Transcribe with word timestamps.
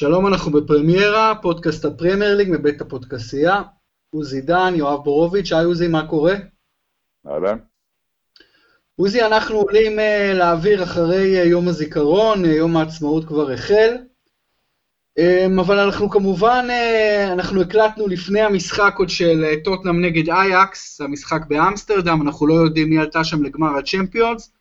שלום, 0.00 0.26
אנחנו 0.26 0.52
בפרמיירה, 0.52 1.34
פודקאסט 1.42 1.84
הפרמייר 1.84 2.36
ליג 2.36 2.48
מבית 2.50 2.80
הפודקסייה. 2.80 3.62
עוזי 4.14 4.40
דן, 4.40 4.72
יואב 4.76 5.04
בורוביץ', 5.04 5.52
היי 5.52 5.64
עוזי, 5.64 5.88
מה 5.88 6.06
קורה? 6.06 6.34
אהלן. 7.26 7.58
עוזי, 8.96 9.22
אנחנו 9.22 9.56
עולים 9.56 9.98
uh, 9.98 10.34
לאוויר 10.34 10.82
אחרי 10.82 11.42
uh, 11.42 11.46
יום 11.46 11.68
הזיכרון, 11.68 12.44
uh, 12.44 12.48
יום 12.48 12.76
העצמאות 12.76 13.24
כבר 13.24 13.50
החל. 13.50 13.96
Um, 15.20 15.60
אבל 15.60 15.78
אנחנו 15.78 16.10
כמובן, 16.10 16.66
uh, 16.68 17.32
אנחנו 17.32 17.60
הקלטנו 17.60 18.08
לפני 18.08 18.40
המשחק 18.40 18.94
עוד 18.98 19.08
של 19.08 19.44
uh, 19.44 19.64
טוטנאם 19.64 20.04
נגד 20.04 20.30
אייקס, 20.30 21.00
המשחק 21.00 21.40
באמסטרדם, 21.48 22.22
אנחנו 22.22 22.46
לא 22.46 22.54
יודעים 22.54 22.90
מי 22.90 22.98
עלתה 22.98 23.24
שם 23.24 23.42
לגמר 23.42 23.78
הצ'מפיונס, 23.78 24.52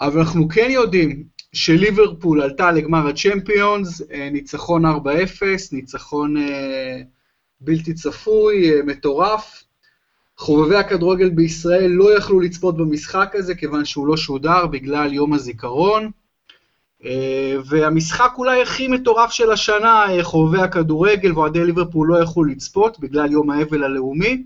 אבל 0.00 0.18
אנחנו 0.20 0.48
כן 0.48 0.68
יודעים 0.70 1.24
שליברפול 1.52 2.42
עלתה 2.42 2.72
לגמר 2.72 3.08
הצ'מפיונס, 3.08 4.02
אה, 4.12 4.28
ניצחון 4.30 4.86
4-0, 4.86 4.88
ניצחון 5.72 6.36
אה, 6.36 7.00
בלתי 7.60 7.94
צפוי, 7.94 8.72
אה, 8.72 8.82
מטורף. 8.82 9.64
חובבי 10.36 10.76
הכדורגל 10.76 11.30
בישראל 11.30 11.90
לא 11.90 12.16
יכלו 12.16 12.40
לצפות 12.40 12.76
במשחק 12.76 13.32
הזה 13.34 13.54
כיוון 13.54 13.84
שהוא 13.84 14.06
לא 14.06 14.16
שודר 14.16 14.66
בגלל 14.66 15.12
יום 15.12 15.32
הזיכרון. 15.32 16.10
והמשחק 17.66 18.32
אולי 18.38 18.62
הכי 18.62 18.88
מטורף 18.88 19.30
של 19.30 19.50
השנה, 19.50 20.06
חובבי 20.22 20.62
הכדורגל 20.62 21.32
ואוהדי 21.32 21.64
ליברפול 21.64 22.08
לא 22.08 22.22
יכלו 22.22 22.44
לצפות 22.44 23.00
בגלל 23.00 23.32
יום 23.32 23.50
האבל 23.50 23.84
הלאומי. 23.84 24.42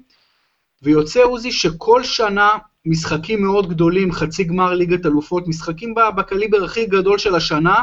ויוצא 0.83 1.23
עוזי 1.23 1.53
שכל 1.53 2.05
שנה 2.05 2.49
משחקים 2.87 3.43
מאוד 3.43 3.69
גדולים, 3.69 4.13
חצי 4.13 4.45
גמר 4.45 4.75
ליגת 4.75 5.07
אלופות, 5.07 5.49
משחקים 5.49 5.95
בקליבר 6.17 6.65
הכי 6.65 6.87
גדול 6.87 7.19
של 7.19 7.35
השנה, 7.35 7.83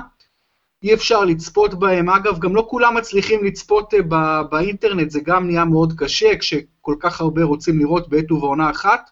אי 0.84 0.94
אפשר 0.94 1.26
לצפות 1.26 1.80
בהם. 1.80 2.10
אגב, 2.10 2.40
גם 2.40 2.56
לא 2.56 2.68
כולם 2.70 2.98
מצליחים 2.98 3.44
לצפות 3.44 3.94
אה, 3.94 4.02
בא, 4.02 4.44
באינטרנט, 4.52 5.10
זה 5.12 5.20
גם 5.20 5.48
נהיה 5.48 5.66
מאוד 5.66 5.94
קשה, 5.98 6.38
כשכל 6.38 6.96
כך 7.00 7.22
הרבה 7.22 7.44
רוצים 7.44 7.80
לראות 7.80 8.10
בעת 8.10 8.32
ובעונה 8.32 8.70
אחת. 8.70 9.10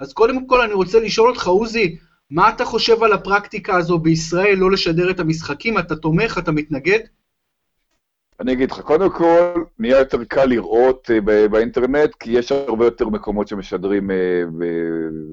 אז 0.00 0.12
קודם 0.12 0.46
כל 0.46 0.60
אני 0.60 0.72
רוצה 0.72 1.00
לשאול 1.00 1.28
אותך, 1.28 1.46
עוזי, 1.46 1.96
מה 2.30 2.48
אתה 2.48 2.64
חושב 2.64 3.02
על 3.02 3.12
הפרקטיקה 3.12 3.76
הזו 3.76 3.98
בישראל, 3.98 4.58
לא 4.58 4.70
לשדר 4.70 5.10
את 5.10 5.20
המשחקים? 5.20 5.78
אתה 5.78 5.96
תומך, 5.96 6.38
אתה 6.38 6.52
מתנגד? 6.52 6.98
אני 8.40 8.52
אגיד 8.52 8.70
לך, 8.70 8.80
קודם 8.80 9.10
כל, 9.10 9.64
נהיה 9.78 9.98
יותר 9.98 10.24
קל 10.24 10.44
לראות 10.44 11.10
אה, 11.10 11.20
באינטרנט, 11.50 12.14
כי 12.14 12.30
יש 12.30 12.52
הרבה 12.52 12.84
יותר 12.84 13.08
מקומות 13.08 13.48
שמשדרים, 13.48 14.10
אה, 14.10 14.14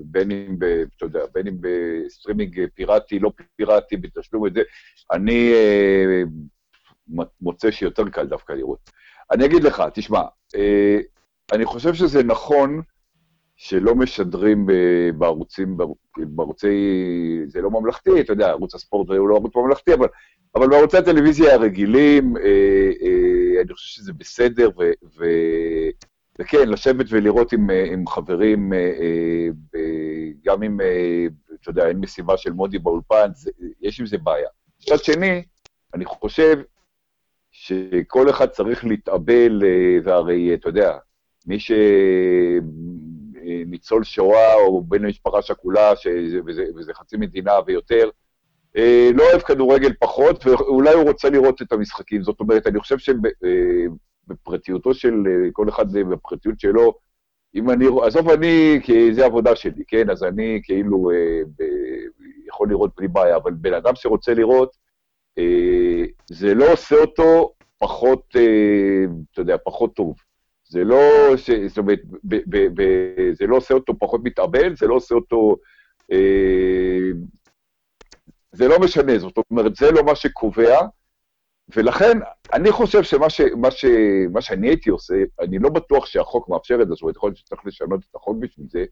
בין 0.05 0.31
אם, 0.31 0.55
ב, 0.59 0.63
אתה 0.97 1.05
יודע, 1.05 1.19
בין 1.33 1.47
אם 1.47 1.57
בסטרימינג 1.61 2.65
פיראטי, 2.75 3.19
לא 3.19 3.31
פיראטי, 3.55 3.97
בתשלום 3.97 4.47
את 4.47 4.53
זה. 4.53 4.61
אני 5.11 5.53
מוצא 7.41 7.71
שיותר 7.71 8.09
קל 8.09 8.25
דווקא 8.25 8.53
לראות. 8.53 8.89
אני 9.31 9.45
אגיד 9.45 9.63
לך, 9.63 9.83
תשמע, 9.93 10.21
אני 11.51 11.65
חושב 11.65 11.93
שזה 11.93 12.23
נכון 12.23 12.81
שלא 13.55 13.95
משדרים 13.95 14.67
בערוצים, 15.17 15.77
בערוצי, 16.17 16.67
זה 17.47 17.61
לא 17.61 17.71
ממלכתי, 17.71 18.21
אתה 18.21 18.33
יודע, 18.33 18.49
ערוץ 18.49 18.75
הספורט 18.75 19.09
הוא 19.09 19.29
לא 19.29 19.35
ערוץ 19.35 19.55
ממלכתי, 19.55 19.93
אבל 19.93 20.07
אבל 20.55 20.67
בערוצי 20.67 20.97
הטלוויזיה 20.97 21.53
הרגילים, 21.53 22.37
אה, 22.37 22.43
אה, 23.01 23.61
אני 23.61 23.73
חושב 23.73 23.95
שזה 23.95 24.13
בסדר, 24.13 24.69
ו, 24.79 24.91
ו, 25.17 25.25
וכן, 26.39 26.69
לשבת 26.69 27.05
ולראות 27.09 27.53
עם, 27.53 27.69
אה, 27.69 27.85
עם 27.91 28.07
חברים, 28.07 28.73
אה, 28.73 28.77
אה, 29.75 30.29
גם 30.45 30.63
אם, 30.63 30.81
אה, 30.81 31.25
אתה 31.61 31.69
יודע, 31.69 31.87
אין 31.87 31.97
משימה 31.97 32.37
של 32.37 32.51
מודי 32.51 32.79
באולפן, 32.79 33.29
זה, 33.35 33.51
יש 33.81 33.99
עם 33.99 34.05
זה 34.05 34.17
בעיה. 34.17 34.47
מצד 34.81 35.03
שני, 35.03 35.43
אני 35.93 36.05
חושב 36.05 36.57
שכל 37.51 38.29
אחד 38.29 38.47
צריך 38.47 38.85
להתאבל, 38.85 39.61
אה, 39.65 39.97
והרי, 40.03 40.53
אתה 40.53 40.69
יודע, 40.69 40.97
מי 41.45 41.59
ש... 41.59 41.71
ניצול 43.65 44.03
שואה 44.03 44.53
או 44.53 44.83
בן 44.83 45.01
למשפחה 45.01 45.41
שכולה, 45.41 45.93
וזה, 46.45 46.63
וזה 46.75 46.93
חצי 46.93 47.17
מדינה 47.17 47.53
ויותר, 47.65 48.03
אה, 48.03 48.09
לא 49.13 49.23
אוהב 49.31 49.41
כדורגל 49.41 49.93
פחות, 49.99 50.47
ואולי 50.47 50.93
הוא 50.93 51.03
רוצה 51.03 51.29
לראות 51.29 51.61
את 51.61 51.71
המשחקים. 51.71 52.23
זאת 52.23 52.39
אומרת, 52.39 52.67
אני 52.67 52.79
חושב 52.79 52.97
שבפרטיותו 52.97 54.89
אה, 54.89 54.95
של 54.95 55.13
אה, 55.27 55.51
כל 55.51 55.69
אחד 55.69 55.91
בפרטיות 55.91 56.59
שלו, 56.59 56.93
אם 57.55 57.69
אני, 57.69 57.85
עזוב 58.03 58.29
אני, 58.29 58.79
כי 58.83 59.13
זה 59.13 59.25
עבודה 59.25 59.55
שלי, 59.55 59.83
כן? 59.87 60.09
אז 60.09 60.23
אני 60.23 60.59
כאילו 60.63 61.11
ב, 61.57 61.63
יכול 62.47 62.69
לראות 62.69 62.91
בלי 62.97 63.07
בעיה, 63.07 63.35
אבל 63.35 63.51
בן 63.51 63.73
אדם 63.73 63.95
שרוצה 63.95 64.33
לראות, 64.33 64.77
זה 66.29 66.53
לא 66.53 66.71
עושה 66.71 66.95
אותו 66.95 67.53
פחות, 67.79 68.23
אתה 69.31 69.41
יודע, 69.41 69.55
פחות 69.65 69.95
טוב. 69.95 70.15
זה 70.69 70.83
לא, 70.83 70.97
ש, 71.37 71.49
זאת 71.51 71.77
אומרת, 71.77 71.99
ב, 72.23 72.35
ב, 72.47 72.81
ב, 72.81 72.83
זה 73.31 73.47
לא 73.47 73.57
עושה 73.57 73.73
אותו 73.73 73.99
פחות 73.99 74.21
מתאבל, 74.23 74.75
זה 74.75 74.87
לא 74.87 74.95
עושה 74.95 75.15
אותו 75.15 75.55
זה 78.57 78.67
לא 78.67 78.79
משנה, 78.79 79.19
זאת 79.19 79.37
אומרת, 79.51 79.75
זה 79.75 79.91
לא 79.91 80.03
מה 80.03 80.15
שקובע, 80.15 80.79
ולכן 81.75 82.17
אני 82.53 82.71
חושב 82.71 83.03
שמה 83.03 83.29
ש, 83.29 83.41
מה 83.41 83.71
ש, 83.71 83.85
מה 84.31 84.41
שאני 84.41 84.67
הייתי 84.67 84.89
עושה, 84.89 85.15
אני 85.39 85.59
לא 85.59 85.69
בטוח 85.69 86.05
שהחוק 86.05 86.49
מאפשר 86.49 86.81
את 86.81 86.87
זה, 86.87 86.93
זאת 86.93 87.01
אומרת, 87.01 87.15
יכול 87.15 87.29
להיות 87.29 87.37
שצריך 87.37 87.61
לשנות 87.65 87.99
את 88.09 88.15
החוק 88.15 88.37
בשביל 88.39 88.65
זה, 88.69 88.85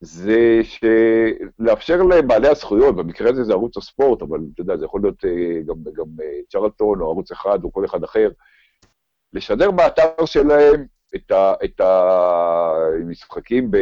זה 0.00 0.60
לאפשר 1.58 2.02
לבעלי 2.02 2.48
הזכויות, 2.48 2.96
במקרה 2.96 3.30
הזה 3.30 3.44
זה 3.44 3.52
ערוץ 3.52 3.76
הספורט, 3.76 4.22
אבל 4.22 4.38
אתה 4.54 4.60
יודע, 4.60 4.76
זה 4.76 4.84
יכול 4.84 5.00
להיות 5.02 5.24
אה, 5.24 5.60
גם, 5.66 5.74
גם 5.94 6.06
אה, 6.22 6.40
צ'רלטון 6.48 7.00
או 7.00 7.06
ערוץ 7.06 7.32
אחד 7.32 7.64
או 7.64 7.72
כל 7.72 7.84
אחד 7.84 8.04
אחר, 8.04 8.30
לשדר 9.32 9.70
באתר 9.70 10.24
שלהם 10.24 10.86
את, 11.14 11.30
ה, 11.30 11.54
את 11.64 11.80
המשחקים 11.80 13.70
ב, 13.70 13.78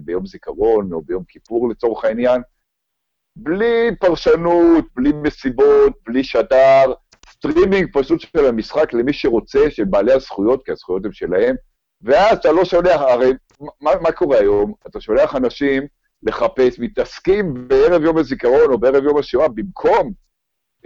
ביום 0.00 0.26
זיכרון 0.26 0.92
או 0.92 1.02
ביום 1.02 1.24
כיפור 1.28 1.68
לצורך 1.68 2.04
העניין, 2.04 2.42
בלי 3.36 3.90
פרשנות, 4.00 4.84
בלי 4.96 5.12
מסיבות, 5.12 5.92
בלי 6.06 6.24
שדר, 6.24 6.92
סטרימינג 7.30 7.88
פשוט 7.92 8.20
של 8.20 8.46
המשחק 8.46 8.92
למי 8.92 9.12
שרוצה, 9.12 9.70
של 9.70 9.84
בעלי 9.84 10.12
הזכויות, 10.12 10.64
כי 10.64 10.72
הזכויות 10.72 11.04
הן 11.04 11.12
שלהם, 11.12 11.56
ואז 12.02 12.38
אתה 12.38 12.52
לא 12.52 12.64
שולח, 12.64 13.00
הרי 13.00 13.32
מה, 13.80 13.90
מה 14.00 14.12
קורה 14.12 14.38
היום? 14.38 14.72
אתה 14.86 15.00
שולח 15.00 15.36
אנשים 15.36 15.82
לחפש, 16.22 16.78
מתעסקים 16.78 17.68
בערב 17.68 18.02
יום 18.02 18.18
הזיכרון 18.18 18.72
או 18.72 18.78
בערב 18.78 19.04
יום 19.04 19.18
השואה, 19.18 19.48
במקום, 19.48 20.12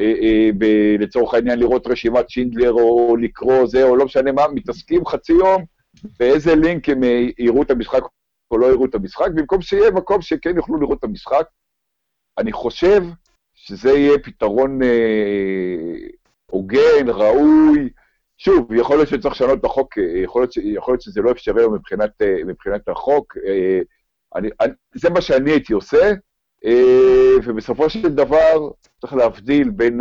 אה, 0.01 0.15
אה, 0.23 0.51
ב, 0.59 0.65
לצורך 0.99 1.35
העניין, 1.35 1.59
לראות 1.59 1.87
רשימת 1.87 2.31
שינדלר 2.31 2.73
או 2.73 3.17
לקרוא 3.17 3.67
זה, 3.67 3.85
או 3.85 3.97
לא 3.97 4.05
משנה 4.05 4.33
מה, 4.33 4.49
מתעסקים 4.49 5.07
חצי 5.07 5.33
יום 5.33 5.65
באיזה 6.19 6.55
לינק 6.55 6.89
הם 6.89 7.05
אה, 7.05 7.27
יראו 7.39 7.63
את 7.63 7.71
המשחק 7.71 8.03
או 8.51 8.59
לא 8.59 8.67
יראו 8.67 8.85
את 8.85 8.95
המשחק, 8.95 9.29
במקום 9.35 9.63
שיהיה 9.63 9.91
מקום 9.91 10.23
שכן 10.23 10.57
יוכלו 10.57 10.81
לראות 10.81 10.99
את 10.99 11.05
המשחק. 11.05 11.47
אני 12.39 12.53
חושב 12.53 13.03
שזה 13.55 13.91
יהיה 13.91 14.19
פתרון 14.19 14.83
אה, 14.83 14.89
הוגן, 16.47 17.09
ראוי. 17.09 17.89
שוב, 18.39 18.73
יכול 18.73 18.97
להיות 18.97 19.09
שצריך 19.09 19.35
לשנות 19.35 19.61
את 19.61 19.65
החוק, 19.65 19.99
אה, 19.99 20.05
יכול 20.05 20.43
להיות, 20.43 20.53
ש, 20.53 20.57
יכול 20.57 20.93
להיות 20.93 21.03
שזה 21.03 21.21
לא 21.21 21.31
אפשרי 21.31 21.69
מבחינת, 21.69 22.23
אה, 22.23 22.37
מבחינת 22.47 22.89
החוק. 22.89 23.37
אני, 24.35 24.49
אני, 24.61 24.73
זה 24.95 25.11
מה 25.11 25.21
שאני 25.21 25.51
הייתי 25.51 25.73
עושה, 25.73 26.13
ובסופו 27.45 27.91
של 27.91 28.15
דבר 28.15 28.71
צריך 29.01 29.15
להבדיל 29.15 29.71
בין, 29.71 30.01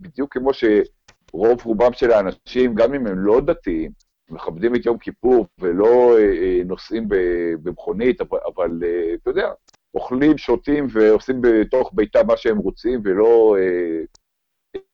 בדיוק 0.00 0.32
כמו 0.32 0.50
שרוב 0.54 1.60
רובם 1.64 1.92
של 1.92 2.10
האנשים, 2.10 2.74
גם 2.74 2.94
אם 2.94 3.06
הם 3.06 3.18
לא 3.18 3.40
דתיים, 3.40 3.90
מכבדים 4.30 4.74
את 4.74 4.86
יום 4.86 4.98
כיפור 4.98 5.46
ולא 5.58 6.16
נוסעים 6.64 7.04
במכונית, 7.62 8.20
אבל, 8.20 8.38
אבל 8.54 8.70
אתה 9.22 9.30
יודע, 9.30 9.48
אוכלים, 9.94 10.38
שותים 10.38 10.86
ועושים 10.90 11.40
בתוך 11.42 11.90
ביתם 11.94 12.26
מה 12.26 12.36
שהם 12.36 12.58
רוצים, 12.58 13.00
ולא... 13.04 13.56
אה, 13.58 14.00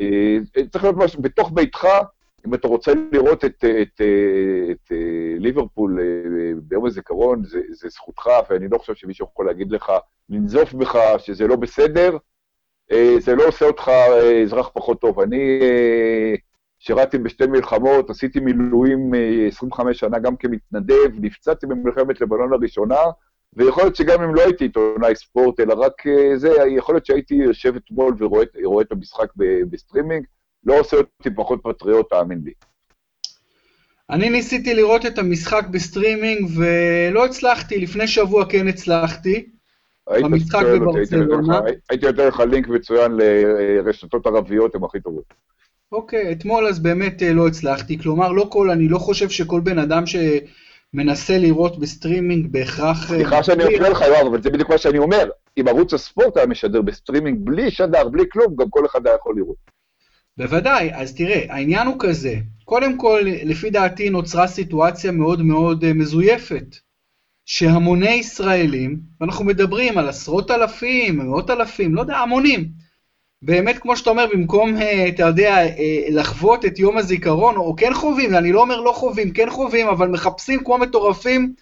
אה, 0.01 0.65
צריך 0.73 0.85
להיות 0.85 0.97
משהו, 0.97 1.23
בתוך 1.23 1.51
ביתך, 1.55 1.87
אם 2.47 2.55
אתה 2.55 2.69
רוצה 2.69 2.93
לראות 3.13 3.45
את, 3.45 3.65
את, 3.65 3.65
את, 3.83 4.01
את 4.71 4.93
ליברפול 5.39 5.99
ביום 6.63 6.87
הזיכרון, 6.87 7.45
זה, 7.45 7.61
זה 7.71 7.89
זכותך, 7.89 8.31
ואני 8.51 8.69
לא 8.69 8.79
חושב 8.79 8.95
שמישהו 8.95 9.27
יכול 9.33 9.47
להגיד 9.47 9.73
לך, 9.73 9.93
לנזוף 10.29 10.73
בך 10.73 10.99
שזה 11.19 11.47
לא 11.47 11.57
בסדר, 11.57 12.17
זה 13.19 13.35
לא 13.35 13.45
עושה 13.49 13.67
אותך 13.67 13.91
אזרח 14.45 14.71
פחות 14.75 15.01
טוב. 15.01 15.21
אני 15.21 15.61
שירתי 16.79 17.19
בשתי 17.19 17.47
מלחמות, 17.47 18.11
עשיתי 18.11 18.41
מילואים 18.41 19.13
25 19.49 20.01
שנה 20.01 20.19
גם 20.19 20.37
כמתנדב, 20.37 21.11
נפצעתי 21.21 21.67
במלחמת 21.67 22.21
לבנון 22.21 22.53
הראשונה, 22.53 23.01
ויכול 23.57 23.83
להיות 23.83 23.97
שגם 23.97 24.23
אם 24.23 24.35
לא 24.35 24.43
הייתי 24.43 24.65
עיתונאי 24.65 25.15
ספורט, 25.15 25.61
אלא 25.61 25.75
רק 25.75 26.07
אה, 26.07 26.37
זה, 26.39 26.55
יכול 26.77 26.95
להיות 26.95 27.07
שהייתי 27.07 27.35
יושב 27.35 27.77
אתמול 27.77 28.17
ורואה 28.19 28.83
את 28.83 28.93
המשחק 28.93 29.27
בסטרימינג, 29.71 30.25
לא 30.65 30.81
עושה 30.81 30.97
אותי 30.97 31.31
פחות 31.37 31.61
פטריוט, 31.63 32.11
תאמין 32.11 32.41
לי. 32.45 32.53
אני 34.11 34.31
ניסיתי 34.31 34.75
לראות 34.75 35.07
את 35.07 35.19
המשחק 35.19 35.67
בסטרימינג 35.71 36.51
ולא 36.57 37.25
הצלחתי, 37.25 37.79
לפני 37.79 38.07
שבוע 38.07 38.45
כן 38.49 38.69
הצלחתי. 38.69 39.47
במשחק 40.23 40.63
בברצלונה. 40.63 41.61
הייתי 41.91 42.07
נותן 42.07 42.27
לך 42.27 42.41
לינק 42.41 42.69
מצוין 42.69 43.13
לרשתות 43.13 44.27
ערביות, 44.27 44.75
הן 44.75 44.85
הכי 44.85 45.01
טובות. 45.01 45.35
אוקיי, 45.93 46.33
אתמול 46.33 46.67
אז 46.67 46.83
באמת 46.83 47.23
לא 47.23 47.47
הצלחתי, 47.47 47.99
כלומר, 47.99 48.33
לא 48.33 48.47
כל, 48.51 48.71
אני 48.71 48.89
לא 48.89 48.99
חושב 48.99 49.29
שכל 49.29 49.61
בן 49.61 49.79
אדם 49.79 50.07
שמנסה 50.97 51.39
לראות 51.39 51.79
בסטרימינג 51.79 52.47
בהכרח... 52.47 53.07
סליחה 53.07 53.43
שאני 53.43 53.65
מפריע 53.65 53.91
לך, 53.91 54.01
יואב, 54.01 54.27
אבל 54.27 54.43
זה 54.43 54.51
בדיוק 54.51 54.71
מה 54.71 54.79
שאני 54.79 54.99
אומר. 54.99 55.31
אם 55.61 55.69
ערוץ 55.69 55.95
הספורט 55.95 56.37
היה 56.37 56.47
משדר 56.47 56.83
בסטרימינג 56.83 57.39
בלי 57.41 57.71
שדר, 57.71 58.09
בלי 58.09 58.25
כלום, 58.33 58.57
גם 58.57 58.71
כל 58.71 58.87
אחד 58.87 59.07
היה 59.07 59.17
יכול 59.17 59.37
לראות. 59.37 59.57
בוודאי, 60.37 60.91
אז 60.95 61.15
תראה, 61.15 61.47
העניין 61.49 61.87
הוא 61.87 61.97
כזה, 61.99 62.35
קודם 62.65 62.97
כל, 62.99 63.21
לפי 63.45 63.71
דעתי 63.71 64.11
נוצרה 64.11 64.47
סיטואציה 64.47 65.13
מאוד 65.13 65.43
מאוד 65.43 65.93
מזויפת. 65.93 66.77
שהמוני 67.51 68.11
ישראלים, 68.11 69.01
ואנחנו 69.21 69.45
מדברים 69.45 69.99
על 69.99 70.09
עשרות 70.09 70.51
אלפים, 70.51 71.19
מאות 71.19 71.51
אלפים, 71.51 71.95
לא 71.95 72.01
יודע, 72.01 72.17
המונים, 72.19 72.69
באמת, 73.43 73.79
כמו 73.79 73.97
שאתה 73.97 74.11
אומר, 74.11 74.27
במקום, 74.33 74.77
אתה 75.09 75.23
יודע, 75.23 75.57
לחוות 76.11 76.65
את 76.65 76.79
יום 76.79 76.99
הזיכרון, 76.99 77.57
או 77.57 77.75
כן 77.77 77.95
חווים, 77.95 78.35
אני 78.35 78.53
לא 78.53 78.61
אומר 78.61 78.81
לא 78.81 78.93
חווים, 78.93 79.31
כן 79.33 79.51
חווים, 79.51 79.89
אבל 79.89 80.09
מחפשים 80.09 80.65
כמו 80.65 80.79
מטורפים, 80.79 81.53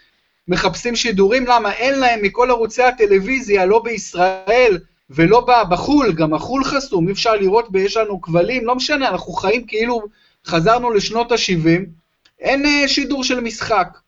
מחפשים 0.49 0.97
שידורים, 0.97 1.47
למה? 1.47 1.73
אין 1.73 1.99
להם 1.99 2.23
מכל 2.23 2.51
ערוצי 2.51 2.83
הטלוויזיה, 2.83 3.67
לא 3.67 3.83
בישראל 3.83 4.79
ולא 5.11 5.47
בחו"ל, 5.71 6.13
גם 6.13 6.35
החו"ל 6.35 6.65
חסום, 6.65 7.09
אי 7.09 7.13
אפשר 7.13 7.35
לראות, 7.35 7.69
יש 7.75 7.97
לנו 7.97 8.21
כבלים, 8.21 8.67
לא 8.67 8.75
משנה, 8.75 9.09
אנחנו 9.09 9.33
חיים 9.33 9.67
כאילו 9.67 10.03
חזרנו 10.47 10.91
לשנות 10.91 11.33
ה-70, 11.33 11.81
אין 12.41 12.89
שידור 12.89 13.25
של 13.25 13.41
משחק. 13.41 13.99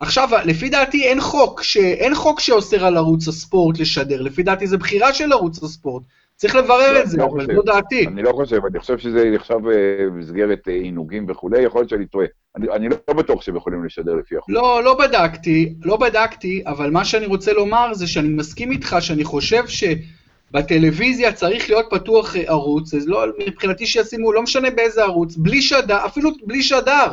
עכשיו, 0.00 0.28
לפי 0.44 0.68
דעתי 0.68 1.04
אין 1.04 1.20
חוק, 1.20 1.62
ש... 1.62 1.76
אין 1.76 2.14
חוק 2.14 2.40
שאוסר 2.40 2.86
על 2.86 2.96
ערוץ 2.96 3.28
הספורט 3.28 3.78
לשדר, 3.78 4.22
לפי 4.22 4.42
דעתי 4.42 4.66
זה 4.66 4.76
בחירה 4.78 5.14
של 5.14 5.32
ערוץ 5.32 5.62
הספורט. 5.62 6.02
צריך 6.38 6.54
לברר 6.54 6.92
לא, 6.92 7.00
את 7.00 7.10
זה, 7.10 7.18
לא 7.18 7.24
אבל 7.24 7.54
זו 7.54 7.62
דעתי. 7.62 8.06
אני 8.06 8.22
לא 8.22 8.32
חושב, 8.32 8.60
אני 8.70 8.80
חושב 8.80 8.98
שזה 8.98 9.30
נחשב 9.34 9.58
במסגרת 9.64 10.68
עינוגים 10.68 11.26
וכולי, 11.28 11.62
יכול 11.62 11.80
להיות 11.80 11.90
שאני 11.90 12.06
טועה. 12.06 12.26
אני, 12.56 12.88
לא 12.88 13.14
בטוח 13.14 13.42
שהם 13.42 13.56
יכולים 13.56 13.84
לשדר 13.84 14.14
לפי 14.14 14.36
החוק. 14.36 14.50
לא, 14.50 14.84
לא 14.84 14.98
בדקתי, 14.98 15.74
לא 15.82 15.96
בדקתי, 15.96 16.62
אבל 16.66 16.90
מה 16.90 17.04
שאני 17.04 17.26
רוצה 17.26 17.52
לומר 17.52 17.94
זה 17.94 18.06
שאני 18.06 18.28
מסכים 18.28 18.72
איתך, 18.72 18.96
שאני 19.00 19.24
חושב 19.24 19.64
שבטלוויזיה 19.66 21.32
צריך 21.32 21.70
להיות 21.70 21.86
פתוח 21.90 22.36
ערוץ, 22.46 22.94
אז 22.94 23.08
לא, 23.08 23.24
מבחינתי 23.46 23.86
שישימו, 23.86 24.32
לא 24.32 24.42
משנה 24.42 24.70
באיזה 24.70 25.02
ערוץ, 25.02 25.36
בלי 25.36 25.62
שדר, 25.62 26.06
אפילו 26.06 26.30
בלי 26.46 26.62
שדר. 26.62 27.12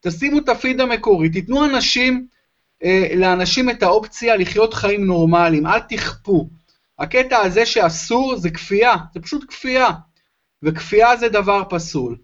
תשימו 0.00 0.38
את 0.38 0.48
הפיד 0.48 0.80
המקורי, 0.80 1.28
תיתנו 1.28 1.64
אנשים, 1.64 2.26
אה, 2.84 3.08
לאנשים 3.16 3.70
את 3.70 3.82
האופציה 3.82 4.36
לחיות 4.36 4.74
חיים 4.74 5.04
נורמליים, 5.04 5.66
אל 5.66 5.80
תכפו. 5.80 6.48
הקטע 6.98 7.38
הזה 7.38 7.66
שאסור 7.66 8.36
זה 8.36 8.50
כפייה, 8.50 8.94
זה 9.14 9.20
פשוט 9.20 9.44
כפייה, 9.48 9.90
וכפייה 10.62 11.16
זה 11.16 11.28
דבר 11.28 11.62
פסול. 11.68 12.16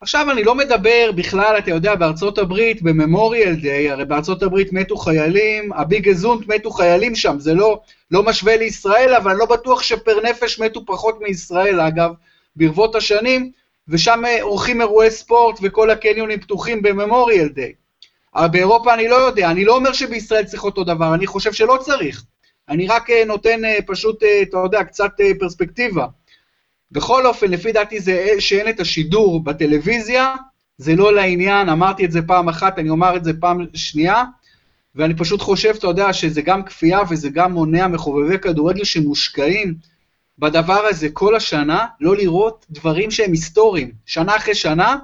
עכשיו 0.00 0.30
אני 0.30 0.44
לא 0.44 0.54
מדבר 0.54 1.10
בכלל, 1.14 1.58
אתה 1.58 1.70
יודע, 1.70 1.94
בארצות 1.94 2.38
הברית, 2.38 2.82
בממוריאל 2.82 3.54
דיי, 3.54 3.90
הרי 3.90 4.04
בארצות 4.04 4.42
הברית 4.42 4.72
מתו 4.72 4.96
חיילים, 4.96 5.72
הביג 5.72 6.08
אזונט 6.08 6.46
מתו 6.48 6.70
חיילים 6.70 7.14
שם, 7.14 7.38
זה 7.38 7.54
לא, 7.54 7.80
לא 8.10 8.22
משווה 8.22 8.56
לישראל, 8.56 9.14
אבל 9.14 9.30
אני 9.30 9.40
לא 9.40 9.46
בטוח 9.46 9.82
שפר 9.82 10.20
נפש 10.22 10.60
מתו 10.60 10.86
פחות 10.86 11.18
מישראל, 11.20 11.80
אגב, 11.80 12.10
ברבות 12.56 12.94
השנים, 12.94 13.50
ושם 13.88 14.22
עורכים 14.40 14.80
אירועי 14.80 15.10
ספורט 15.10 15.58
וכל 15.62 15.90
הקניונים 15.90 16.40
פתוחים 16.40 16.82
בממוריאל 16.82 17.48
דיי. 17.48 17.72
אבל 18.34 18.48
באירופה 18.48 18.94
אני 18.94 19.08
לא 19.08 19.14
יודע, 19.14 19.50
אני 19.50 19.64
לא 19.64 19.76
אומר 19.76 19.92
שבישראל 19.92 20.44
צריך 20.44 20.64
אותו 20.64 20.84
דבר, 20.84 21.14
אני 21.14 21.26
חושב 21.26 21.52
שלא 21.52 21.78
צריך. 21.80 22.24
אני 22.68 22.86
רק 22.86 23.10
נותן 23.26 23.60
פשוט, 23.86 24.22
אתה 24.42 24.58
יודע, 24.58 24.84
קצת 24.84 25.10
פרספקטיבה. 25.38 26.06
בכל 26.92 27.26
אופן, 27.26 27.50
לפי 27.50 27.72
דעתי 27.72 28.00
זה 28.00 28.28
שאין 28.38 28.68
את 28.68 28.80
השידור 28.80 29.44
בטלוויזיה, 29.44 30.34
זה 30.78 30.96
לא 30.96 31.14
לעניין, 31.14 31.68
אמרתי 31.68 32.04
את 32.04 32.12
זה 32.12 32.22
פעם 32.22 32.48
אחת, 32.48 32.78
אני 32.78 32.90
אומר 32.90 33.16
את 33.16 33.24
זה 33.24 33.32
פעם 33.40 33.66
שנייה, 33.74 34.24
ואני 34.94 35.14
פשוט 35.16 35.40
חושב, 35.40 35.74
אתה 35.78 35.86
יודע, 35.86 36.12
שזה 36.12 36.42
גם 36.42 36.62
כפייה 36.62 37.00
וזה 37.10 37.28
גם 37.28 37.52
מונע 37.52 37.88
מחובבי 37.88 38.38
כדורגל 38.38 38.84
שמושקעים 38.84 39.74
בדבר 40.38 40.86
הזה 40.90 41.08
כל 41.12 41.36
השנה, 41.36 41.86
לא 42.00 42.16
לראות 42.16 42.66
דברים 42.70 43.10
שהם 43.10 43.32
היסטוריים, 43.32 43.92
שנה 44.06 44.36
אחרי 44.36 44.54
שנה, 44.54 44.96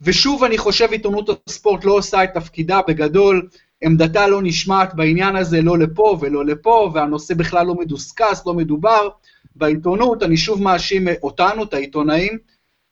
ושוב 0.00 0.44
אני 0.44 0.58
חושב 0.58 0.92
עיתונות 0.92 1.42
הספורט 1.46 1.84
לא 1.84 1.92
עושה 1.92 2.24
את 2.24 2.30
תפקידה 2.34 2.80
בגדול, 2.88 3.48
עמדתה 3.82 4.26
לא 4.26 4.40
נשמעת 4.42 4.94
בעניין 4.94 5.36
הזה 5.36 5.62
לא 5.62 5.78
לפה 5.78 6.18
ולא 6.20 6.44
לפה, 6.44 6.90
והנושא 6.94 7.34
בכלל 7.34 7.66
לא 7.66 7.74
מדוסקס, 7.74 8.46
לא 8.46 8.54
מדובר. 8.54 9.08
בעיתונות, 9.56 10.22
אני 10.22 10.36
שוב 10.36 10.62
מאשים 10.62 11.08
אותנו, 11.22 11.62
את 11.62 11.74
העיתונאים, 11.74 12.38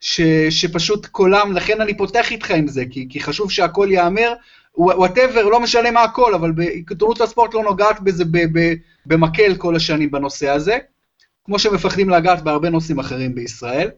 ש, 0.00 0.20
שפשוט 0.50 1.06
קולם, 1.06 1.52
לכן 1.52 1.80
אני 1.80 1.96
פותח 1.96 2.30
איתך 2.30 2.50
עם 2.50 2.68
זה, 2.68 2.84
כי, 2.90 3.06
כי 3.10 3.20
חשוב 3.20 3.50
שהכל 3.50 3.88
ייאמר, 3.90 4.32
whatever, 4.76 5.44
לא 5.44 5.60
משנה 5.60 5.90
מה 5.90 6.02
הכל, 6.02 6.34
אבל 6.34 6.52
עיתונות 6.60 7.20
הספורט 7.20 7.54
לא 7.54 7.62
נוגעת 7.62 8.00
בזה 8.00 8.24
ב, 8.24 8.58
ב, 8.58 8.74
במקל 9.06 9.54
כל 9.54 9.76
השנים 9.76 10.10
בנושא 10.10 10.48
הזה. 10.48 10.78
כמו 11.44 11.58
שמפחדים 11.58 12.10
לגעת 12.10 12.42
בהרבה 12.42 12.70
נושאים 12.70 12.98
אחרים 12.98 13.34
בישראל. 13.34 13.90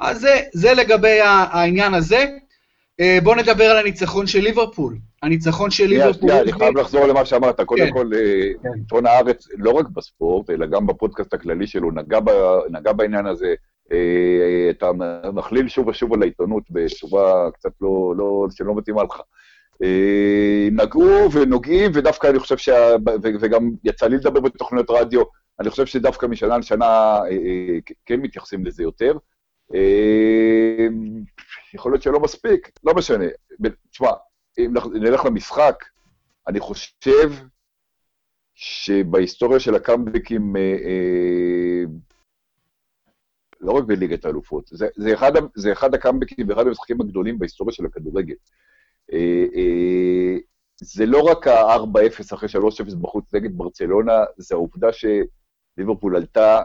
אז 0.00 0.20
זה, 0.20 0.40
זה 0.52 0.74
לגבי 0.74 1.20
העניין 1.20 1.94
הזה. 1.94 2.26
אה, 3.00 3.18
בואו 3.22 3.36
נדבר 3.36 3.64
על 3.64 3.76
הניצחון 3.76 4.26
של 4.26 4.40
ליברפול. 4.40 4.98
הניצחון 5.22 5.70
של 5.70 5.86
ליברפול... 5.86 6.30
אני 6.30 6.52
חייב 6.52 6.78
לחזור 6.78 7.06
למה 7.06 7.24
שאמרת. 7.24 7.60
קודם 7.60 7.86
כן. 7.86 7.92
כל, 7.92 8.10
אה, 8.14 8.50
כן. 8.62 8.68
עיתון 8.74 9.06
הארץ, 9.06 9.48
לא 9.58 9.70
רק 9.70 9.88
בספורט, 9.88 10.50
אלא 10.50 10.66
גם 10.66 10.86
בפודקאסט 10.86 11.34
הכללי 11.34 11.66
שלו, 11.66 11.90
נגע, 12.70 12.92
בעניין 12.92 13.26
הזה. 13.26 13.54
אה, 13.92 14.70
אתה 14.70 14.90
מכליל 15.32 15.68
שוב 15.68 15.88
ושוב 15.88 16.14
על 16.14 16.22
העיתונות 16.22 16.62
בצורה 16.70 17.50
קצת 17.50 17.70
לא, 17.80 18.14
לא, 18.16 18.46
שלא 18.50 18.74
מתאימה 18.74 19.02
לך. 19.02 19.20
נגעו 20.72 21.32
ונוגעים, 21.32 21.90
ודווקא 21.94 22.26
אני 22.26 22.38
חושב 22.38 22.56
שה... 22.56 22.94
וגם 23.22 23.70
יצא 23.84 24.06
לי 24.06 24.16
לדבר 24.16 24.40
בתוכניות 24.40 24.90
רדיו 24.90 25.22
אני 25.60 25.70
חושב 25.70 25.86
שדווקא 25.86 26.26
משנה 26.26 26.58
לשנה 26.58 27.18
כן 28.06 28.20
מתייחסים 28.20 28.66
לזה 28.66 28.82
יותר. 28.82 29.12
אה, 31.74 31.78
יכול 31.78 31.92
להיות 31.92 32.02
שלא 32.02 32.20
מספיק, 32.20 32.70
לא 32.84 32.94
משנה. 32.94 33.24
תשמע, 33.90 34.10
אם 34.58 34.74
נלך 34.94 35.24
למשחק, 35.24 35.84
אני 36.48 36.60
חושב 36.60 37.30
שבהיסטוריה 38.54 39.60
של 39.60 39.74
הקאמבקים, 39.74 40.56
לא 43.60 43.72
רק 43.72 43.84
בליגת 43.84 44.24
האלופות, 44.24 44.66
זה, 44.66 44.88
זה, 44.96 45.14
אחד, 45.14 45.32
זה 45.54 45.72
אחד 45.72 45.94
הקאמבקים 45.94 46.48
ואחד 46.48 46.66
המשחקים 46.66 47.00
הגדולים 47.00 47.38
בהיסטוריה 47.38 47.74
של 47.74 47.86
הכדורגל. 47.86 48.34
זה 50.80 51.06
לא 51.06 51.20
רק 51.22 51.46
ה-4-0 51.46 52.34
אחרי 52.34 52.48
3-0 52.48 52.96
בחוץ 53.00 53.34
נגד 53.34 53.58
ברצלונה, 53.58 54.24
זה 54.36 54.54
העובדה 54.54 54.92
ש... 54.92 55.04
ליברפול 55.78 56.16
עלתה 56.16 56.62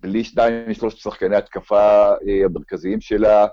בלי 0.00 0.24
שניים 0.24 0.70
משלושת 0.70 0.98
שחקני 0.98 1.36
התקפה 1.36 2.04
אה, 2.12 2.44
המרכזיים 2.44 3.00
שלה, 3.00 3.46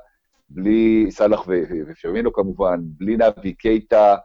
בלי 0.49 1.07
סאלח 1.09 1.47
ופרמינו 1.87 2.33
כמובן, 2.33 2.79
בלי 2.83 3.17
נאבי 3.17 3.53
קייטה, 3.53 4.15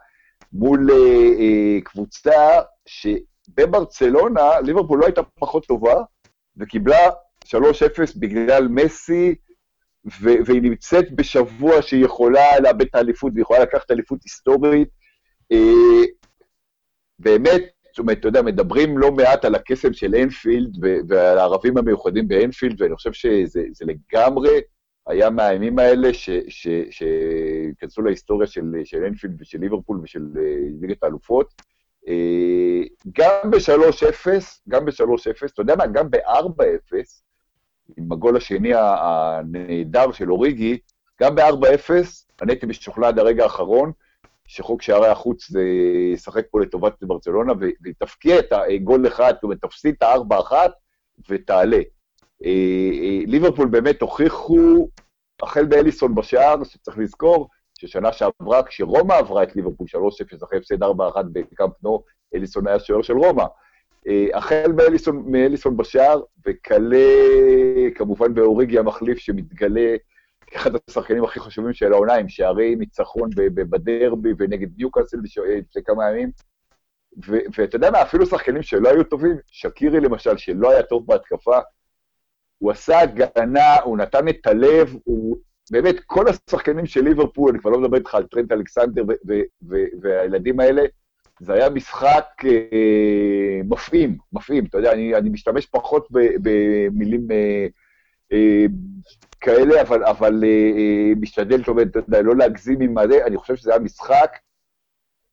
מול 0.52 0.90
אה, 0.90 0.96
אה, 1.40 1.80
קבוצה 1.84 2.60
שבברצלונה 2.86 4.60
ליברפול 4.60 5.00
לא 5.00 5.06
הייתה 5.06 5.22
פחות 5.22 5.66
טובה, 5.66 5.94
וקיבלה 6.56 7.10
3-0 7.46 7.50
בגלל 8.16 8.68
מסי, 8.68 9.34
והיא 10.20 10.62
נמצאת 10.62 11.16
בשבוע 11.16 11.82
שהיא 11.82 12.04
יכולה 12.04 12.60
לאבד 12.60 12.80
את 12.80 12.94
האליפות, 12.94 13.32
והיא 13.32 13.42
יכולה 13.42 13.60
לקחת 13.60 13.90
אליפות 13.90 14.18
היסטורית. 14.24 14.88
באמת, 17.18 17.62
זאת 17.96 17.98
אומרת, 17.98 18.18
אתה 18.18 18.28
יודע, 18.28 18.42
מדברים 18.42 18.98
לא 18.98 19.12
מעט 19.12 19.44
על 19.44 19.54
הקסם 19.54 19.92
של 19.92 20.14
אנפילד 20.14 20.84
ועל 21.08 21.38
הערבים 21.38 21.78
המיוחדים 21.78 22.28
באנפילד, 22.28 22.82
ואני 22.82 22.94
חושב 22.96 23.12
שזה 23.12 23.60
לגמרי 23.80 24.60
היה 25.06 25.30
מהימים 25.30 25.78
האלה 25.78 26.08
שייכנסו 26.90 28.02
להיסטוריה 28.02 28.46
של, 28.46 28.72
של 28.84 29.04
אנפילד 29.04 29.42
ושל 29.42 29.58
ליברפול 29.58 30.00
ושל 30.02 30.26
אה, 30.36 30.42
ליגת 30.80 31.02
האלופות. 31.02 31.62
אה, 32.08 32.82
גם 33.18 33.50
ב-3-0, 33.50 34.28
גם 34.68 34.84
ב-3-0, 34.84 35.46
אתה 35.46 35.62
יודע 35.62 35.76
מה, 35.76 35.86
גם 35.86 36.10
ב-4-0, 36.10 36.94
עם 37.96 38.12
הגול 38.12 38.36
השני 38.36 38.72
הנהדר 38.74 40.12
של 40.12 40.32
אוריגי, 40.32 40.78
גם 41.22 41.34
ב-4-0, 41.34 41.90
אני 42.42 42.52
הייתי 42.52 42.66
משוכנע 42.66 43.08
עד 43.08 43.18
הרגע 43.18 43.42
האחרון, 43.42 43.92
שחוק 44.46 44.82
שערי 44.82 45.08
החוץ 45.08 45.50
זה 45.50 45.62
ישחק 46.12 46.44
פה 46.50 46.60
לטובת 46.60 47.02
ברצלונה, 47.02 47.52
ותפקיע 47.84 48.38
את 48.38 48.52
הגול 48.52 49.06
אחד, 49.06 49.32
זאת 49.34 49.42
אומרת, 49.42 49.58
תפסיד 49.62 49.94
את 49.96 50.02
הארבע 50.02 50.40
אחת 50.40 50.72
ותעלה. 51.28 51.80
אה, 52.44 52.50
אה, 53.02 53.20
ליברפול 53.26 53.68
באמת 53.68 54.02
הוכיחו, 54.02 54.88
החל 55.42 55.64
באליסון 55.64 56.14
בשער, 56.14 56.64
שצריך 56.64 56.98
לזכור, 56.98 57.48
ששנה 57.78 58.12
שעברה, 58.12 58.62
כשרומא 58.62 59.12
עברה 59.12 59.42
את 59.42 59.56
ליברפול 59.56 59.86
3-0 59.86 60.44
אחרי 60.44 60.58
הפסד 60.58 60.82
4-1 60.82 60.86
בקאמפ 61.32 61.72
נו, 61.82 62.02
אליסון 62.34 62.66
היה 62.66 62.78
שוער 62.78 63.02
של 63.02 63.16
רומא. 63.16 63.44
אה, 64.08 64.26
החל 64.34 64.72
מאליסון, 64.76 65.24
מאליסון 65.26 65.76
בשער, 65.76 66.20
וכלה 66.46 67.06
כמובן 67.94 68.34
באוריגי 68.34 68.78
המחליף 68.78 69.18
שמתגלה 69.18 69.96
כאחד 70.56 70.70
השחקנים 70.88 71.24
הכי 71.24 71.40
חשובים 71.40 71.72
של 71.72 71.92
העונה, 71.92 72.14
עם 72.14 72.28
שערי 72.28 72.76
ניצחון 72.76 73.30
בדרבי 73.54 74.30
ונגד 74.38 74.68
ניוקאסל 74.76 75.16
לפני 75.22 75.82
כמה 75.84 76.10
ימים. 76.10 76.30
ואתה 77.56 77.76
יודע 77.76 77.90
מה, 77.90 78.02
אפילו 78.02 78.26
שחקנים 78.26 78.62
שלא 78.62 78.88
היו 78.88 79.04
טובים, 79.04 79.36
שקירי 79.46 80.00
למשל, 80.00 80.36
שלא 80.36 80.70
היה 80.70 80.82
טוב 80.82 81.06
בהתקפה, 81.06 81.58
הוא 82.58 82.70
עשה 82.70 83.00
הגנה, 83.00 83.74
הוא 83.84 83.98
נתן 83.98 84.28
את 84.28 84.46
הלב, 84.46 84.94
הוא... 85.04 85.36
באמת, 85.70 85.96
כל 86.06 86.24
השחקנים 86.28 86.86
של 86.86 87.04
ליברפול, 87.04 87.50
אני 87.50 87.58
כבר 87.58 87.70
לא 87.70 87.80
מדבר 87.80 87.96
איתך 87.96 88.14
על 88.14 88.26
טרנט 88.26 88.52
אלכסנדר 88.52 89.02
והילדים 90.02 90.60
האלה, 90.60 90.82
זה 91.40 91.52
היה 91.52 91.70
משחק 91.70 92.24
אה, 92.44 93.60
מפעים, 93.64 94.18
מפעים, 94.32 94.64
אתה 94.64 94.78
יודע, 94.78 94.92
אני, 94.92 95.14
אני 95.14 95.28
משתמש 95.30 95.66
פחות 95.66 96.08
במילים 96.42 97.28
אה, 97.30 97.66
אה, 98.32 98.66
כאלה, 99.40 99.80
אבל, 99.80 100.04
אבל 100.04 100.44
אה, 100.44 100.48
אה, 100.48 101.12
משתדל, 101.20 101.58
זאת 101.58 101.68
אומרת, 101.68 101.86
אתה 101.86 101.98
יודע, 101.98 102.22
לא 102.22 102.36
להגזים 102.36 102.80
עם 102.80 102.94
מלא, 102.94 103.16
אני 103.26 103.36
חושב 103.36 103.56
שזה 103.56 103.70
היה 103.70 103.80
משחק 103.80 104.38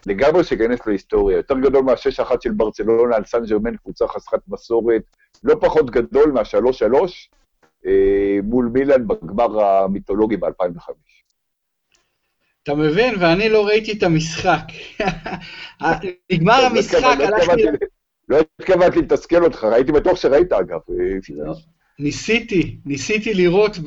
לגמרי 0.05 0.43
שייכנס 0.43 0.87
להיסטוריה. 0.87 1.37
יותר 1.37 1.59
גדול 1.59 1.83
מהשש 1.83 2.19
אחת 2.19 2.41
של 2.41 2.51
ברצלונה 2.51 3.15
על 3.15 3.25
סן 3.25 3.45
ג'רמן, 3.45 3.77
קבוצה 3.77 4.07
חסכת 4.07 4.39
מסורת, 4.47 5.01
לא 5.43 5.55
פחות 5.61 5.89
גדול 5.89 6.31
מהשלוש 6.31 6.79
שלוש 6.79 7.29
אה, 7.85 8.37
מול 8.43 8.69
מילאן 8.73 9.07
בגמר 9.07 9.65
המיתולוגי 9.65 10.37
ב-2005. 10.37 10.91
אתה 12.63 12.75
מבין? 12.75 13.15
ואני 13.19 13.49
לא 13.49 13.65
ראיתי 13.65 13.91
את 13.97 14.03
המשחק. 14.03 14.63
נגמר 16.31 16.61
לא 16.61 16.67
המשחק, 16.67 17.03
הלכתי... 17.03 17.63
לא 18.29 18.37
התכוונתי 18.59 18.99
לתסכל 18.99 19.43
אותך, 19.43 19.63
הייתי 19.63 19.91
בטוח 19.91 20.15
שראית 20.15 20.53
אגב. 20.53 20.79
ניסיתי, 21.99 22.77
ניסיתי 22.85 23.33
לראות 23.33 23.77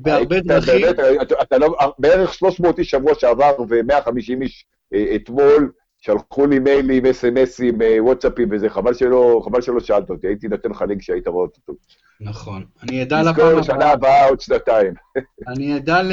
בהרבה 0.00 0.40
דרכים. 0.40 0.80
באמת, 0.96 1.32
אתה 1.42 1.58
לא, 1.58 1.76
בערך 1.98 2.34
300 2.34 2.78
איש 2.78 2.90
שבוע 2.90 3.14
שעבר 3.14 3.54
ו-150 3.68 4.42
איש 4.42 4.66
אה, 4.94 5.16
אתמול, 5.16 5.72
שלחו 5.98 6.46
לי 6.46 6.58
מיילים, 6.58 7.06
אס.אם.אסים, 7.06 7.82
אה, 7.82 7.96
וואטסאפים 8.04 8.48
וזה, 8.52 8.70
חבל 8.70 8.94
שלא, 8.94 9.42
חבל 9.44 9.60
שלא 9.62 9.80
שאלת 9.80 10.10
אותי, 10.10 10.26
הייתי 10.26 10.48
נותן 10.48 10.70
לך 10.70 10.84
לינק 10.88 11.02
שהיית 11.02 11.28
רואה 11.28 11.46
אותו. 11.46 11.72
נכון, 12.20 12.64
אני 12.82 13.02
אדע 13.02 13.22
לפעם 13.22 13.34
הבאה. 13.34 13.46
נזכור 13.46 13.60
לשנה 13.60 13.92
הבאה 13.92 14.28
עוד 14.28 14.40
שנתיים. 14.40 14.92
אני 15.48 15.76
אדע, 15.76 16.02
ל... 16.02 16.12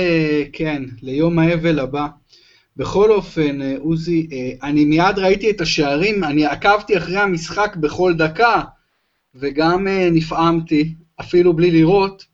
כן, 0.54 0.84
ליום 1.02 1.40
האבל 1.40 1.80
הבא. 1.80 2.08
בכל 2.78 3.12
אופן, 3.12 3.62
אה, 3.62 3.76
עוזי, 3.80 4.28
אני 4.64 4.86
מיד 4.86 5.20
ראיתי 5.20 5.50
את 5.50 5.62
השערים, 5.62 6.24
אני 6.24 6.46
עקבתי 6.46 6.98
אחרי 6.98 7.18
המשחק 7.18 7.76
בכל 7.80 8.14
דקה, 8.14 8.62
וגם 9.36 9.88
נפעמתי, 10.12 10.96
אפילו 11.20 11.54
בלי 11.54 11.72
לראות. 11.72 12.26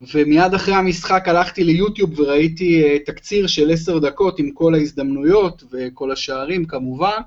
ומיד 0.00 0.54
אחרי 0.54 0.74
המשחק 0.74 1.28
הלכתי 1.28 1.64
ליוטיוב 1.64 2.20
וראיתי 2.20 2.82
uh, 2.84 3.06
תקציר 3.06 3.46
של 3.46 3.70
עשר 3.70 3.98
דקות 3.98 4.38
עם 4.38 4.50
כל 4.50 4.74
ההזדמנויות 4.74 5.64
וכל 5.72 6.12
השערים 6.12 6.64
כמובן. 6.64 7.20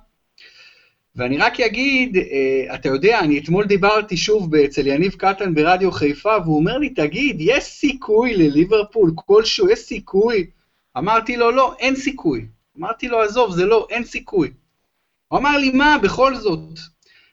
ואני 1.16 1.38
רק 1.38 1.60
אגיד, 1.60 2.18
uh, 2.18 2.76
אתה 2.76 2.90
יודע, 2.90 3.20
אני 3.20 3.40
אתמול 3.40 3.66
דיברתי 3.66 4.18
שוב 4.18 4.56
אצל 4.56 4.88
יניב 4.88 5.12
קטן 5.12 5.54
ברדיו 5.54 5.92
חיפה, 5.92 6.36
והוא 6.44 6.58
אומר 6.58 6.78
לי, 6.78 6.90
תגיד, 6.90 7.36
יש 7.40 7.64
סיכוי 7.64 8.38
לליברפול 8.38 9.12
כלשהו, 9.16 9.70
יש 9.70 9.80
סיכוי? 9.80 10.46
אמרתי 10.98 11.38
לו, 11.38 11.52
לא, 11.52 11.76
אין 11.80 11.96
סיכוי. 11.96 12.46
אמרתי 12.80 13.08
לו, 13.08 13.22
עזוב, 13.22 13.52
זה 13.52 13.66
לא, 13.66 13.88
אין 13.90 14.04
סיכוי. 14.04 14.52
הוא 15.28 15.40
אמר 15.40 15.58
לי, 15.58 15.72
מה, 15.72 15.98
בכל 16.04 16.36
זאת, 16.36 16.80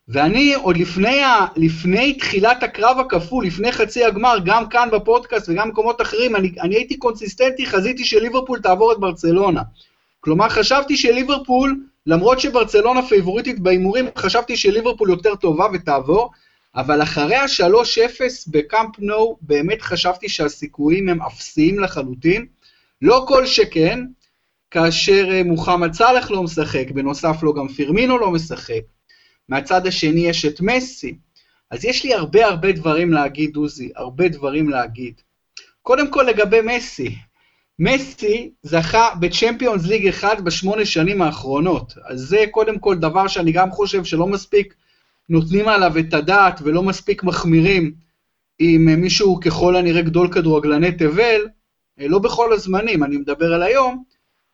ואני 0.08 0.54
עוד 0.54 0.76
לפני, 0.76 1.22
ה, 1.22 1.46
לפני 1.56 2.14
תחילת 2.14 2.62
הקרב 2.62 2.98
הכפול, 2.98 3.46
לפני 3.46 3.72
חצי 3.72 4.04
הגמר, 4.04 4.38
גם 4.44 4.68
כאן 4.68 4.88
בפודקאסט 4.92 5.48
וגם 5.48 5.68
במקומות 5.68 6.00
אחרים, 6.00 6.36
אני, 6.36 6.52
אני 6.60 6.74
הייתי 6.74 6.96
קונסיסטנטי, 6.96 7.66
חזיתי 7.66 8.04
שליברפול 8.04 8.58
תעבור 8.60 8.92
את 8.92 9.00
ברצלונה. 9.00 9.62
כלומר, 10.20 10.48
חשבתי 10.48 10.96
שליברפול, 10.96 11.80
למרות 12.06 12.40
שברצלונה 12.40 13.02
פייבוריטית 13.02 13.60
בהימורים, 13.60 14.06
חשבתי 14.16 14.56
שליברפול 14.56 15.10
יותר 15.10 15.34
טובה 15.34 15.66
ותעבור, 15.72 16.30
אבל 16.76 17.02
אחרי 17.02 17.36
ה-3-0 17.36 18.20
בקאמפ 18.48 18.98
נו, 18.98 19.36
באמת 19.40 19.82
חשבתי 19.82 20.28
שהסיכויים 20.28 21.08
הם 21.08 21.22
אפסיים 21.22 21.78
לחלוטין. 21.78 22.46
לא 23.02 23.24
כל 23.28 23.46
שכן, 23.46 24.00
כאשר 24.70 25.28
אה, 25.30 25.42
מוחמד 25.44 25.92
סאלח 25.92 26.30
לא 26.30 26.42
משחק, 26.42 26.90
בנוסף 26.90 27.42
לו 27.42 27.54
גם 27.54 27.68
פירמינו 27.68 28.18
לא 28.18 28.30
משחק. 28.30 28.80
מהצד 29.48 29.86
השני 29.86 30.28
יש 30.28 30.44
את 30.44 30.60
מסי. 30.60 31.16
אז 31.70 31.84
יש 31.84 32.04
לי 32.04 32.14
הרבה 32.14 32.46
הרבה 32.46 32.72
דברים 32.72 33.12
להגיד, 33.12 33.56
עוזי, 33.56 33.90
הרבה 33.96 34.28
דברים 34.28 34.68
להגיד. 34.68 35.14
קודם 35.82 36.10
כל 36.10 36.22
לגבי 36.22 36.60
מסי, 36.60 37.16
מסי 37.78 38.50
זכה 38.62 39.08
בצ'מפיונס 39.20 39.86
ליג 39.86 40.08
אחד 40.08 40.44
בשמונה 40.44 40.84
שנים 40.84 41.22
האחרונות, 41.22 41.94
אז 42.04 42.20
זה 42.20 42.44
קודם 42.50 42.78
כל 42.78 42.96
דבר 42.96 43.28
שאני 43.28 43.52
גם 43.52 43.70
חושב 43.70 44.04
שלא 44.04 44.26
מספיק 44.26 44.74
נותנים 45.28 45.68
עליו 45.68 45.98
את 45.98 46.14
הדעת 46.14 46.60
ולא 46.64 46.82
מספיק 46.82 47.24
מחמירים 47.24 47.94
עם 48.58 49.00
מישהו 49.00 49.40
ככל 49.40 49.76
הנראה 49.76 50.02
גדול 50.02 50.32
כדורגלני 50.32 50.92
תבל, 50.92 51.40
לא 51.98 52.18
בכל 52.18 52.52
הזמנים, 52.52 53.04
אני 53.04 53.16
מדבר 53.16 53.54
על 53.54 53.62
היום, 53.62 54.04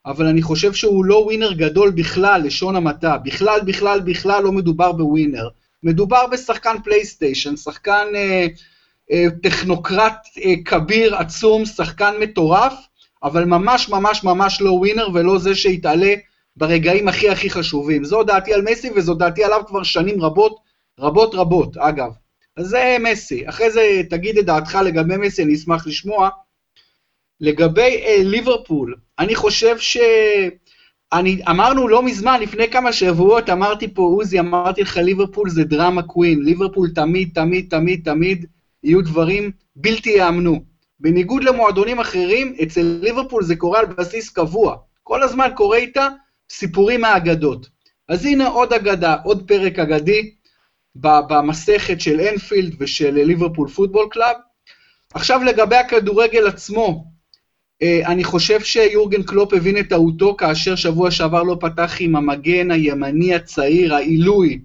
אבל 0.05 0.25
אני 0.25 0.41
חושב 0.41 0.73
שהוא 0.73 1.05
לא 1.05 1.15
ווינר 1.15 1.53
גדול 1.53 1.91
בכלל, 1.91 2.41
לשון 2.45 2.75
המעטה. 2.75 3.17
בכלל, 3.17 3.59
בכלל, 3.65 3.99
בכלל 3.99 4.43
לא 4.43 4.51
מדובר 4.51 4.91
בווינר. 4.91 5.49
מדובר 5.83 6.27
בשחקן 6.27 6.75
פלייסטיישן, 6.83 7.55
שחקן 7.55 8.07
אה, 8.15 8.47
אה, 9.11 9.25
טכנוקרט 9.43 10.27
אה, 10.43 10.53
כביר, 10.65 11.15
עצום, 11.15 11.65
שחקן 11.65 12.13
מטורף, 12.19 12.73
אבל 13.23 13.45
ממש 13.45 13.89
ממש 13.89 14.23
ממש 14.23 14.61
לא 14.61 14.71
ווינר 14.71 15.07
ולא 15.13 15.37
זה 15.37 15.55
שיתעלה 15.55 16.13
ברגעים 16.57 17.07
הכי 17.07 17.29
הכי 17.29 17.49
חשובים. 17.49 18.03
זו 18.03 18.23
דעתי 18.23 18.53
על 18.53 18.61
מסי 18.61 18.89
וזו 18.95 19.13
דעתי 19.13 19.43
עליו 19.43 19.61
כבר 19.67 19.83
שנים 19.83 20.21
רבות, 20.21 20.59
רבות 20.99 21.35
רבות, 21.35 21.77
אגב. 21.77 22.11
אז 22.57 22.67
זה 22.67 22.97
מסי. 22.99 23.49
אחרי 23.49 23.71
זה 23.71 24.01
תגיד 24.09 24.37
את 24.37 24.45
דעתך 24.45 24.77
לגבי 24.85 25.17
מסי, 25.17 25.43
אני 25.43 25.53
אשמח 25.53 25.87
לשמוע. 25.87 26.29
לגבי 27.43 28.01
אה, 28.05 28.17
ליברפול, 28.23 28.95
אני 29.19 29.35
חושב 29.35 29.77
ש... 29.79 29.97
אני, 31.13 31.41
אמרנו 31.49 31.87
לא 31.87 32.03
מזמן, 32.03 32.41
לפני 32.41 32.69
כמה 32.71 32.93
שבועות, 32.93 33.49
אמרתי 33.49 33.93
פה, 33.93 34.01
עוזי, 34.01 34.39
אמרתי 34.39 34.81
לך, 34.81 34.97
ליברפול 34.97 35.49
זה 35.49 35.63
דרמה 35.63 36.03
קווין. 36.03 36.43
ליברפול 36.43 36.89
תמיד, 36.95 37.29
תמיד, 37.35 37.65
תמיד, 37.69 38.01
תמיד 38.05 38.45
יהיו 38.83 39.01
דברים 39.01 39.51
בלתי 39.75 40.09
ייאמנו. 40.09 40.63
בניגוד 40.99 41.43
למועדונים 41.43 41.99
אחרים, 41.99 42.55
אצל 42.63 42.99
ליברפול 43.01 43.43
זה 43.43 43.55
קורה 43.55 43.79
על 43.79 43.85
בסיס 43.85 44.29
קבוע. 44.29 44.75
כל 45.03 45.23
הזמן 45.23 45.49
קורה 45.55 45.77
איתה 45.77 46.07
סיפורים 46.49 47.01
מהאגדות. 47.01 47.69
אז 48.09 48.25
הנה 48.25 48.47
עוד 48.47 48.73
אגדה, 48.73 49.15
עוד 49.23 49.43
פרק 49.47 49.79
אגדי 49.79 50.31
במסכת 50.95 52.01
של 52.01 52.19
אנפילד 52.19 52.75
ושל 52.79 53.11
ליברפול 53.11 53.67
Football 53.67 54.07
Club. 54.11 54.35
עכשיו 55.13 55.43
לגבי 55.43 55.75
הכדורגל 55.75 56.47
עצמו, 56.47 57.12
אני 58.05 58.23
חושב 58.23 58.59
שיורגן 58.61 59.23
קלופ 59.23 59.53
הבין 59.53 59.77
את 59.77 59.89
טעותו 59.89 60.35
כאשר 60.37 60.75
שבוע 60.75 61.11
שעבר 61.11 61.43
לא 61.43 61.57
פתח 61.59 61.95
עם 61.99 62.15
המגן 62.15 62.71
הימני 62.71 63.35
הצעיר, 63.35 63.95
העילוי, 63.95 64.59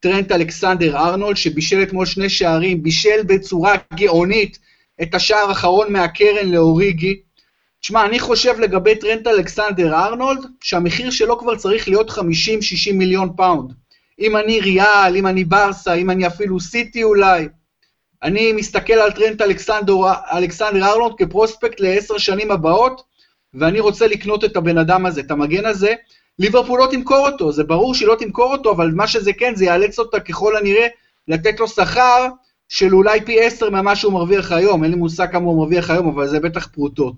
טרנט 0.00 0.32
אלכסנדר 0.32 0.96
ארנולד, 0.96 1.36
שבישל 1.36 1.82
אתמול 1.82 2.06
שני 2.06 2.28
שערים, 2.28 2.82
בישל 2.82 3.22
בצורה 3.26 3.74
גאונית 3.94 4.58
את 5.02 5.14
השער 5.14 5.48
האחרון 5.48 5.92
מהקרן 5.92 6.48
לאוריגי. 6.48 7.20
תשמע, 7.80 8.06
אני 8.06 8.18
חושב 8.18 8.60
לגבי 8.60 8.94
טרנט 8.94 9.26
אלכסנדר 9.26 9.94
ארנולד, 9.94 10.46
שהמחיר 10.60 11.10
שלו 11.10 11.38
כבר 11.38 11.56
צריך 11.56 11.88
להיות 11.88 12.10
50-60 12.10 12.22
מיליון 12.94 13.28
פאונד. 13.36 13.72
אם 14.20 14.36
אני 14.36 14.60
ריאל, 14.60 15.16
אם 15.16 15.26
אני 15.26 15.44
ברסה, 15.44 15.94
אם 15.94 16.10
אני 16.10 16.26
אפילו 16.26 16.60
סיטי 16.60 17.02
אולי, 17.02 17.48
אני 18.22 18.52
מסתכל 18.52 18.92
על 18.92 19.10
טרנט 19.10 19.42
אלכסנדר, 19.42 19.94
אלכסנדר 20.32 20.84
ארנולד 20.84 21.14
כ 21.18 21.30
prospect 21.30 21.80
לעשר 21.80 22.18
שנים 22.18 22.50
הבאות, 22.50 23.02
ואני 23.54 23.80
רוצה 23.80 24.06
לקנות 24.06 24.44
את 24.44 24.56
הבן 24.56 24.78
אדם 24.78 25.06
הזה, 25.06 25.20
את 25.20 25.30
המגן 25.30 25.66
הזה. 25.66 25.94
ליברפול 26.38 26.80
לא 26.80 26.88
תמכור 26.90 27.28
אותו, 27.28 27.52
זה 27.52 27.64
ברור 27.64 27.94
שהיא 27.94 28.08
לא 28.08 28.16
תמכור 28.18 28.52
אותו, 28.52 28.72
אבל 28.72 28.90
מה 28.90 29.06
שזה 29.06 29.32
כן, 29.32 29.54
זה 29.54 29.64
יאלץ 29.64 29.98
אותה 29.98 30.20
ככל 30.20 30.56
הנראה 30.56 30.86
לתת 31.28 31.60
לו 31.60 31.68
שכר 31.68 32.26
של 32.68 32.94
אולי 32.94 33.24
פי 33.24 33.40
עשר 33.40 33.70
ממה 33.70 33.96
שהוא 33.96 34.12
מרוויח 34.12 34.52
היום, 34.52 34.84
אין 34.84 34.90
לי 34.90 34.96
מושג 34.96 35.32
כמה 35.32 35.44
הוא 35.44 35.56
מרוויח 35.56 35.90
היום, 35.90 36.08
אבל 36.08 36.26
זה 36.26 36.40
בטח 36.40 36.66
פרוטות. 36.66 37.14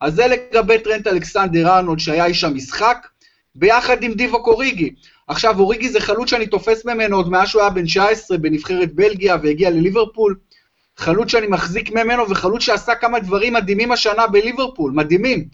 אז 0.00 0.14
זה 0.14 0.26
לגבי 0.26 0.78
טרנט 0.78 1.06
אלכסנדר 1.06 1.68
ארנולד 1.68 1.98
שהיה 1.98 2.26
איש 2.26 2.44
המשחק, 2.44 3.06
ביחד 3.54 4.02
עם 4.02 4.12
דיבו 4.12 4.42
קוריגי. 4.42 4.90
עכשיו, 5.28 5.58
אוריגי 5.58 5.88
זה 5.88 6.00
חלוץ 6.00 6.30
שאני 6.30 6.46
תופס 6.46 6.84
ממנו 6.84 7.16
עוד 7.16 7.28
מאז 7.28 7.48
שהוא 7.48 7.62
היה 7.62 7.70
בן 7.70 7.84
19 7.84 8.38
בנבחרת 8.38 8.94
בלגיה 8.94 9.36
והגיע 9.42 9.70
לליברפול. 9.70 10.36
חלוץ 10.96 11.30
שאני 11.30 11.46
מחזיק 11.46 11.90
ממנו 11.90 12.30
וחלוץ 12.30 12.62
שעשה 12.62 12.94
כמה 12.94 13.20
דברים 13.20 13.52
מדהימים 13.52 13.92
השנה 13.92 14.26
בליברפול, 14.26 14.92
מדהימים. 14.92 15.48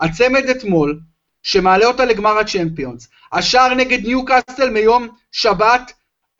הצמד 0.00 0.48
אתמול, 0.48 1.00
שמעלה 1.42 1.86
אותה 1.86 2.04
לגמר 2.04 2.38
הצ'מפיונס. 2.38 3.08
השער 3.32 3.74
נגד 3.74 4.06
ניו 4.06 4.24
קאסטל 4.24 4.70
מיום 4.70 5.08
שבת, 5.32 5.92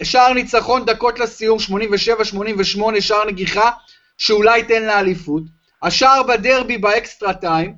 שער 0.02 0.32
ניצחון, 0.32 0.84
דקות 0.84 1.18
לסיום, 1.18 1.58
87-88, 1.58 3.00
שער 3.00 3.24
נגיחה, 3.24 3.70
שאולי 4.18 4.58
ייתן 4.58 4.82
לה 4.82 4.96
אליפות. 4.96 5.42
השער 5.82 6.22
בדרבי 6.22 6.78
ב 6.78 6.88
extra 6.88 7.34
time, 7.34 7.74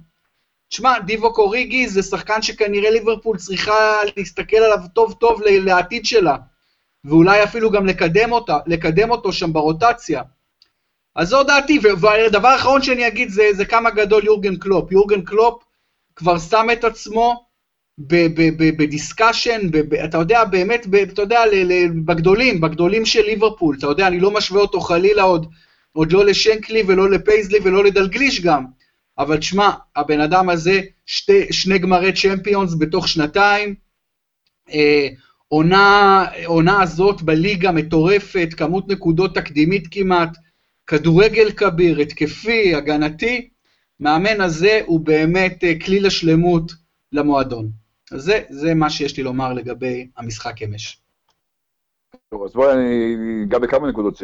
תשמע, 0.74 0.98
דיווק 0.98 1.32
אוריגי 1.32 1.88
זה 1.88 2.02
שחקן 2.02 2.42
שכנראה 2.42 2.90
ליברפול 2.90 3.36
צריכה 3.36 3.96
להסתכל 4.16 4.56
עליו 4.56 4.78
טוב 4.94 5.12
טוב 5.20 5.42
לעתיד 5.42 6.04
שלה, 6.04 6.36
ואולי 7.04 7.44
אפילו 7.44 7.70
גם 7.70 7.86
לקדם, 7.86 8.32
אותה, 8.32 8.58
לקדם 8.66 9.10
אותו 9.10 9.32
שם 9.32 9.52
ברוטציה. 9.52 10.22
אז 11.16 11.28
זו 11.28 11.42
דעתי, 11.42 11.78
והדבר 12.00 12.48
האחרון 12.48 12.82
שאני 12.82 13.06
אגיד 13.06 13.28
זה, 13.28 13.48
זה 13.52 13.64
כמה 13.64 13.90
גדול 13.90 14.24
יורגן 14.24 14.56
קלופ. 14.56 14.92
יורגן 14.92 15.22
קלופ 15.22 15.62
כבר 16.16 16.38
שם 16.38 16.66
את 16.72 16.84
עצמו 16.84 17.46
ב 18.78 18.85
discussion, 18.85 19.60
אתה 20.04 20.18
יודע, 20.18 20.44
באמת, 20.44 20.86
אתה 21.12 21.22
יודע, 21.22 21.40
בגדולים, 22.04 22.60
בגדולים 22.60 23.06
של 23.06 23.22
ליברפול, 23.22 23.76
אתה 23.78 23.86
יודע, 23.86 24.06
אני 24.06 24.20
לא 24.20 24.30
משווה 24.30 24.60
אותו 24.60 24.80
חלילה 24.80 25.22
עוד, 25.22 25.46
עוד 25.92 26.12
לא 26.12 26.24
לשנקלי 26.24 26.82
ולא 26.86 27.10
לפייזלי 27.10 27.58
ולא 27.62 27.84
לדלגליש 27.84 28.40
גם, 28.40 28.64
אבל 29.18 29.38
תשמע, 29.38 29.70
הבן 29.96 30.20
אדם 30.20 30.50
הזה, 30.50 30.80
שתי, 31.06 31.52
שני 31.52 31.78
גמרי 31.78 32.12
צ'מפיונס 32.12 32.74
בתוך 32.78 33.08
שנתיים, 33.08 33.74
אה, 34.72 35.08
עונה, 35.48 36.24
עונה 36.46 36.82
הזאת 36.82 37.22
בליגה 37.22 37.72
מטורפת, 37.72 38.48
כמות 38.56 38.88
נקודות 38.88 39.34
תקדימית 39.34 39.84
כמעט, 39.90 40.36
כדורגל 40.86 41.52
כביר, 41.52 41.98
התקפי, 41.98 42.74
הגנתי, 42.74 43.48
מאמן 44.00 44.40
הזה 44.40 44.80
הוא 44.86 45.00
באמת 45.00 45.64
אה, 45.64 45.72
כלי 45.84 46.00
לשלמות 46.00 46.72
למועדון. 47.12 47.70
אז 48.12 48.22
זה, 48.22 48.42
זה 48.50 48.74
מה 48.74 48.90
שיש 48.90 49.16
לי 49.16 49.22
לומר 49.22 49.52
לגבי 49.52 50.08
המשחק 50.16 50.62
אמש. 50.62 51.03
טוב, 52.30 52.42
אז 52.44 52.52
בואי, 52.52 52.72
אני 52.72 53.44
אגע 53.44 53.58
בכמה 53.58 53.88
נקודות. 53.88 54.22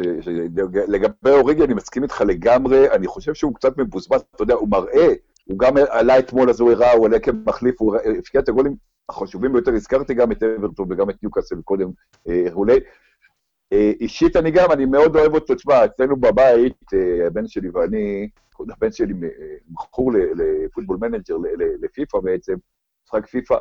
לגבי 0.87 1.31
אוריגי, 1.31 1.63
אני 1.63 1.73
מסכים 1.73 2.03
איתך 2.03 2.21
לגמרי, 2.27 2.91
אני 2.91 3.07
חושב 3.07 3.33
שהוא 3.33 3.55
קצת 3.55 3.77
מבוזבז, 3.77 4.21
אתה 4.35 4.43
יודע, 4.43 4.53
הוא 4.53 4.69
מראה, 4.69 5.07
הוא 5.45 5.59
גם 5.59 5.73
עלה 5.89 6.19
אתמול, 6.19 6.49
אז 6.49 6.59
הוא 6.59 6.71
הראה, 6.71 6.91
הוא 6.91 7.05
עלה 7.05 7.19
כמחליף, 7.19 7.81
הוא 7.81 7.95
הפקיע 8.19 8.41
את 8.41 8.49
הגולים 8.49 8.75
החשובים 9.09 9.53
ביותר, 9.53 9.73
הזכרתי 9.73 10.13
גם 10.13 10.31
את 10.31 10.43
אברטון 10.43 10.91
וגם 10.91 11.09
את 11.09 11.23
ניוקאסל 11.23 11.61
קודם, 11.63 11.89
אה, 12.29 12.45
אולי. 12.51 12.79
אה, 13.73 13.91
אישית 13.99 14.35
אני 14.35 14.51
גם, 14.51 14.71
אני 14.71 14.85
מאוד 14.85 15.15
אוהב 15.15 15.33
אותו, 15.33 15.55
תשמע, 15.55 15.85
אצלנו 15.85 16.15
בבית, 16.15 16.93
אה, 16.93 17.27
הבן 17.27 17.47
שלי 17.47 17.69
ואני, 17.69 18.29
הבן 18.59 18.91
שלי 18.91 19.13
מכור 19.69 20.11
לפוטבול 20.13 20.97
מנג'ר, 21.01 21.35
לפיפ"א 21.81 22.19
בעצם, 22.19 22.53
משחק 23.05 23.25
פיפ"א, 23.25 23.55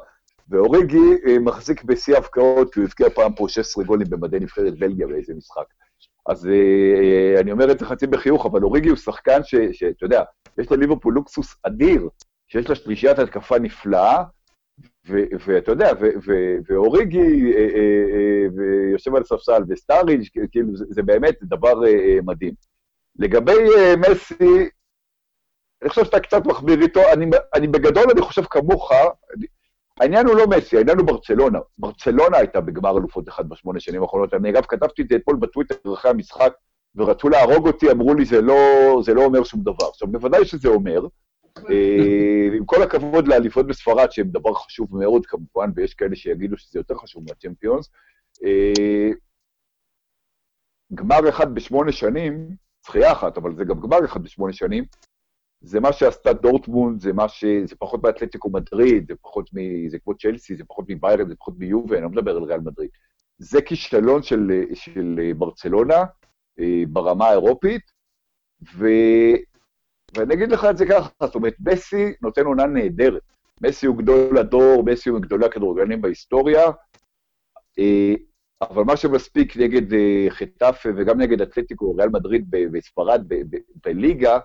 ואוריגי 0.50 1.16
אה, 1.26 1.38
מחזיק 1.38 1.84
בשיא 1.84 2.14
ההבקעות, 2.14 2.74
כי 2.74 2.80
הוא 2.80 2.86
הבקיע 2.86 3.10
פעם 3.10 3.34
פה 3.34 3.46
16 3.48 3.84
גולים 3.84 4.06
במדי 4.10 4.40
נבחרת 4.40 4.78
בלגיה 4.78 5.06
באיזה 5.06 5.34
משחק. 5.34 5.64
אז 6.26 6.46
אה, 6.46 7.40
אני 7.40 7.52
אומר 7.52 7.72
את 7.72 7.78
זה 7.78 7.86
חצי 7.86 8.06
בחיוך, 8.06 8.46
אבל 8.46 8.62
אוריגי 8.62 8.88
הוא 8.88 8.96
שחקן 8.96 9.40
שאתה 9.72 10.04
יודע, 10.04 10.22
יש 10.58 10.72
לליברפול 10.72 11.14
לוקסוס 11.14 11.56
אדיר, 11.62 12.08
שיש 12.48 12.68
לה 12.68 12.74
שלישיית 12.74 13.18
התקפה 13.18 13.58
נפלאה, 13.58 14.22
ואתה 15.46 15.72
יודע, 15.72 15.90
ואוריגי 16.68 17.52
אה, 17.54 18.46
יושב 18.92 19.14
על 19.14 19.22
הספסל, 19.22 19.62
וסטארידג', 19.68 20.28
כאילו, 20.50 20.68
זה 20.74 21.02
באמת 21.02 21.34
דבר 21.42 21.74
מדהים. 22.26 22.52
לגבי 23.18 23.58
מסי, 23.98 24.68
אני 25.82 25.90
חושב 25.90 26.04
שאתה 26.04 26.20
קצת 26.20 26.46
מחמיר 26.46 26.82
איתו, 26.82 27.00
אני, 27.54 27.66
בגדול, 27.68 28.04
אני 28.10 28.20
חושב 28.20 28.42
כמוך, 28.50 28.92
העניין 30.00 30.26
הוא 30.26 30.36
לא 30.36 30.46
מסי, 30.46 30.76
העניין 30.76 30.98
הוא 30.98 31.06
ברצלונה. 31.06 31.58
ברצלונה 31.78 32.36
הייתה 32.36 32.60
בגמר 32.60 32.98
אלופות 32.98 33.28
אחד 33.28 33.48
בשמונה 33.48 33.80
שנים 33.80 34.02
האחרונות. 34.02 34.34
אני 34.34 34.50
אגב 34.50 34.62
כתבתי 34.68 35.02
את 35.02 35.08
זה 35.08 35.16
אתמול 35.16 35.36
בטוויטר 35.36 35.94
אחרי 35.94 36.10
המשחק, 36.10 36.52
ורצו 36.94 37.28
להרוג 37.28 37.66
אותי, 37.66 37.90
אמרו 37.90 38.14
לי, 38.14 38.24
זה 38.24 38.40
לא, 38.40 38.54
זה 39.04 39.14
לא 39.14 39.24
אומר 39.24 39.44
שום 39.44 39.60
דבר. 39.60 39.88
עכשיו, 39.88 40.08
בוודאי 40.08 40.44
שזה 40.44 40.68
אומר, 40.68 41.00
אה, 41.70 42.48
עם 42.56 42.64
כל 42.64 42.82
הכבוד 42.82 43.28
לאליפות 43.28 43.66
בספרד, 43.66 44.10
שהן 44.10 44.28
דבר 44.30 44.54
חשוב 44.54 44.98
מאוד 44.98 45.26
כמובן, 45.26 45.70
ויש 45.76 45.94
כאלה 45.94 46.16
שיגידו 46.16 46.56
שזה 46.58 46.78
יותר 46.78 46.94
חשוב 46.94 47.24
מהצ'מפיונס, 47.28 47.90
אה, 48.44 49.10
גמר 50.94 51.28
אחד 51.28 51.54
בשמונה 51.54 51.92
שנים, 51.92 52.48
זכייה 52.86 53.12
אחת, 53.12 53.36
אבל 53.38 53.56
זה 53.56 53.64
גם 53.64 53.80
גמר 53.80 54.04
אחד 54.04 54.22
בשמונה 54.22 54.52
שנים, 54.52 54.84
זה 55.60 55.80
מה 55.80 55.92
שעשתה 55.92 56.32
דורטמונד, 56.32 57.00
זה 57.00 57.12
מה 57.12 57.28
ש... 57.28 57.44
זה 57.64 57.76
פחות 57.78 58.02
מאתלטיקו 58.02 58.50
מדריד, 58.50 59.08
זה 59.08 59.14
פחות 59.22 59.50
מ... 59.52 59.88
זה 59.88 59.98
כמו 59.98 60.14
צ'לסי, 60.14 60.56
זה 60.56 60.64
פחות 60.64 60.84
מביירן, 60.88 61.28
זה 61.28 61.34
פחות 61.34 61.54
מיובה, 61.58 61.96
אני 61.96 62.04
לא 62.04 62.10
מדבר 62.10 62.36
על 62.36 62.42
ריאל 62.42 62.60
מדריד. 62.60 62.90
זה 63.38 63.62
כישלון 63.62 64.22
של, 64.22 64.64
של 64.74 65.32
ברצלונה 65.36 66.04
אה, 66.60 66.82
ברמה 66.88 67.28
האירופית, 67.28 67.82
ו... 68.74 68.86
ואני 70.16 70.34
אגיד 70.34 70.52
לך 70.52 70.66
את 70.70 70.76
זה 70.76 70.86
ככה, 70.86 71.08
זאת 71.22 71.34
אומרת, 71.34 71.54
מסי 71.60 72.12
נותן 72.22 72.44
עונה 72.44 72.66
נהדרת. 72.66 73.22
מסי 73.62 73.86
הוא 73.86 73.96
גדול 73.96 74.38
הדור, 74.38 74.84
מסי 74.84 75.08
הוא 75.08 75.18
מגדולי 75.18 75.46
הכדורגלנים 75.46 76.00
בהיסטוריה, 76.00 76.64
אה, 77.78 78.14
אבל 78.62 78.82
מה 78.82 78.96
שמספיק 78.96 79.56
נגד 79.56 79.92
אה, 79.92 80.26
חטאפה 80.30 80.88
וגם 80.96 81.20
נגד 81.20 81.40
אתלטיקו, 81.40 81.96
ריאל 81.96 82.08
מדריד 82.08 82.46
בספרד, 82.50 83.24
בליגה, 83.84 84.38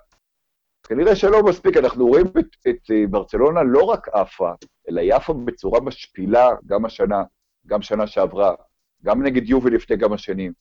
כנראה 0.87 1.15
שלא 1.15 1.43
מספיק, 1.43 1.77
אנחנו 1.77 2.07
רואים 2.07 2.25
את, 2.27 2.69
את 2.69 2.91
אה, 2.91 3.07
ברצלונה 3.09 3.63
לא 3.63 3.83
רק 3.83 4.07
עפה, 4.07 4.51
אלא 4.89 5.01
היא 5.01 5.13
עפה 5.13 5.33
בצורה 5.33 5.81
משפילה 5.81 6.49
גם 6.65 6.85
השנה, 6.85 7.23
גם 7.67 7.81
שנה 7.81 8.07
שעברה, 8.07 8.55
גם 9.03 9.23
נגד 9.23 9.49
יובל 9.49 9.75
לפני 9.75 9.99
כמה 9.99 10.17
שנים, 10.17 10.53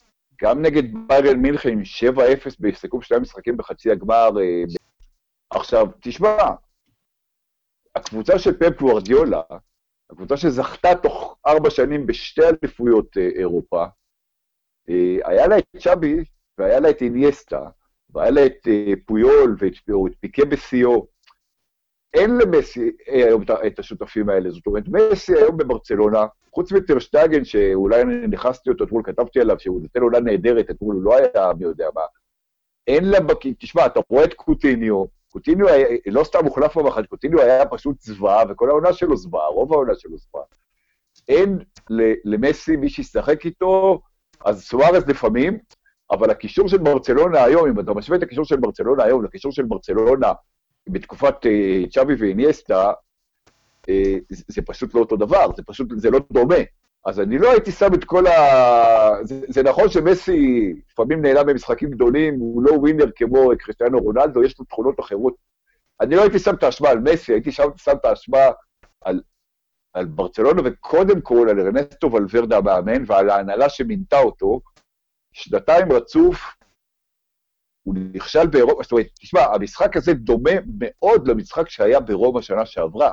גם 0.42 0.62
נגד 0.62 0.82
ביירן 1.08 1.38
מינכן 1.38 1.78
7-0 1.78 2.16
בסיכום 2.60 3.02
שני 3.02 3.16
המשחקים 3.16 3.56
בחצי 3.56 3.90
הגמר. 3.90 4.30
אה, 4.40 4.62
עכשיו, 5.50 5.86
תשמע, 6.00 6.36
הקבוצה 7.94 8.38
של 8.38 8.58
פפ 8.58 8.82
וורדיולה, 8.82 9.42
הקבוצה 10.10 10.36
שזכתה 10.36 10.88
תוך 11.02 11.38
ארבע 11.46 11.70
שנים 11.70 12.06
בשתי 12.06 12.42
אליפויות 12.42 13.16
אה, 13.16 13.28
אירופה, 13.34 13.84
היה 15.24 15.46
לה 15.46 15.58
את 15.58 15.64
צ'אבי 15.78 16.24
והיה 16.58 16.80
לה 16.80 16.90
את 16.90 17.02
אינייסטה, 17.02 17.60
והיה 18.14 18.30
לה 18.30 18.46
את 18.46 18.68
אה, 18.68 18.92
פויול 19.06 19.56
ואת 19.58 19.72
פיקה 20.20 20.44
בשיאו. 20.44 21.06
אין 22.14 22.38
למסי 22.38 22.90
אה, 23.08 23.14
היום 23.14 23.42
את 23.66 23.78
השותפים 23.78 24.28
האלה, 24.28 24.50
זאת 24.50 24.66
אומרת, 24.66 24.84
מסי 24.88 25.34
היום 25.34 25.56
בברצלונה, 25.56 26.26
חוץ 26.54 26.72
מטרשטגן, 26.72 27.44
שאולי 27.44 28.04
נכנסתי 28.04 28.70
אותו 28.70 28.84
אתמול, 28.84 29.02
כתבתי 29.06 29.40
עליו 29.40 29.58
שהוא 29.58 29.82
נותן 29.82 30.00
עולה 30.00 30.20
נהדרת, 30.20 30.70
אתמול 30.70 30.94
הוא 30.94 31.02
לא 31.02 31.16
היה 31.16 31.52
מי 31.58 31.64
יודע 31.64 31.88
מה. 31.94 32.02
אין 32.86 33.04
לה, 33.04 33.18
תשמע, 33.58 33.86
אתה 33.86 34.00
רואה 34.08 34.24
את 34.24 34.34
קוטיניו, 34.34 35.04
קוטיניו 35.32 35.68
היה, 35.68 35.98
לא 36.06 36.24
סתם 36.24 36.44
הוחלף 36.44 36.72
פעם 36.72 36.86
אחת, 36.86 37.06
קוטיניו 37.06 37.40
היה 37.40 37.66
פשוט 37.66 38.00
זוועה, 38.00 38.42
וכל 38.48 38.70
העונה 38.70 38.92
שלו 38.92 39.16
זוועה, 39.16 39.46
רוב 39.46 39.72
העונה 39.72 39.94
שלו 39.94 40.16
זוועה. 40.18 40.44
אין 41.28 41.58
למסי 42.24 42.76
מי 42.76 42.88
שישחק 42.88 43.44
איתו, 43.44 44.00
אז 44.44 44.64
סוארז 44.64 45.06
לפעמים, 45.08 45.58
אבל 46.10 46.30
הקישור 46.30 46.68
של 46.68 46.78
ברצלונה 46.78 47.44
היום, 47.44 47.68
אם 47.68 47.80
אתה 47.80 47.94
משווה 47.94 48.18
את 48.18 48.22
הקישור 48.22 48.44
של 48.44 48.56
ברצלונה 48.56 49.04
היום 49.04 49.24
לקישור 49.24 49.52
של 49.52 49.62
ברצלונה 49.62 50.32
בתקופת 50.88 51.34
uh, 51.44 51.90
צ'אבי 51.90 52.14
ואיניאסטה, 52.18 52.92
זה, 54.30 54.44
זה 54.48 54.62
פשוט 54.66 54.94
לא 54.94 55.00
אותו 55.00 55.16
דבר, 55.16 55.46
זה 55.56 55.62
פשוט, 55.66 55.88
זה 55.96 56.10
לא 56.10 56.20
דומה. 56.32 56.54
אז 57.06 57.20
אני 57.20 57.38
לא 57.38 57.50
הייתי 57.50 57.72
שם 57.72 57.94
את 57.94 58.04
כל 58.04 58.26
ה... 58.26 58.32
זה, 59.22 59.40
זה 59.48 59.62
נכון 59.62 59.88
שמסי 59.88 60.72
לפעמים 60.90 61.22
נהנה 61.22 61.44
במשחקים 61.44 61.90
גדולים, 61.90 62.34
הוא 62.34 62.62
לא 62.62 62.72
ווינר 62.72 63.06
כמו 63.16 63.50
קריסטיאנו 63.58 63.98
רונלדו, 63.98 64.44
יש 64.44 64.58
לו 64.58 64.64
תכונות 64.64 65.00
אחרות. 65.00 65.34
אני 66.00 66.16
לא 66.16 66.22
הייתי 66.22 66.38
שם 66.38 66.54
את 66.54 66.62
האשמה 66.62 66.88
על 66.88 66.98
מסי, 66.98 67.32
הייתי 67.32 67.52
שם, 67.52 67.68
שם 67.76 67.92
את 68.00 68.04
האשמה 68.04 68.38
על, 69.00 69.20
על 69.92 70.06
ברצלונה, 70.06 70.62
וקודם 70.64 71.20
כל 71.20 71.46
על 71.50 71.60
ארנסטו 71.60 72.12
ולוורדה 72.12 72.58
המאמן 72.58 73.04
ועל 73.06 73.30
ההנהלה 73.30 73.68
שמינתה 73.68 74.18
אותו, 74.18 74.60
שנתיים 75.34 75.92
רצוף, 75.92 76.36
הוא 77.82 77.94
נכשל 78.12 78.46
באירופה, 78.46 78.82
זאת 78.82 78.92
אומרת, 78.92 79.06
תשמע, 79.20 79.40
המשחק 79.40 79.96
הזה 79.96 80.14
דומה 80.14 80.50
מאוד 80.78 81.28
למשחק 81.28 81.68
שהיה 81.68 82.00
ברומא 82.00 82.40
שנה 82.40 82.66
שעברה. 82.66 83.10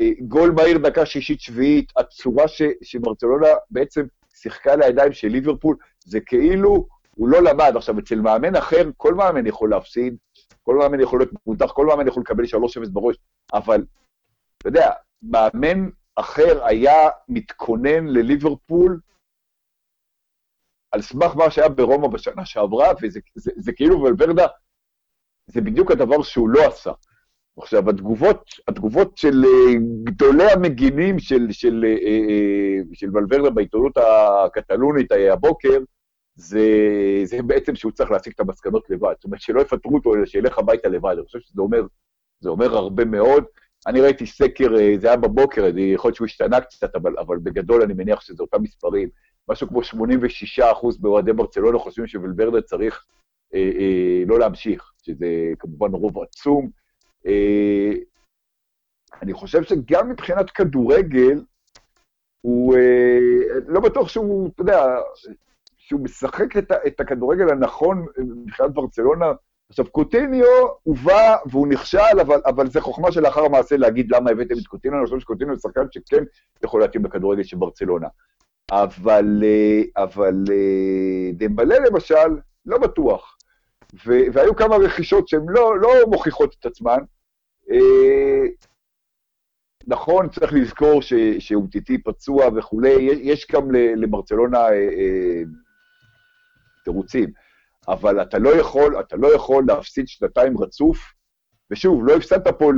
אה, 0.00 0.10
גול 0.28 0.50
מהיר 0.50 0.78
דקה 0.78 1.06
שישית-שביעית, 1.06 1.92
הצורה 1.96 2.48
ש, 2.48 2.62
שברצלונה 2.82 3.46
בעצם 3.70 4.02
שיחקה 4.34 4.76
לידיים 4.76 5.12
של 5.12 5.28
ליברפול, 5.28 5.76
זה 6.04 6.20
כאילו 6.20 6.86
הוא 7.16 7.28
לא 7.28 7.42
למד. 7.42 7.72
עכשיו, 7.76 7.98
אצל 7.98 8.20
מאמן 8.20 8.56
אחר, 8.56 8.90
כל 8.96 9.14
מאמן 9.14 9.46
יכול 9.46 9.70
להפסיד, 9.70 10.16
כל 10.62 10.76
מאמן 10.76 11.00
יכול 11.00 11.20
להיות 11.20 11.30
מודח, 11.46 11.72
כל 11.72 11.86
מאמן 11.86 12.08
יכול 12.08 12.22
לקבל 12.22 12.44
3-0 12.44 12.90
בראש, 12.92 13.16
אבל, 13.54 13.84
אתה 14.58 14.68
יודע, 14.68 14.90
מאמן 15.22 15.88
אחר 16.16 16.64
היה 16.64 17.08
מתכונן 17.28 18.06
לליברפול 18.06 19.00
על 20.92 21.02
סמך 21.02 21.36
מה 21.36 21.50
שהיה 21.50 21.68
ברומא 21.68 22.08
בשנה 22.08 22.44
שעברה, 22.44 22.88
וזה 23.02 23.20
זה, 23.34 23.50
זה 23.56 23.72
כאילו 23.72 24.02
ולוורדה, 24.02 24.46
זה 25.46 25.60
בדיוק 25.60 25.90
הדבר 25.90 26.22
שהוא 26.22 26.48
לא 26.48 26.66
עשה. 26.66 26.92
עכשיו, 27.58 27.90
התגובות, 27.90 28.44
התגובות 28.68 29.16
של 29.18 29.44
אה, 29.44 29.74
גדולי 30.04 30.50
המגינים 30.52 31.18
של, 31.18 31.46
של, 31.50 31.84
אה, 31.84 31.90
אה, 31.90 32.78
של 32.92 33.16
ולוורדה 33.16 33.50
בעיתונות 33.50 33.92
הקטלונית 33.96 35.12
הבוקר, 35.32 35.78
זה, 36.34 36.60
זה 37.24 37.42
בעצם 37.42 37.74
שהוא 37.74 37.92
צריך 37.92 38.10
להסיק 38.10 38.34
את 38.34 38.40
המסקנות 38.40 38.90
לבד. 38.90 39.12
זאת 39.16 39.24
אומרת, 39.24 39.40
שלא 39.40 39.60
יפטרו 39.60 39.94
אותו, 39.94 40.14
אלא 40.14 40.26
שילך 40.26 40.58
הביתה 40.58 40.88
לבד. 40.88 41.14
אני 41.16 41.24
חושב 41.26 41.40
שזה 41.40 41.62
אומר, 41.62 41.82
זה 42.40 42.48
אומר 42.48 42.76
הרבה 42.76 43.04
מאוד. 43.04 43.44
אני 43.86 44.00
ראיתי 44.00 44.26
סקר, 44.26 44.68
זה 45.00 45.06
היה 45.06 45.16
בבוקר, 45.16 45.64
יכול 45.76 46.08
להיות 46.08 46.16
שהוא 46.16 46.26
השתנה 46.26 46.60
קצת, 46.60 46.96
אבל, 46.96 47.18
אבל 47.18 47.38
בגדול 47.38 47.82
אני 47.82 47.94
מניח 47.94 48.20
שזה 48.20 48.42
אותם 48.42 48.62
מספרים. 48.62 49.08
משהו 49.48 49.68
כמו 49.68 49.84
86 49.84 50.58
אחוז 50.60 50.98
באוהדי 50.98 51.32
ברצלונה 51.32 51.78
חושבים 51.78 52.06
שוולברדה 52.06 52.62
צריך 52.62 53.04
אה, 53.54 53.70
אה, 53.78 54.22
לא 54.26 54.38
להמשיך, 54.38 54.92
שזה 55.02 55.26
כמובן 55.58 55.92
רוב 55.92 56.22
עצום. 56.22 56.70
אה, 57.26 57.92
אני 59.22 59.32
חושב 59.32 59.62
שגם 59.62 60.10
מבחינת 60.10 60.50
כדורגל, 60.50 61.40
הוא 62.40 62.76
אה, 62.76 63.18
לא 63.66 63.80
בטוח 63.80 64.08
שהוא, 64.08 64.50
אתה 64.54 64.62
יודע, 64.62 64.84
שהוא 65.76 66.00
משחק 66.00 66.56
את, 66.56 66.72
את 66.86 67.00
הכדורגל 67.00 67.50
הנכון 67.50 68.06
מבחינת 68.18 68.70
ברצלונה. 68.70 69.26
עכשיו, 69.68 69.90
קוטיניו 69.90 70.46
הוא 70.82 70.96
בא 71.04 71.36
והוא 71.50 71.68
נכשל, 71.68 72.20
אבל, 72.20 72.40
אבל 72.46 72.68
זה 72.68 72.80
חוכמה 72.80 73.12
שלאחר 73.12 73.40
המעשה 73.40 73.76
להגיד 73.76 74.12
למה 74.12 74.30
הבאתם 74.30 74.54
את 74.62 74.66
קוטיניו, 74.66 74.98
אני 74.98 75.06
חושב 75.06 75.20
שקוטיניו 75.20 75.54
הוא 75.54 75.60
שחקן 75.60 75.82
שכן 75.90 76.24
יכול 76.64 76.80
להתאים 76.80 77.04
לכדורגל 77.04 77.42
של 77.42 77.56
ברצלונה. 77.56 78.08
אבל, 78.72 79.42
אה, 79.44 80.02
אבל 80.04 80.34
אה, 80.50 81.30
דמבלה 81.32 81.78
למשל, 81.78 82.38
לא 82.66 82.78
בטוח. 82.78 83.36
ו, 84.06 84.12
והיו 84.32 84.56
כמה 84.56 84.76
רכישות 84.76 85.28
שהן 85.28 85.44
לא, 85.48 85.78
לא 85.80 85.90
מוכיחות 86.06 86.56
את 86.60 86.66
עצמן. 86.66 86.98
אה, 87.70 88.48
נכון, 89.86 90.28
צריך 90.28 90.52
לזכור 90.52 91.00
שאומטיטי 91.38 91.98
פצוע 92.02 92.48
וכולי, 92.56 92.92
יש 93.22 93.46
גם 93.52 93.70
לברצלונה 93.70 94.66
תירוצים, 96.84 97.30
אבל 97.88 98.22
אתה 98.22 98.38
לא 98.38 98.50
יכול, 98.50 99.00
אתה 99.00 99.16
לא 99.16 99.34
יכול 99.34 99.64
להפסיד 99.68 100.08
שנתיים 100.08 100.58
רצוף, 100.58 100.98
ושוב, 101.70 102.06
לא 102.06 102.16
הפסדת 102.16 102.48
פה 102.58 102.72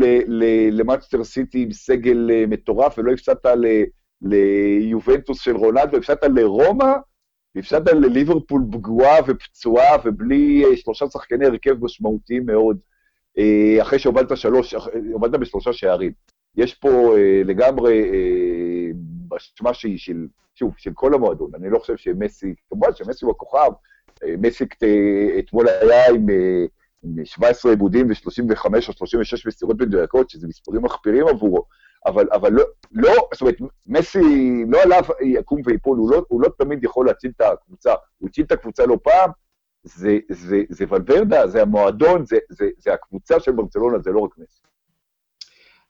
למאצ'טר 0.71 1.25
סיטי 1.25 1.63
עם 1.63 1.73
סגל 1.73 2.31
מטורף, 2.49 2.99
ולא 2.99 3.13
הפסדת 3.13 3.47
ליובנטוס 4.23 5.41
של 5.41 5.57
רונלדו, 5.57 5.97
הפסדת 5.97 6.25
לרומא, 6.37 6.93
והפסדת 7.55 7.89
לליברפול 7.89 8.63
פגועה 8.73 9.19
ופצועה 9.27 9.97
ובלי 10.05 10.65
אה, 10.65 10.77
שלושה 10.77 11.07
שחקני 11.07 11.47
הרכב 11.47 11.85
משמעותיים 11.85 12.47
מאוד, 12.47 12.79
אה, 13.39 13.83
אחרי 13.83 13.99
שהובלת 13.99 14.37
שלוש, 14.37 14.75
הובלת 15.13 15.31
בשלושה 15.31 15.73
שערים. 15.73 16.13
יש 16.57 16.75
פה 16.75 17.17
אה, 17.17 17.43
לגמרי 17.45 18.03
באשמה 18.95 19.75
שהיא 19.75 19.99
של, 19.99 20.27
שוב, 20.55 20.75
של 20.77 20.91
כל 20.95 21.15
המועדון. 21.15 21.51
אני 21.55 21.71
לא 21.71 21.79
חושב 21.79 21.97
שמסי, 21.97 22.55
כמובן 22.71 22.89
שמסי 22.95 23.25
הוא 23.25 23.33
הכוכב, 23.33 23.71
מסי 24.39 24.65
אתמול 25.39 25.69
היה 25.69 26.11
עם, 26.11 26.27
עם 27.05 27.25
17 27.25 27.73
עיבודים 27.73 28.09
ו-35 28.09 28.67
או 28.89 28.93
36 28.93 29.47
מסירות 29.47 29.81
מדויקות, 29.81 30.31
שזה 30.31 30.49
מספרים 30.49 30.83
מחפירים 30.83 31.27
עבורו. 31.29 31.65
אבל, 32.07 32.27
אבל 32.33 32.53
לא, 32.53 32.65
לא, 32.93 33.29
זאת 33.33 33.41
אומרת, 33.41 33.57
מסי 33.87 34.65
לא 34.69 34.83
עליו 34.83 35.03
יקום 35.23 35.61
ויפול, 35.65 35.99
הוא 35.99 36.11
לא, 36.11 36.25
הוא 36.29 36.43
לא 36.43 36.49
תמיד 36.59 36.85
יכול 36.85 37.07
להציל 37.07 37.31
את 37.37 37.41
הקבוצה, 37.41 37.95
הוא 38.19 38.29
הציל 38.29 38.45
את 38.45 38.53
הקבוצה 38.53 38.87
לא 38.87 38.99
פעם, 39.03 39.31
זה, 39.85 40.19
זה, 40.31 40.63
זה 40.69 40.85
ולוורדה, 40.89 41.47
זה 41.47 41.63
המועדון, 41.63 42.27
זה, 42.27 42.37
זה, 42.49 42.69
זה 42.79 42.93
הקבוצה 42.93 43.41
של 43.41 43.53
ברצלונה, 43.53 43.99
זה 43.99 44.11
לא 44.11 44.21
רק 44.21 44.39
מסי. 44.39 44.61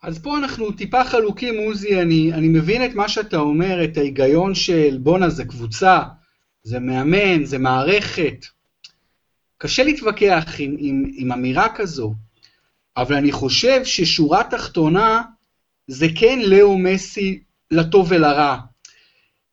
אז 0.03 0.18
פה 0.18 0.38
אנחנו 0.38 0.72
טיפה 0.72 1.05
חלוקים, 1.05 1.55
עוזי, 1.66 2.00
אני, 2.00 2.33
אני 2.33 2.48
מבין 2.48 2.85
את 2.85 2.94
מה 2.94 3.09
שאתה 3.09 3.37
אומר, 3.37 3.85
את 3.85 3.96
ההיגיון 3.96 4.55
של 4.55 4.98
בואנה, 5.03 5.31
זה 5.31 5.44
קבוצה, 5.44 6.00
זה 6.62 6.79
מאמן, 6.79 7.44
זה 7.44 7.59
מערכת. 7.59 8.46
קשה 9.59 9.83
להתווכח 9.83 10.44
עם, 10.59 10.77
עם, 10.79 11.05
עם 11.14 11.33
אמירה 11.33 11.68
כזו, 11.77 12.14
אבל 12.96 13.14
אני 13.14 13.33
חושב 13.33 13.85
ששורה 13.85 14.44
תחתונה, 14.50 15.22
זה 15.86 16.06
כן 16.16 16.38
לאו 16.42 16.78
מסי 16.78 17.42
לטוב 17.70 18.06
ולרע. 18.10 18.56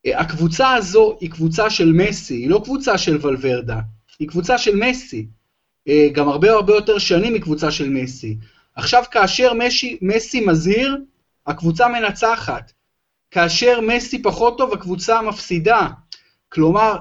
הקבוצה 0.05 0.73
הזו 0.73 1.17
היא 1.21 1.31
קבוצה 1.31 1.69
של 1.69 1.91
מסי, 1.91 2.33
היא 2.33 2.49
לא 2.49 2.61
קבוצה 2.63 2.97
של 2.97 3.17
ולוורדה, 3.21 3.79
היא 4.19 4.27
קבוצה 4.27 4.57
של 4.57 4.75
מסי. 4.75 5.27
גם 6.13 6.29
הרבה 6.29 6.51
הרבה 6.51 6.73
יותר 6.73 6.97
שנים 6.97 7.33
היא 7.33 7.41
קבוצה 7.41 7.71
של 7.71 7.89
מסי. 7.89 8.37
עכשיו 8.75 9.03
כאשר 9.11 9.53
מסי, 9.53 9.97
מסי 10.01 10.45
מזהיר, 10.45 10.97
הקבוצה 11.47 11.87
מנצחת. 11.87 12.71
כאשר 13.31 13.81
מסי 13.81 14.21
פחות 14.21 14.57
טוב, 14.57 14.73
הקבוצה 14.73 15.21
מפסידה. 15.21 15.87
כלומר, 16.49 16.95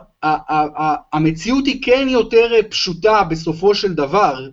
המציאות 1.13 1.67
היא 1.67 1.83
כן 1.83 2.07
יותר 2.11 2.51
פשוטה 2.71 3.25
בסופו 3.25 3.75
של 3.75 3.95
דבר. 3.95 4.49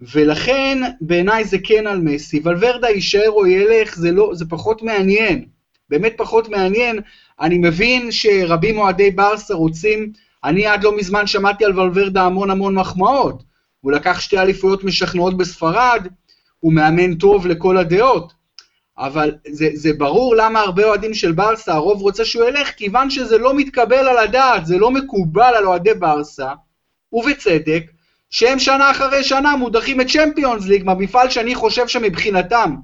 ולכן 0.00 0.78
בעיניי 1.00 1.44
זה 1.44 1.56
כן 1.64 1.86
על 1.86 2.00
מסי. 2.00 2.40
ולוורדה 2.44 2.88
יישאר 2.88 3.30
או 3.30 3.46
ילך, 3.46 3.94
זה, 3.94 4.12
לא, 4.12 4.30
זה 4.34 4.44
פחות 4.48 4.82
מעניין. 4.82 5.44
באמת 5.90 6.14
פחות 6.16 6.48
מעניין. 6.48 7.00
אני 7.40 7.58
מבין 7.58 8.12
שרבים 8.12 8.78
אוהדי 8.78 9.10
ברסה 9.10 9.54
רוצים, 9.54 10.12
אני 10.44 10.66
עד 10.66 10.84
לא 10.84 10.96
מזמן 10.96 11.26
שמעתי 11.26 11.64
על 11.64 11.80
ולוורדה 11.80 12.22
המון 12.22 12.50
המון 12.50 12.74
מחמאות. 12.74 13.42
הוא 13.80 13.92
לקח 13.92 14.20
שתי 14.20 14.38
אליפויות 14.38 14.84
משכנעות 14.84 15.36
בספרד, 15.36 16.06
הוא 16.60 16.72
מאמן 16.72 17.14
טוב 17.14 17.46
לכל 17.46 17.76
הדעות. 17.76 18.32
אבל 18.98 19.34
זה, 19.48 19.68
זה 19.74 19.92
ברור 19.92 20.36
למה 20.36 20.60
הרבה 20.60 20.84
אוהדים 20.84 21.14
של 21.14 21.32
ברסה, 21.32 21.74
הרוב 21.74 22.02
רוצה 22.02 22.24
שהוא 22.24 22.44
ילך, 22.44 22.70
כיוון 22.76 23.10
שזה 23.10 23.38
לא 23.38 23.54
מתקבל 23.54 24.08
על 24.08 24.18
הדעת, 24.18 24.66
זה 24.66 24.78
לא 24.78 24.90
מקובל 24.90 25.54
על 25.56 25.66
אוהדי 25.66 25.94
ברסה, 25.94 26.52
ובצדק, 27.12 27.82
שהם 28.30 28.58
שנה 28.58 28.90
אחרי 28.90 29.24
שנה 29.24 29.56
מודחים 29.56 30.00
מצ'מפיונס 30.00 30.66
ליג 30.66 30.84
מהמפעל 30.84 31.30
שאני 31.30 31.54
חושב 31.54 31.88
שמבחינתם, 31.88 32.74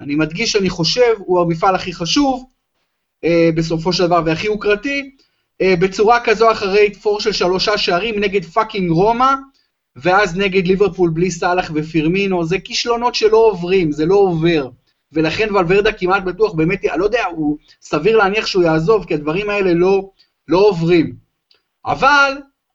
אני 0.00 0.14
מדגיש 0.14 0.52
שאני 0.52 0.70
חושב, 0.70 1.14
הוא 1.18 1.40
המפעל 1.40 1.74
הכי 1.74 1.92
חשוב, 1.92 2.44
אה, 3.24 3.50
בסופו 3.54 3.92
של 3.92 4.06
דבר 4.06 4.22
והכי 4.26 4.46
יוקרתי, 4.46 5.10
אה, 5.60 5.74
בצורה 5.80 6.20
כזו 6.24 6.52
אחרי 6.52 6.90
פור 6.90 7.20
של 7.20 7.32
שלושה 7.32 7.78
שערים 7.78 8.20
נגד 8.20 8.44
fucking 8.44 8.90
רומא, 8.90 9.34
ואז 9.96 10.36
נגד 10.36 10.66
ליברפול 10.66 11.10
בלי 11.10 11.30
סאלח 11.30 11.70
ופירמינו, 11.74 12.44
זה 12.44 12.58
כישלונות 12.58 13.14
שלא 13.14 13.36
עוברים, 13.36 13.92
זה 13.92 14.06
לא 14.06 14.14
עובר. 14.14 14.68
ולכן 15.12 15.54
ולוורדה 15.54 15.92
כמעט 15.92 16.22
בטוח, 16.22 16.52
באמת, 16.52 16.84
אני 16.84 17.00
לא 17.00 17.04
יודע, 17.04 17.24
הוא 17.36 17.58
סביר 17.82 18.16
להניח 18.16 18.46
שהוא 18.46 18.64
יעזוב, 18.64 19.04
כי 19.04 19.14
הדברים 19.14 19.50
האלה 19.50 19.74
לא, 19.74 20.10
לא 20.48 20.58
עוברים. 20.58 21.16
אבל 21.86 22.32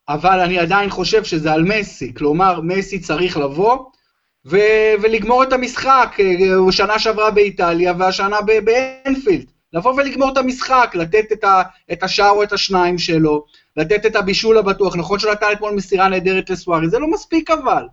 אבל 0.10 0.40
אני 0.40 0.60
עדיין 0.60 0.90
חושב 0.90 1.24
שזה 1.24 1.54
על 1.54 1.64
מסי, 1.64 2.14
כלומר, 2.14 2.62
מסי 2.62 3.00
צריך 3.00 3.38
לבוא 3.38 3.78
ו- 4.46 4.94
ולגמור 5.02 5.44
את 5.44 5.54
המשחק, 5.54 6.18
הוא 6.56 6.72
שנה 6.72 7.00
שעברה 7.00 7.32
באיטליה 7.32 7.94
והשנה 7.98 8.38
באנפילד. 8.42 9.46
לבוא 9.74 9.94
ולגמור 9.94 10.32
את 10.32 10.38
המשחק, 10.38 10.92
לתת 10.94 11.32
את, 11.32 11.44
ה- 11.44 11.62
את 11.92 12.04
השער 12.04 12.30
או 12.30 12.44
את 12.44 12.54
השניים 12.54 12.98
שלו, 12.98 13.46
לתת 13.78 14.06
את 14.06 14.16
הבישול 14.16 14.58
הבטוח. 14.58 14.96
נכון 14.96 15.20
שהוא 15.20 15.32
נתן 15.32 15.48
אתמול 15.52 15.74
מסירה 15.74 16.10
נהדרת 16.10 16.50
לסוארי, 16.50 16.90
זה 16.90 17.00
לא 17.00 17.08
מספיק 17.08 17.52
אבל. 17.52 17.84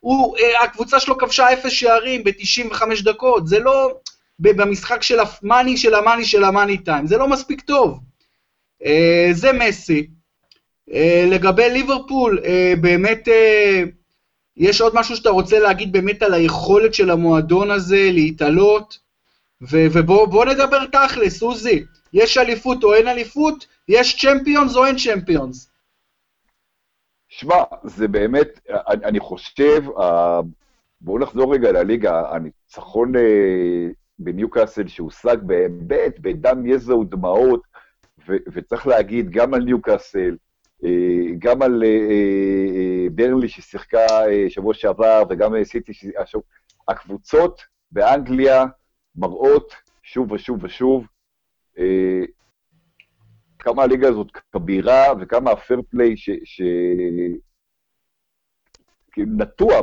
הוא, 0.00 0.36
אה, 0.38 0.64
הקבוצה 0.64 1.00
שלו 1.00 1.18
כבשה 1.18 1.52
אפס 1.52 1.72
שערים 1.72 2.24
ב-95 2.24 3.04
דקות, 3.04 3.46
זה 3.46 3.58
לא 3.58 3.90
במשחק 4.38 5.02
של 5.02 5.18
המאני 5.20 5.76
של 5.76 5.94
המאני 5.94 6.24
של 6.24 6.44
המאני 6.44 6.78
טיים, 6.78 7.06
זה 7.06 7.16
לא 7.18 7.28
מספיק 7.28 7.60
טוב. 7.60 8.00
אה, 8.84 9.28
זה 9.32 9.52
מסי. 9.52 10.06
אה, 10.92 11.24
לגבי 11.30 11.70
ליברפול, 11.70 12.38
אה, 12.44 12.72
באמת, 12.80 13.28
אה, 13.28 13.82
יש 14.56 14.80
עוד 14.80 14.94
משהו 14.94 15.16
שאתה 15.16 15.30
רוצה 15.30 15.58
להגיד 15.58 15.92
באמת 15.92 16.22
על 16.22 16.34
היכולת 16.34 16.94
של 16.94 17.10
המועדון 17.10 17.70
הזה 17.70 18.08
להתעלות? 18.12 18.98
ובוא 19.70 20.44
נדבר 20.44 20.86
תכלס, 20.86 21.38
סוזי, 21.38 21.84
יש 22.12 22.38
אליפות 22.38 22.84
או 22.84 22.94
אין 22.94 23.08
אליפות? 23.08 23.66
יש 23.88 24.20
צ'מפיונס 24.20 24.76
או 24.76 24.86
אין 24.86 24.96
צ'מפיונס? 24.96 25.70
שמע, 27.28 27.54
זה 27.84 28.08
באמת, 28.08 28.60
אני, 28.68 29.04
אני 29.04 29.20
חושב, 29.20 29.84
בואו 31.00 31.18
נחזור 31.18 31.54
רגע 31.54 31.72
לליגה, 31.72 32.22
הניצחון 32.30 33.12
בניוקאסל 34.18 34.88
שהושג 34.88 35.36
באמת 35.42 36.20
בדם, 36.20 36.66
יזע 36.66 36.96
ודמעות, 36.96 37.62
ו, 38.28 38.36
וצריך 38.52 38.86
להגיד 38.86 39.30
גם 39.30 39.54
על 39.54 39.62
ניוקאסל, 39.62 40.36
גם 41.38 41.62
על 41.62 41.82
אה, 41.84 41.88
אה, 41.88 43.06
ברנלי 43.14 43.48
ששיחקה 43.48 44.06
שבוע 44.48 44.74
שעבר 44.74 45.22
וגם 45.30 45.64
סיטי, 45.64 45.92
הקבוצות 46.88 47.62
באנגליה 47.92 48.64
מראות 49.16 49.72
שוב 50.02 50.32
ושוב 50.32 50.64
ושוב 50.64 51.06
כמה 53.58 53.82
הליגה 53.82 54.08
הזאת 54.08 54.30
כבירה 54.52 55.04
וכמה 55.20 55.50
הפייר 55.50 55.82
פליי 55.90 56.16
ש... 56.16 56.30
נטוע 59.16 59.80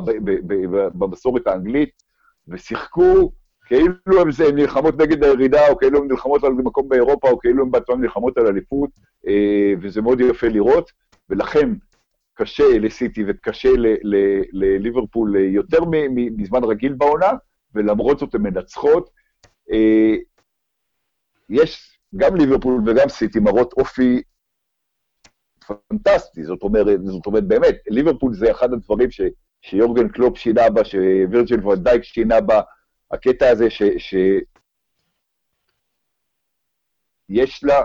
במסורת 0.94 1.48
האנגלית, 1.48 2.04
ושיחקו 2.48 3.32
כאילו 3.70 4.22
הם, 4.22 4.32
זה, 4.32 4.52
נלחמות 4.52 5.02
נגד 5.02 5.24
הירידה, 5.24 5.70
או 5.70 5.78
כאילו 5.78 6.00
הם 6.00 6.08
נלחמות 6.08 6.44
על 6.44 6.52
מקום 6.52 6.90
באירופה, 6.90 7.30
או 7.30 7.40
כאילו 7.40 7.64
הם 7.64 7.72
בעצמם 7.72 8.02
נלחמות 8.02 8.38
על 8.38 8.48
אליפות, 8.48 8.90
אה, 9.28 9.74
וזה 9.82 10.02
מאוד 10.02 10.22
יפה 10.22 10.48
לראות, 10.48 10.92
ולכן 11.30 11.70
קשה 12.34 12.64
לסיטי 12.80 13.24
וקשה 13.28 13.70
לליברפול 14.54 15.36
יותר 15.36 15.80
מזמן 16.16 16.64
רגיל 16.64 16.94
בעונה, 16.94 17.30
ולמרות 17.76 18.20
זאת 18.20 18.36
הן 18.36 18.42
מנצחות. 18.42 19.10
אה, 19.72 20.16
יש 21.50 22.00
גם 22.16 22.36
ליברפול 22.36 22.82
וגם 22.86 23.10
סיטי 23.10 23.40
מראות 23.40 23.74
אופי 23.74 24.22
פנטסטי, 25.68 26.44
זאת 26.44 26.64
אומרת, 26.64 27.06
זאת 27.06 27.26
אומרת 27.26 27.48
באמת, 27.48 27.76
ליברפול 27.88 28.34
זה 28.34 28.52
אחד 28.52 28.74
הדברים 28.74 29.12
ש, 29.12 29.22
שיורגן 29.62 30.08
קלופ 30.08 30.38
שינה 30.38 30.70
בה, 30.70 30.86
שווירג'ל 30.86 31.68
ונדייק 31.68 32.04
שינה 32.04 32.42
בה, 32.42 32.62
הקטע 33.12 33.50
הזה 33.50 33.70
ש, 33.70 33.84
ש... 33.98 34.16
יש 37.30 37.64
לה 37.64 37.82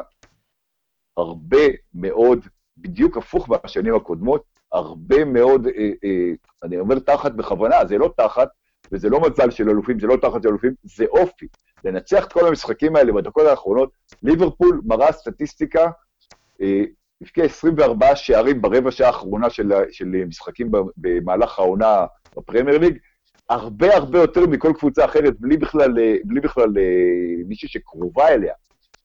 הרבה 1.16 1.66
מאוד, 1.94 2.46
בדיוק 2.76 3.16
הפוך 3.16 3.48
מהשנים 3.48 3.94
הקודמות, 3.94 4.42
הרבה 4.72 5.24
מאוד, 5.24 5.66
אה, 5.66 5.90
אה, 6.04 6.32
אני 6.62 6.78
אומר 6.78 6.98
תחת 6.98 7.32
בכוונה, 7.32 7.86
זה 7.86 7.98
לא 7.98 8.14
תחת, 8.16 8.48
וזה 8.92 9.08
לא 9.08 9.20
מזל 9.20 9.50
של 9.50 9.70
אלופים, 9.70 10.00
זה 10.00 10.06
לא 10.06 10.16
תחת 10.16 10.42
של 10.42 10.48
אלופים, 10.48 10.72
זה 10.82 11.04
אופי. 11.04 11.46
לנצח 11.84 12.24
את 12.24 12.32
כל 12.32 12.48
המשחקים 12.48 12.96
האלה 12.96 13.12
בדקות 13.12 13.46
האחרונות, 13.46 13.90
ליברפול 14.22 14.80
מראה 14.84 15.12
סטטיסטיקה, 15.12 15.90
אה, 16.60 16.84
הבקיע 17.22 17.44
24 17.44 18.16
שערים 18.16 18.62
ברבע 18.62 18.90
שעה 18.90 19.06
האחרונה 19.06 19.50
של, 19.50 19.72
של 19.90 20.04
משחקים 20.04 20.70
במהלך 20.96 21.58
העונה 21.58 22.06
בפרמייר 22.36 22.78
ליג, 22.78 22.98
הרבה 23.48 23.96
הרבה 23.96 24.18
יותר 24.18 24.46
מכל 24.46 24.72
קבוצה 24.78 25.04
אחרת, 25.04 25.40
בלי 25.40 25.56
בכלל, 25.56 25.92
בלי 26.24 26.40
בכלל 26.40 26.68
מישהי 27.46 27.68
שקרובה 27.68 28.28
אליה. 28.28 28.54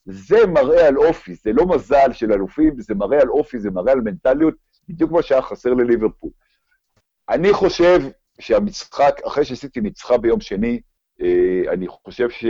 זה 0.06 0.47
מראה 0.47 0.88
על 0.88 0.97
אופי, 0.97 1.36
זה 1.36 1.54
לא 1.54 1.65
מזל 1.65 2.13
של 2.13 2.34
אלופים, 2.34 2.82
זה 2.82 2.95
מראה 2.95 3.21
על 3.21 3.30
אופי, 3.30 3.60
זה 3.60 3.71
מראה 3.71 3.91
על 3.91 4.02
מנטליות, 4.02 4.54
בדיוק 4.89 5.12
מה 5.12 5.21
שהיה 5.21 5.41
חסר 5.41 5.73
לליברפול. 5.73 6.30
אני 7.30 7.54
חושב 7.54 7.99
שהמשחק, 8.39 9.21
אחרי 9.28 9.45
שסיטי 9.45 9.82
ניצחה 9.82 10.17
ביום 10.17 10.41
שני, 10.41 10.82
אה, 11.21 11.73
אני 11.73 11.88
חושב 11.88 12.30
ש... 12.30 12.45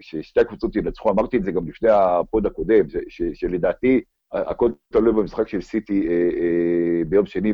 ששתי 0.00 0.40
הקבוצות 0.40 0.76
ינצחו, 0.76 1.10
אמרתי 1.10 1.36
את 1.36 1.44
זה 1.44 1.52
גם 1.52 1.68
לפני 1.68 1.90
ה 1.90 2.04
pod 2.04 2.46
הקודם, 2.46 2.88
ש... 2.88 2.96
ש... 3.08 3.22
שלדעתי 3.34 4.00
הכל 4.32 4.70
תלוי 4.92 5.12
במשחק 5.12 5.48
של 5.48 5.60
סיטי 5.60 6.08
אה, 6.08 6.12
אה, 6.12 7.04
ביום 7.08 7.26
שני. 7.26 7.52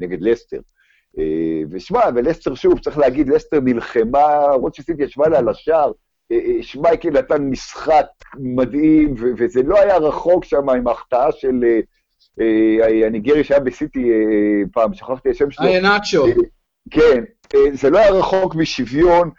נגד 0.00 0.22
לסטר. 0.22 0.60
ושמע, 1.70 2.00
ולסטר 2.14 2.54
שוב, 2.54 2.80
צריך 2.80 2.98
להגיד, 2.98 3.28
לסטר 3.28 3.60
נלחמה, 3.60 4.46
למרות 4.54 4.74
שסיטי 4.74 5.02
ישבה 5.02 5.28
לה 5.28 5.38
על 5.38 5.48
השער, 5.48 5.92
שמייקל 6.62 7.10
נתן 7.10 7.42
משחק 7.42 8.06
מדהים. 8.38 9.14
וזה 9.38 9.62
לא 9.62 9.80
היה 9.80 9.96
רחוק 9.96 10.44
שם 10.44 10.68
עם 10.68 10.88
ההחטאה 10.88 11.32
של 11.32 11.64
הניגרי 13.06 13.44
שהיה 13.44 13.60
בסיטי 13.60 14.10
פעם, 14.72 14.94
שכחתי 14.94 15.30
השם 15.30 15.50
שלו. 15.50 15.66
איינאצ'ו. 15.66 16.26
כן, 16.90 17.24
זה 17.72 17.90
לא 17.90 17.98
היה 17.98 18.10
רחוק 18.10 18.54
משוויון. 18.54 19.30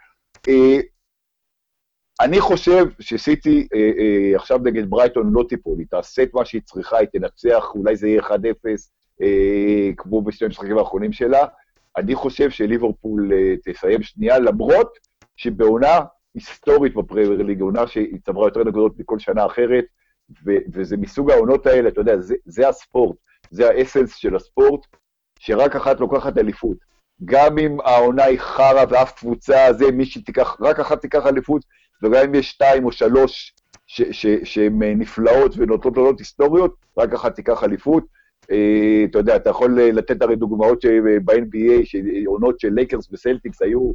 אני 2.20 2.40
חושב 2.40 2.84
שסיטי 3.00 3.68
אה, 3.74 3.90
אה, 3.98 4.36
עכשיו 4.36 4.58
נגד 4.58 4.90
ברייטון 4.90 5.30
לא 5.32 5.44
תיפול, 5.48 5.78
היא 5.78 5.86
תעשה 5.90 6.22
את 6.22 6.34
מה 6.34 6.44
שהיא 6.44 6.62
צריכה, 6.64 6.98
היא 6.98 7.08
תנצח, 7.12 7.64
אולי 7.74 7.96
זה 7.96 8.08
יהיה 8.08 8.22
1-0, 8.22 8.30
אה, 9.22 9.90
כמו 9.96 10.22
בשני 10.22 10.46
המשחקים 10.46 10.78
האחרונים 10.78 11.12
שלה. 11.12 11.46
אני 11.96 12.14
חושב 12.14 12.50
שליברפול 12.50 13.32
אה, 13.32 13.54
תסיים 13.64 14.02
שנייה, 14.02 14.38
למרות 14.38 14.98
שבעונה 15.36 16.00
היסטורית 16.34 16.94
בפרמייר 16.94 17.42
ליג, 17.42 17.60
עונה 17.60 17.86
שהיא 17.86 18.18
צברה 18.26 18.46
יותר 18.46 18.64
נקודות 18.64 18.98
מכל 18.98 19.18
שנה 19.18 19.46
אחרת, 19.46 19.84
ו- 20.46 20.62
וזה 20.72 20.96
מסוג 20.96 21.30
העונות 21.30 21.66
האלה, 21.66 21.88
אתה 21.88 22.00
יודע, 22.00 22.18
זה, 22.18 22.34
זה 22.44 22.68
הספורט, 22.68 23.16
זה 23.50 23.68
ה 23.68 23.74
essence 23.74 24.14
של 24.14 24.36
הספורט, 24.36 24.86
שרק 25.38 25.76
אחת 25.76 26.00
לוקחת 26.00 26.38
אליפות. 26.38 26.76
גם 27.24 27.58
אם 27.58 27.80
העונה 27.84 28.24
היא 28.24 28.38
חרא 28.38 28.84
ואף 28.90 29.12
קבוצה, 29.12 29.72
זה 29.72 29.90
מי 29.90 30.06
שתיקח, 30.06 30.56
רק 30.60 30.80
אחת 30.80 31.00
תיקח 31.00 31.26
אליפות, 31.26 31.64
וגם 32.02 32.24
אם 32.24 32.34
יש 32.34 32.50
שתיים 32.50 32.84
או 32.84 32.92
שלוש 32.92 33.54
שהן 34.44 34.82
אה, 34.82 34.94
נפלאות 34.94 35.54
ונותנות 35.56 35.96
עונות 35.96 36.18
היסטוריות, 36.18 36.74
רק 36.98 37.14
אחת 37.14 37.34
תיקח 37.34 37.64
אליפות. 37.64 38.04
אה, 38.50 39.04
אתה 39.10 39.18
יודע, 39.18 39.36
אתה 39.36 39.50
יכול 39.50 39.80
אה, 39.80 39.92
לתת 39.92 40.22
הרי 40.22 40.36
דוגמאות 40.36 40.84
ב-NBA, 41.24 41.96
עונות 42.26 42.60
של 42.60 42.68
לייקרס 42.72 43.12
וסלטיקס 43.12 43.62
היו 43.62 43.92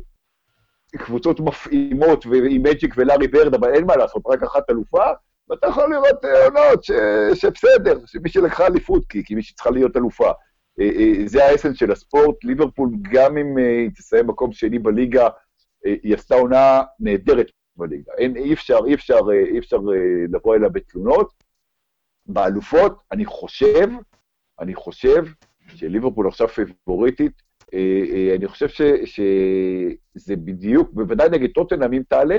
קבוצות 0.97 1.39
מפעימות, 1.39 2.25
עם 2.49 2.63
מג'יק 2.63 2.93
ולארי 2.97 3.27
ברד, 3.27 3.53
אבל 3.53 3.73
אין 3.73 3.85
מה 3.85 3.95
לעשות, 3.95 4.23
רק 4.25 4.43
אחת 4.43 4.69
אלופה, 4.69 5.03
ואתה 5.49 5.67
יכול 5.67 5.91
לראות 5.91 6.25
עונות 6.45 6.83
שבסדר, 7.33 7.99
שמי 8.05 8.29
שלקחה 8.29 8.67
אליפות, 8.67 9.05
כי, 9.09 9.23
כי 9.25 9.35
מי 9.35 9.43
שצריכה 9.43 9.69
להיות 9.69 9.97
אלופה. 9.97 10.31
זה 11.25 11.45
האסנס 11.45 11.77
של 11.77 11.91
הספורט. 11.91 12.43
ליברפול, 12.43 12.89
גם 13.11 13.37
אם 13.37 13.57
היא 13.57 13.89
תסיים 13.95 14.27
מקום 14.27 14.51
שני 14.51 14.79
בליגה, 14.79 15.27
היא 15.83 16.13
עשתה 16.15 16.35
עונה 16.35 16.81
נהדרת 16.99 17.47
בליגה. 17.77 18.11
אין, 18.17 18.37
אי 18.37 18.53
אפשר, 18.53 18.79
אי 18.87 18.93
אפשר, 18.93 19.19
אי 19.51 19.59
אפשר 19.59 19.77
אה, 19.77 20.25
לבוא 20.29 20.55
אליה 20.55 20.69
בתלונות. 20.69 21.33
באלופות, 22.25 22.99
אני 23.11 23.25
חושב, 23.25 23.87
אני 24.59 24.75
חושב 24.75 25.25
שליברפול 25.67 26.27
עכשיו 26.27 26.47
פיבוריטית, 26.47 27.41
אה, 27.73 28.03
אה, 28.13 28.35
אני 28.35 28.47
חושב 28.47 28.67
ש, 28.67 28.81
שזה 29.05 30.35
בדיוק, 30.35 30.89
בוודאי 30.93 31.29
נגד 31.29 31.49
טוטנאם 31.49 31.93
אם 31.93 32.01
תעלה, 32.09 32.37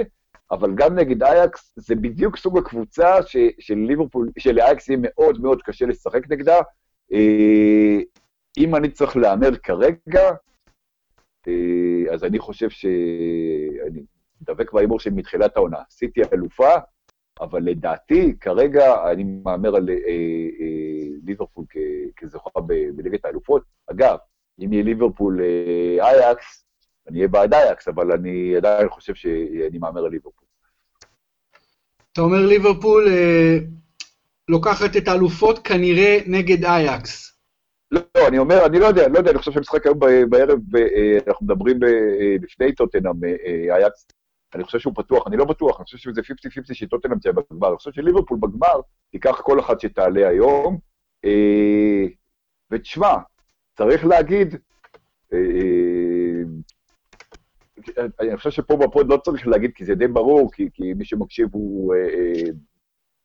אבל 0.50 0.70
גם 0.74 0.94
נגד 0.94 1.22
אייקס, 1.22 1.72
זה 1.76 1.94
בדיוק 1.94 2.36
סוג 2.36 2.58
הקבוצה 2.58 3.22
ש, 3.22 3.36
של 3.58 3.74
ליברפול, 3.74 4.30
שלאייקס 4.38 4.88
יהיה 4.88 4.98
מאוד 5.02 5.40
מאוד 5.40 5.62
קשה 5.62 5.86
לשחק 5.86 6.30
נגדה. 6.30 6.58
אם 8.58 8.74
אני 8.76 8.90
צריך 8.90 9.16
להמר 9.16 9.56
כרגע, 9.56 10.30
אז 12.12 12.24
אני 12.24 12.38
חושב 12.38 12.70
ש... 12.70 12.86
אני 13.86 14.02
דבק 14.42 14.72
בהימור 14.72 15.00
של 15.00 15.10
מתחילת 15.10 15.56
העונה. 15.56 15.78
סיטי 15.90 16.20
אלופה, 16.32 16.74
אבל 17.40 17.62
לדעתי, 17.62 18.34
כרגע 18.40 19.10
אני 19.10 19.24
מהמר 19.24 19.76
על 19.76 19.88
אה, 19.90 19.94
אה, 19.94 21.08
ליברפול 21.24 21.64
כזוכה 22.16 22.60
בליגת 22.94 23.24
האלופות. 23.24 23.62
אגב, 23.90 24.16
אם 24.64 24.72
יהיה 24.72 24.84
ליברפול 24.84 25.40
אה, 25.40 26.08
אייקס, 26.08 26.64
אני 27.08 27.18
אהיה 27.18 27.28
בעד 27.28 27.54
אייקס, 27.54 27.88
אבל 27.88 28.12
אני 28.12 28.56
עדיין 28.56 28.88
חושב 28.88 29.14
שאני 29.14 29.78
מהמר 29.78 30.04
על 30.04 30.10
ליברפול. 30.10 30.48
אתה 32.12 32.20
אומר 32.20 32.46
ליברפול 32.46 33.08
אה, 33.08 33.58
לוקחת 34.48 34.96
את 34.96 35.08
האלופות 35.08 35.58
כנראה 35.58 36.18
נגד 36.26 36.64
אייקס. 36.64 37.38
לא, 37.90 38.00
אני 38.28 38.38
אומר, 38.38 38.66
אני 38.66 38.78
לא 38.78 38.86
יודע, 38.86 39.08
לא 39.08 39.18
יודע, 39.18 39.30
אני 39.30 39.38
חושב 39.38 39.52
שהמשחק 39.52 39.86
היום 39.86 39.98
בערב, 40.30 40.76
אה, 40.76 41.18
אנחנו 41.26 41.46
מדברים 41.46 41.84
אה, 41.84 42.36
לפני 42.42 42.74
טוטנאם 42.74 43.24
אייקס, 43.70 44.06
אני 44.54 44.64
חושב 44.64 44.78
שהוא 44.78 44.94
פתוח, 44.96 45.26
אני 45.26 45.36
לא 45.36 45.44
בטוח, 45.44 45.76
אני 45.78 45.84
חושב 45.84 45.98
שזה 45.98 46.20
50-50 46.20 46.24
שטוטנאם 46.74 47.18
תהיה 47.18 47.32
בגמר. 47.32 47.68
אני 47.68 47.76
חושב 47.76 47.92
שליברפול 47.92 48.38
בגמר 48.40 48.80
תיקח 49.10 49.40
כל 49.40 49.60
אחת 49.60 49.80
שתעלה 49.80 50.28
היום. 50.28 50.78
אה, 51.24 52.06
ותשמע, 52.70 53.14
צריך 53.78 54.06
להגיד, 54.06 54.54
אה, 55.32 55.38
אה, 57.98 58.04
אני 58.20 58.36
חושב 58.36 58.50
שפה 58.50 58.76
בפוד 58.76 59.08
לא 59.12 59.16
צריך 59.16 59.46
להגיד, 59.46 59.70
כי 59.74 59.84
זה 59.84 59.94
די 59.94 60.08
ברור, 60.08 60.52
כי, 60.52 60.68
כי 60.72 60.94
מי 60.94 61.04
שמקשיב 61.04 61.48
הוא, 61.52 61.94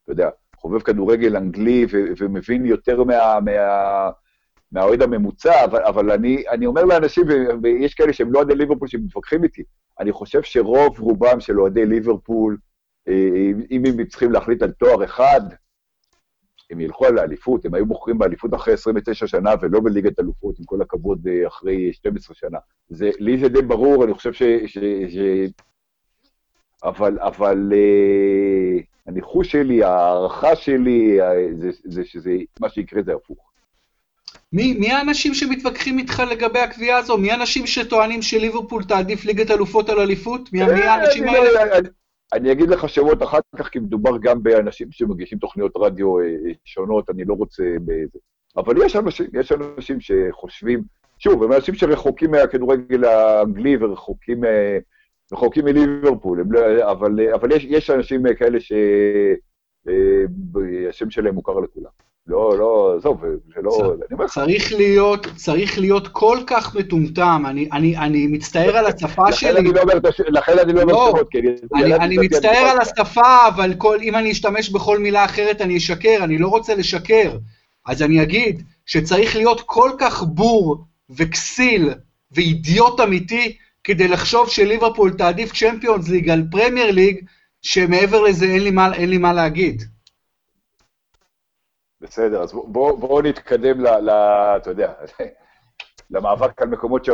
אתה 0.03 0.12
יודע, 0.12 0.29
חובב 0.55 0.81
כדורגל 0.81 1.38
אנגלי 1.38 1.86
ומבין 2.17 2.65
יותר 2.65 3.03
מה... 3.03 3.39
מה 3.45 4.12
מהאוהד 4.73 5.01
הממוצע, 5.01 5.65
אבל, 5.65 5.83
אבל 5.83 6.12
אני, 6.12 6.43
אני 6.49 6.65
אומר 6.65 6.83
לאנשים, 6.83 7.23
ויש 7.63 7.93
כאלה 7.93 8.13
שהם 8.13 8.33
לא 8.33 8.39
אוהדי 8.39 8.55
ליברפול 8.55 8.88
שמתווכחים 8.88 9.43
איתי, 9.43 9.63
אני 9.99 10.12
חושב 10.12 10.43
שרוב 10.43 10.99
רובם 10.99 11.39
של 11.39 11.59
אוהדי 11.59 11.86
ליברפול, 11.86 12.57
אה, 13.07 13.51
אם 13.71 13.83
הם 13.86 14.05
צריכים 14.05 14.31
להחליט 14.31 14.62
על 14.62 14.71
תואר 14.71 15.03
אחד, 15.03 15.41
הם 16.71 16.79
ילכו 16.79 17.05
על 17.05 17.17
האליפות, 17.17 17.65
הם 17.65 17.73
היו 17.73 17.86
בוחרים 17.86 18.17
באליפות 18.17 18.53
אחרי 18.53 18.73
29 18.73 19.27
שנה 19.27 19.53
ולא 19.62 19.79
בליגת 19.79 20.19
אלופות, 20.19 20.59
עם 20.59 20.65
כל 20.65 20.81
הכבוד, 20.81 21.27
אה, 21.27 21.47
אחרי 21.47 21.93
12 21.93 22.36
שנה. 22.36 22.57
זה, 22.89 23.09
לי 23.19 23.38
זה 23.38 23.49
די 23.49 23.62
ברור, 23.62 24.03
אני 24.03 24.13
חושב 24.13 24.33
ש... 24.33 24.43
ש, 24.65 24.77
ש 25.09 25.17
אבל, 26.83 27.19
אבל 27.19 27.73
אה, 27.73 28.81
הניחוש 29.07 29.51
שלי, 29.51 29.83
ההערכה 29.83 30.55
שלי, 30.55 31.17
זה, 31.57 31.69
זה 31.83 32.05
שזה, 32.05 32.38
מה 32.59 32.69
שיקרה 32.69 33.01
זה 33.03 33.13
הפוך. 33.13 33.52
מי, 34.53 34.73
מי 34.73 34.91
האנשים 34.91 35.33
שמתווכחים 35.33 35.99
איתך 35.99 36.23
לגבי 36.31 36.59
הקביעה 36.59 36.97
הזו? 36.97 37.17
מי 37.17 37.31
האנשים 37.31 37.67
שטוענים 37.67 38.21
שליברפול 38.21 38.83
תעדיף 38.83 39.25
ליגת 39.25 39.51
אלופות 39.51 39.89
על 39.89 39.99
אליפות? 39.99 40.53
מי, 40.53 40.63
מי 40.63 40.81
אה, 40.81 40.93
האנשים 40.93 41.27
האלה? 41.27 41.51
לא- 41.53 41.77
אני, 41.77 41.87
אני 42.33 42.51
אגיד 42.51 42.69
לך 42.69 42.89
שמות 42.89 43.23
אחר 43.23 43.39
כך, 43.55 43.69
כי 43.69 43.79
מדובר 43.79 44.17
גם 44.21 44.43
באנשים 44.43 44.87
שמגישים 44.91 45.37
תוכניות 45.37 45.71
רדיו 45.75 46.19
אה, 46.19 46.25
שונות, 46.65 47.09
אני 47.09 47.25
לא 47.25 47.33
רוצה 47.33 47.63
בזה. 47.85 48.19
אבל 48.57 48.85
יש 48.85 48.95
אנשים, 48.95 49.25
יש 49.33 49.51
אנשים 49.51 49.97
שחושבים 50.01 50.83
שוב, 51.19 51.43
הם 51.43 51.53
אנשים 51.53 51.75
שרחוקים 51.75 52.31
מהכדורגל 52.31 53.03
האנגלי 53.03 53.77
ורחוקים 53.79 54.41
רחוקים 55.33 55.65
מליברפול, 55.65 56.43
לא, 56.49 56.91
אבל, 56.91 57.33
אבל 57.33 57.51
יש, 57.51 57.65
יש 57.69 57.89
אנשים 57.89 58.23
כאלה 58.39 58.59
שהשם 59.85 61.09
שלהם 61.09 61.35
מוכר 61.35 61.59
לכולם. 61.59 61.91
לא, 62.27 62.57
לא, 62.57 62.95
עזוב, 62.97 63.21
זה 63.55 63.62
לא... 63.62 63.93
צריך 64.27 64.73
להיות, 64.73 65.27
צריך 65.36 65.79
להיות 65.79 66.07
כל 66.07 66.38
כך 66.47 66.75
מטומטם, 66.75 67.43
אני, 67.47 67.69
אני, 67.71 67.97
אני 67.97 68.27
מצטער 68.27 68.77
על 68.77 68.86
השפה 68.86 69.31
שלי. 69.31 69.59
אני 69.59 69.73
לא 69.73 69.81
אומר, 69.81 69.93
לכן 70.27 70.59
אני 70.59 70.73
לא 70.73 70.81
אומר 70.81 70.93
לא, 70.93 71.12
שמות, 71.12 71.27
כי 71.31 71.38
אני... 71.75 71.93
אני 71.95 72.17
מצטער 72.17 72.65
על 72.65 72.77
השפה, 72.79 73.47
אבל 73.47 73.73
כל, 73.77 73.97
אם 74.01 74.15
אני 74.15 74.31
אשתמש 74.31 74.69
בכל 74.69 74.99
מילה 74.99 75.25
אחרת 75.25 75.62
אני 75.62 75.77
אשקר, 75.77 76.17
אני 76.23 76.38
לא 76.38 76.47
רוצה 76.47 76.75
לשקר. 76.75 77.38
אז 77.86 78.01
אני 78.01 78.23
אגיד 78.23 78.63
שצריך 78.86 79.36
להיות 79.36 79.62
כל 79.65 79.91
כך 79.99 80.23
בור 80.23 80.86
וכסיל 81.09 81.89
ואידיוט 82.31 82.99
אמיתי 82.99 83.57
כדי 83.83 84.07
לחשוב 84.07 84.49
שליברפול 84.49 85.13
תעדיף 85.13 85.53
צ'מפיונס 85.53 86.09
ליג 86.09 86.29
על 86.29 86.43
פרמייר 86.51 86.91
ליג, 86.91 87.25
שמעבר 87.62 88.21
לזה 88.21 88.45
אין 88.45 88.63
לי 88.63 88.71
מה, 88.71 88.93
אין 88.93 89.09
לי 89.09 89.17
מה 89.17 89.33
להגיד. 89.33 89.83
בסדר, 92.03 92.41
אז 92.41 92.53
בואו 92.53 92.97
בוא 92.97 93.21
נתקדם 93.21 93.81
ל... 93.81 93.87
ל 93.87 94.09
אתה 94.57 94.69
יודע, 94.69 94.93
למאבק 96.11 96.61
על 96.61 96.67
מקומות 96.67 97.09
3-4. 97.09 97.11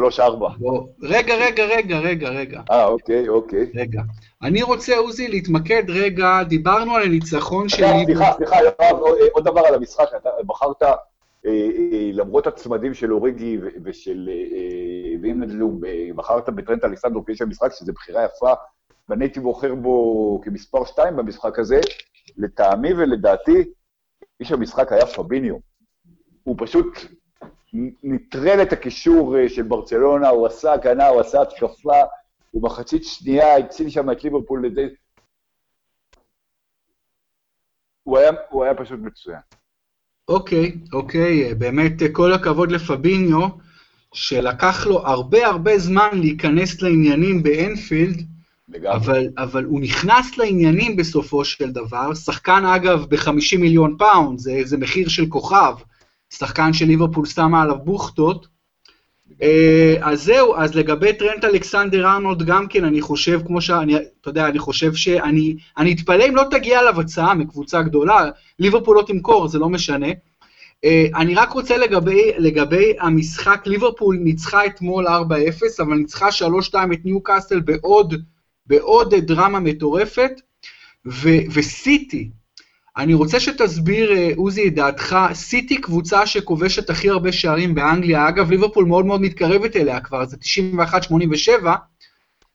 רגע, 1.03 1.35
רגע, 1.35 1.65
רגע, 1.65 1.99
רגע, 1.99 2.29
רגע. 2.29 2.61
אה, 2.71 2.85
אוקיי, 2.85 3.29
אוקיי. 3.29 3.71
רגע. 3.75 4.01
אני 4.43 4.61
רוצה, 4.61 4.97
עוזי, 4.97 5.27
להתמקד 5.27 5.83
רגע, 5.89 6.43
דיברנו 6.43 6.95
על 6.95 7.03
הניצחון 7.03 7.69
שלי. 7.69 8.05
סליחה, 8.05 8.31
סליחה, 8.37 8.55
יואב, 8.63 8.99
עוד 9.31 9.45
דבר 9.45 9.61
על 9.67 9.75
המשחק, 9.75 10.07
אתה 10.17 10.29
בחרת, 10.45 10.83
אה, 10.83 10.89
אה, 11.45 12.09
למרות 12.13 12.47
הצמדים 12.47 12.93
של 12.93 13.13
אוריגי 13.13 13.57
ושל 13.83 14.29
ואם 15.21 15.43
בחרת 16.15 16.49
בטרנט 16.49 16.85
אלכסנדרו 16.85 17.25
כאיש 17.25 17.41
המשחק, 17.41 17.71
שזו 17.73 17.93
בחירה 17.93 18.25
יפה, 18.25 18.53
ואני 19.09 19.25
הייתי 19.25 19.39
בוחר 19.39 19.75
בו 19.75 20.41
כמספר 20.43 20.85
2 20.85 21.15
במשחק 21.15 21.59
הזה, 21.59 21.79
לטעמי 22.37 22.93
ולדעתי, 22.93 23.63
איש 24.39 24.51
המשחק 24.51 24.91
היה 24.91 25.05
פביניו. 25.05 25.55
הוא 26.43 26.55
פשוט 26.59 26.87
נטרל 28.03 28.61
את 28.61 28.73
הקישור 28.73 29.37
אה, 29.37 29.49
של 29.49 29.63
ברצלונה, 29.63 30.29
הוא 30.29 30.47
עשה 30.47 30.73
הגנה, 30.73 31.07
הוא 31.07 31.21
עשה 31.21 31.41
התקפה, 31.41 32.01
הוא 32.51 32.63
מחצית 32.63 33.03
שנייה 33.03 33.57
הציל 33.57 33.89
שם 33.89 34.11
את 34.11 34.23
ליברפול 34.23 34.61
לידי... 34.61 34.87
הוא 38.03 38.17
היה, 38.17 38.31
הוא 38.49 38.63
היה 38.63 38.75
פשוט 38.75 38.99
מצוין. 38.99 39.39
אוקיי, 40.27 40.73
אוקיי, 40.93 41.55
באמת 41.55 41.93
כל 42.11 42.33
הכבוד 42.33 42.71
לפביניו, 42.71 43.47
שלקח 44.13 44.87
לו 44.87 45.07
הרבה 45.07 45.47
הרבה 45.47 45.77
זמן 45.77 46.09
להיכנס 46.13 46.81
לעניינים 46.81 47.43
באנפילד, 47.43 48.21
אבל, 48.87 49.27
אבל 49.37 49.65
הוא 49.65 49.81
נכנס 49.81 50.37
לעניינים 50.37 50.95
בסופו 50.95 51.45
של 51.45 51.71
דבר, 51.71 52.13
שחקן 52.13 52.65
אגב 52.65 53.05
ב-50 53.09 53.57
מיליון 53.59 53.95
פאונד, 53.97 54.39
זה, 54.39 54.61
זה 54.63 54.77
מחיר 54.77 55.07
של 55.07 55.25
כוכב, 55.29 55.73
שחקן 56.29 56.73
של 56.73 56.85
ליברפול 56.85 57.25
שמה 57.25 57.61
עליו 57.61 57.77
בוכטות. 57.83 58.47
אה, 59.41 59.95
אז 60.01 60.23
זהו, 60.23 60.55
אז 60.55 60.75
לגבי 60.75 61.13
טרנט 61.13 61.45
אלכסנדר 61.45 62.07
ארנולד 62.07 62.43
גם 62.43 62.67
כן, 62.67 62.85
אני 62.85 63.01
חושב, 63.01 63.41
כמו 63.47 63.61
שאני, 63.61 63.95
אתה 63.95 64.29
יודע, 64.29 64.47
אני 64.47 64.59
חושב 64.59 64.93
שאני, 64.93 65.55
אני 65.77 65.93
אתפלא 65.93 66.27
אם 66.29 66.35
לא 66.35 66.43
תגיע 66.51 66.79
אליו 66.79 67.01
הצעה 67.01 67.33
מקבוצה 67.33 67.81
גדולה, 67.81 68.29
ליברפול 68.59 68.97
לא 68.97 69.03
תמכור, 69.07 69.47
זה 69.47 69.59
לא 69.59 69.69
משנה. 69.69 70.07
אה, 70.83 71.05
אני 71.15 71.35
רק 71.35 71.51
רוצה 71.51 71.77
לגבי, 71.77 72.31
לגבי 72.37 72.93
המשחק, 72.99 73.61
ליברפול 73.65 74.17
ניצחה 74.19 74.65
אתמול 74.65 75.07
4-0, 75.07 75.11
אבל 75.79 75.95
ניצחה 75.95 76.27
3-2 76.29 76.73
את 76.93 77.05
ניו 77.05 77.23
קאסל 77.23 77.59
בעוד 77.59 78.13
בעוד 78.69 79.15
דרמה 79.15 79.59
מטורפת, 79.59 80.31
ו- 81.05 81.51
וסיטי, 81.53 82.29
אני 82.97 83.13
רוצה 83.13 83.39
שתסביר, 83.39 84.11
אה, 84.11 84.31
עוזי, 84.35 84.67
את 84.67 84.75
דעתך, 84.75 85.17
סיטי 85.33 85.81
קבוצה 85.81 86.25
שכובשת 86.25 86.89
הכי 86.89 87.09
הרבה 87.09 87.31
שערים 87.31 87.75
באנגליה, 87.75 88.29
אגב, 88.29 88.51
ליברפול 88.51 88.85
מאוד 88.85 89.05
מאוד 89.05 89.21
מתקרבת 89.21 89.75
אליה 89.75 89.99
כבר, 90.01 90.25
זה 90.25 90.37
91-87, 90.37 91.75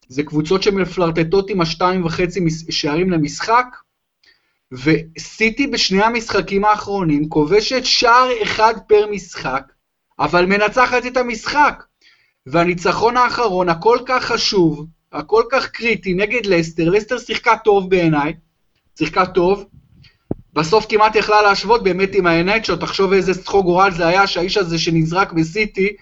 זה 0.07 0.23
קבוצות 0.23 0.63
שמפלרטטות 0.63 1.49
עם 1.49 1.61
השתיים 1.61 2.05
וחצי 2.05 2.39
שערים 2.69 3.09
למשחק, 3.09 3.65
וסיטי 4.71 5.67
בשני 5.67 6.03
המשחקים 6.03 6.65
האחרונים 6.65 7.29
כובשת 7.29 7.85
שער 7.85 8.29
אחד 8.43 8.73
פר 8.87 9.07
משחק, 9.11 9.63
אבל 10.19 10.45
מנצחת 10.45 11.05
את 11.05 11.17
המשחק. 11.17 11.83
והניצחון 12.45 13.17
האחרון, 13.17 13.69
הכל 13.69 13.99
כך 14.05 14.25
חשוב, 14.25 14.85
הכל 15.11 15.43
כך 15.51 15.67
קריטי 15.67 16.13
נגד 16.13 16.45
לסטר, 16.45 16.89
לסטר 16.89 17.17
שיחקה 17.17 17.57
טוב 17.63 17.89
בעיניי, 17.89 18.33
שיחקה 18.97 19.25
טוב, 19.25 19.65
בסוף 20.53 20.85
כמעט 20.89 21.15
יכלה 21.15 21.41
להשוות 21.41 21.83
באמת 21.83 22.09
עם 22.13 22.27
איהאנצ'ו, 22.27 22.75
תחשוב 22.75 23.13
איזה 23.13 23.43
צחוק 23.43 23.65
גורל 23.65 23.91
זה 23.91 24.07
היה 24.07 24.27
שהאיש 24.27 24.57
הזה 24.57 24.79
שנזרק 24.79 25.33
בסיטי, 25.33 25.95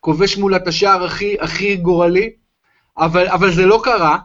כובש 0.00 0.36
מול 0.36 0.56
את 0.56 0.68
השער 0.68 1.04
הכי, 1.04 1.36
הכי 1.40 1.76
גורלי, 1.76 2.30
אבל, 2.98 3.28
אבל 3.28 3.52
זה 3.52 3.66
לא 3.66 3.80
קרה, 3.84 4.18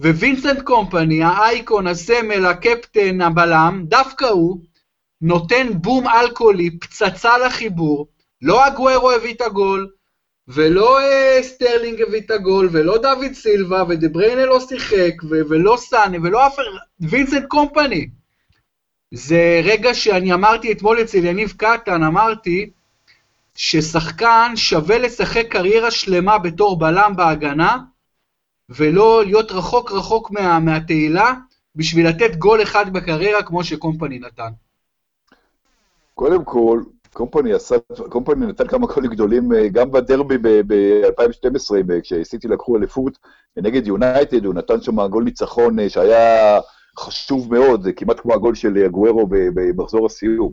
ווינסנט 0.00 0.62
קומפני, 0.62 1.22
האייקון, 1.22 1.86
הסמל, 1.86 2.46
הקפטן, 2.46 3.20
הבלם, 3.20 3.84
דווקא 3.88 4.24
הוא, 4.24 4.58
נותן 5.20 5.66
בום 5.74 6.08
אלכוהולי, 6.08 6.78
פצצה 6.78 7.38
לחיבור, 7.38 8.06
לא 8.42 8.64
אגוורו 8.64 9.10
הביא 9.10 9.34
את 9.34 9.40
הגול, 9.40 9.88
ולא 10.48 10.98
אה, 11.00 11.42
סטרלינג 11.42 12.02
הביא 12.02 12.20
את 12.20 12.30
הגול, 12.30 12.68
ולא 12.72 12.98
דוד 12.98 13.32
סילבה, 13.32 13.84
ודה 13.88 14.07
בריינה 14.07 14.46
לא 14.46 14.60
שיחק, 14.60 15.12
ולא 15.30 15.76
סאנה, 15.76 16.18
ולא 16.18 16.46
אף... 16.46 16.56
וינסנט 17.00 17.44
קומפני. 17.48 18.08
זה 19.14 19.60
רגע 19.64 19.94
שאני 19.94 20.34
אמרתי 20.34 20.72
אתמול 20.72 21.02
אצל 21.02 21.24
יניב 21.24 21.52
קטן, 21.56 22.02
אמרתי 22.02 22.70
ששחקן 23.54 24.52
שווה 24.56 24.98
לשחק 24.98 25.46
קריירה 25.50 25.90
שלמה 25.90 26.38
בתור 26.38 26.78
בלם 26.78 27.12
בהגנה, 27.16 27.78
ולא 28.68 29.24
להיות 29.24 29.52
רחוק 29.52 29.92
רחוק 29.92 30.30
מה, 30.30 30.58
מהתהילה, 30.58 31.34
בשביל 31.76 32.08
לתת 32.08 32.36
גול 32.36 32.62
אחד 32.62 32.92
בקריירה 32.92 33.42
כמו 33.42 33.64
שקומפני 33.64 34.18
נתן. 34.18 34.50
קודם 36.14 36.44
כל, 36.44 36.82
קומפני 37.14 37.52
עשה, 37.52 37.76
קומפני 38.08 38.46
נתן 38.46 38.66
כמה 38.66 38.86
קולים 38.86 39.10
גדולים, 39.10 39.52
אה, 39.52 39.68
גם 39.68 39.90
בדרבי 39.90 40.38
ב-2012, 40.38 41.74
כשסיטי 42.02 42.48
לקחו 42.48 42.76
אליפות 42.76 43.18
נגד 43.56 43.86
יונייטד, 43.86 44.44
הוא 44.44 44.54
נתן 44.54 44.80
שם 44.80 45.06
גול 45.06 45.24
ניצחון 45.24 45.78
אה, 45.78 45.88
שהיה 45.88 46.60
חשוב 46.98 47.54
מאוד, 47.54 47.82
זה 47.82 47.92
כמעט 47.92 48.20
כמו 48.20 48.34
הגול 48.34 48.54
של 48.54 48.78
אגוארו 48.78 49.26
במחזור 49.28 50.06
הסיום. 50.06 50.52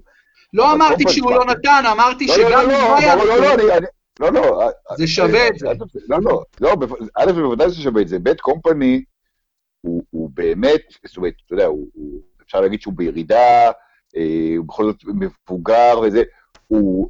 לא 0.54 0.74
אמרתי 0.74 1.04
שהוא 1.08 1.32
לא 1.32 1.46
נתן, 1.46 1.84
אמרתי 1.92 2.28
לא, 2.28 2.38
לא, 2.38 2.50
שגם 2.50 2.70
לא, 2.70 2.76
אם 2.76 2.88
הוא 2.88 2.96
היה... 2.96 3.16
לא, 4.20 4.32
לא, 4.32 4.70
זה 4.98 5.08
שווה 5.08 5.48
את 5.48 5.60
זה. 5.60 5.68
לא, 6.10 6.18
לא, 6.22 6.44
לא, 6.62 6.76
א', 7.16 7.32
בוודאי 7.32 7.70
זה 7.70 7.76
שווה 7.76 8.02
את 8.02 8.08
זה. 8.08 8.20
ב', 8.24 8.34
קומפני 8.34 9.04
הוא 9.82 10.30
באמת, 10.34 10.82
זאת 11.08 11.18
אומרת, 11.18 11.34
אתה 11.46 11.54
יודע, 11.54 11.68
אפשר 12.46 12.62
להגיד 12.62 12.82
שהוא 12.82 12.94
בירידה, 12.98 13.72
אה, 14.18 14.54
הוא 14.58 14.66
בכל 14.66 14.86
זאת 14.86 15.04
מבוגר 15.06 16.00
וזה, 16.04 16.24
הוא 16.70 17.10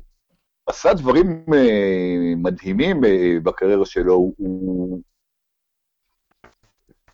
עשה 0.65 0.93
דברים 0.93 1.45
uh, 1.49 2.37
מדהימים 2.37 3.03
uh, 3.03 3.07
בקריירה 3.43 3.85
שלו, 3.85 4.13
הוא 4.13 4.99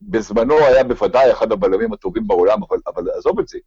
בזמנו 0.01 0.57
היה 0.57 0.83
בוודאי 0.83 1.31
אחד 1.31 1.51
הבלמים 1.51 1.93
הטובים 1.93 2.27
בעולם, 2.27 2.63
אבל, 2.63 2.77
אבל 2.87 3.09
עזוב 3.17 3.39
את 3.39 3.47
זה. 3.47 3.57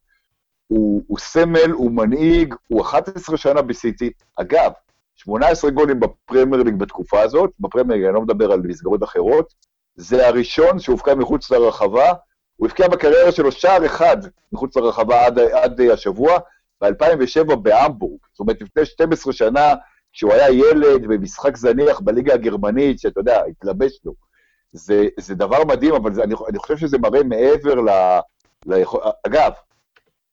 הוא, 0.66 1.02
הוא 1.06 1.18
סמל, 1.18 1.70
הוא 1.70 1.90
מנהיג, 1.90 2.54
הוא 2.68 2.82
11 2.82 3.36
שנה 3.36 3.62
בסיטי. 3.62 4.10
אגב, 4.36 4.72
18 5.14 5.70
גולים 5.70 6.00
בפרמייר 6.00 6.62
ליג 6.62 6.74
בתקופה 6.74 7.20
הזאת, 7.20 7.50
בפרמייר 7.60 7.96
ליג, 7.96 8.04
אני 8.04 8.14
לא 8.14 8.22
מדבר 8.22 8.52
על 8.52 8.60
מסגרות 8.60 9.04
אחרות, 9.04 9.54
זה 9.94 10.26
הראשון 10.28 10.78
שהופקע 10.78 11.14
מחוץ 11.14 11.50
לרחבה, 11.50 12.12
הוא 12.56 12.66
הבקיע 12.68 12.88
בקריירה 12.88 13.32
שלו 13.32 13.52
שער 13.52 13.86
אחד 13.86 14.16
מחוץ 14.52 14.76
לרחבה 14.76 15.26
עד, 15.26 15.38
עד 15.38 15.80
השבוע, 15.80 16.38
ב-2007 16.80 17.56
בהמבורג, 17.56 18.20
זאת 18.32 18.40
אומרת, 18.40 18.62
לפני 18.62 18.84
12 18.84 19.32
שנה, 19.32 19.74
כשהוא 20.12 20.32
היה 20.32 20.50
ילד 20.50 21.06
במשחק 21.08 21.56
זניח 21.56 22.00
בליגה 22.00 22.34
הגרמנית, 22.34 22.98
שאתה 22.98 23.20
יודע, 23.20 23.44
התלבש 23.44 24.00
לו. 24.04 24.14
זה, 24.72 25.08
זה 25.20 25.34
דבר 25.34 25.64
מדהים, 25.64 25.94
אבל 25.94 26.14
זה, 26.14 26.22
אני, 26.22 26.34
אני 26.48 26.58
חושב 26.58 26.76
שזה 26.76 26.98
מראה 26.98 27.22
מעבר 27.22 27.74
ל... 27.74 27.90
ל 28.66 28.82
אגב, 29.26 29.52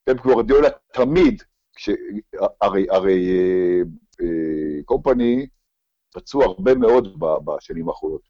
פפ 0.04 0.22
גוורדיולה 0.22 0.70
תמיד, 0.94 1.44
כש, 1.76 1.90
הרי, 2.62 2.86
הרי 2.90 3.30
אה, 3.30 3.82
אה, 4.22 4.84
קומפני 4.86 5.48
פצוע 6.14 6.46
הרבה 6.46 6.76
מאוד 6.76 7.20
בשנים 7.20 7.90
האחרונות, 7.90 8.22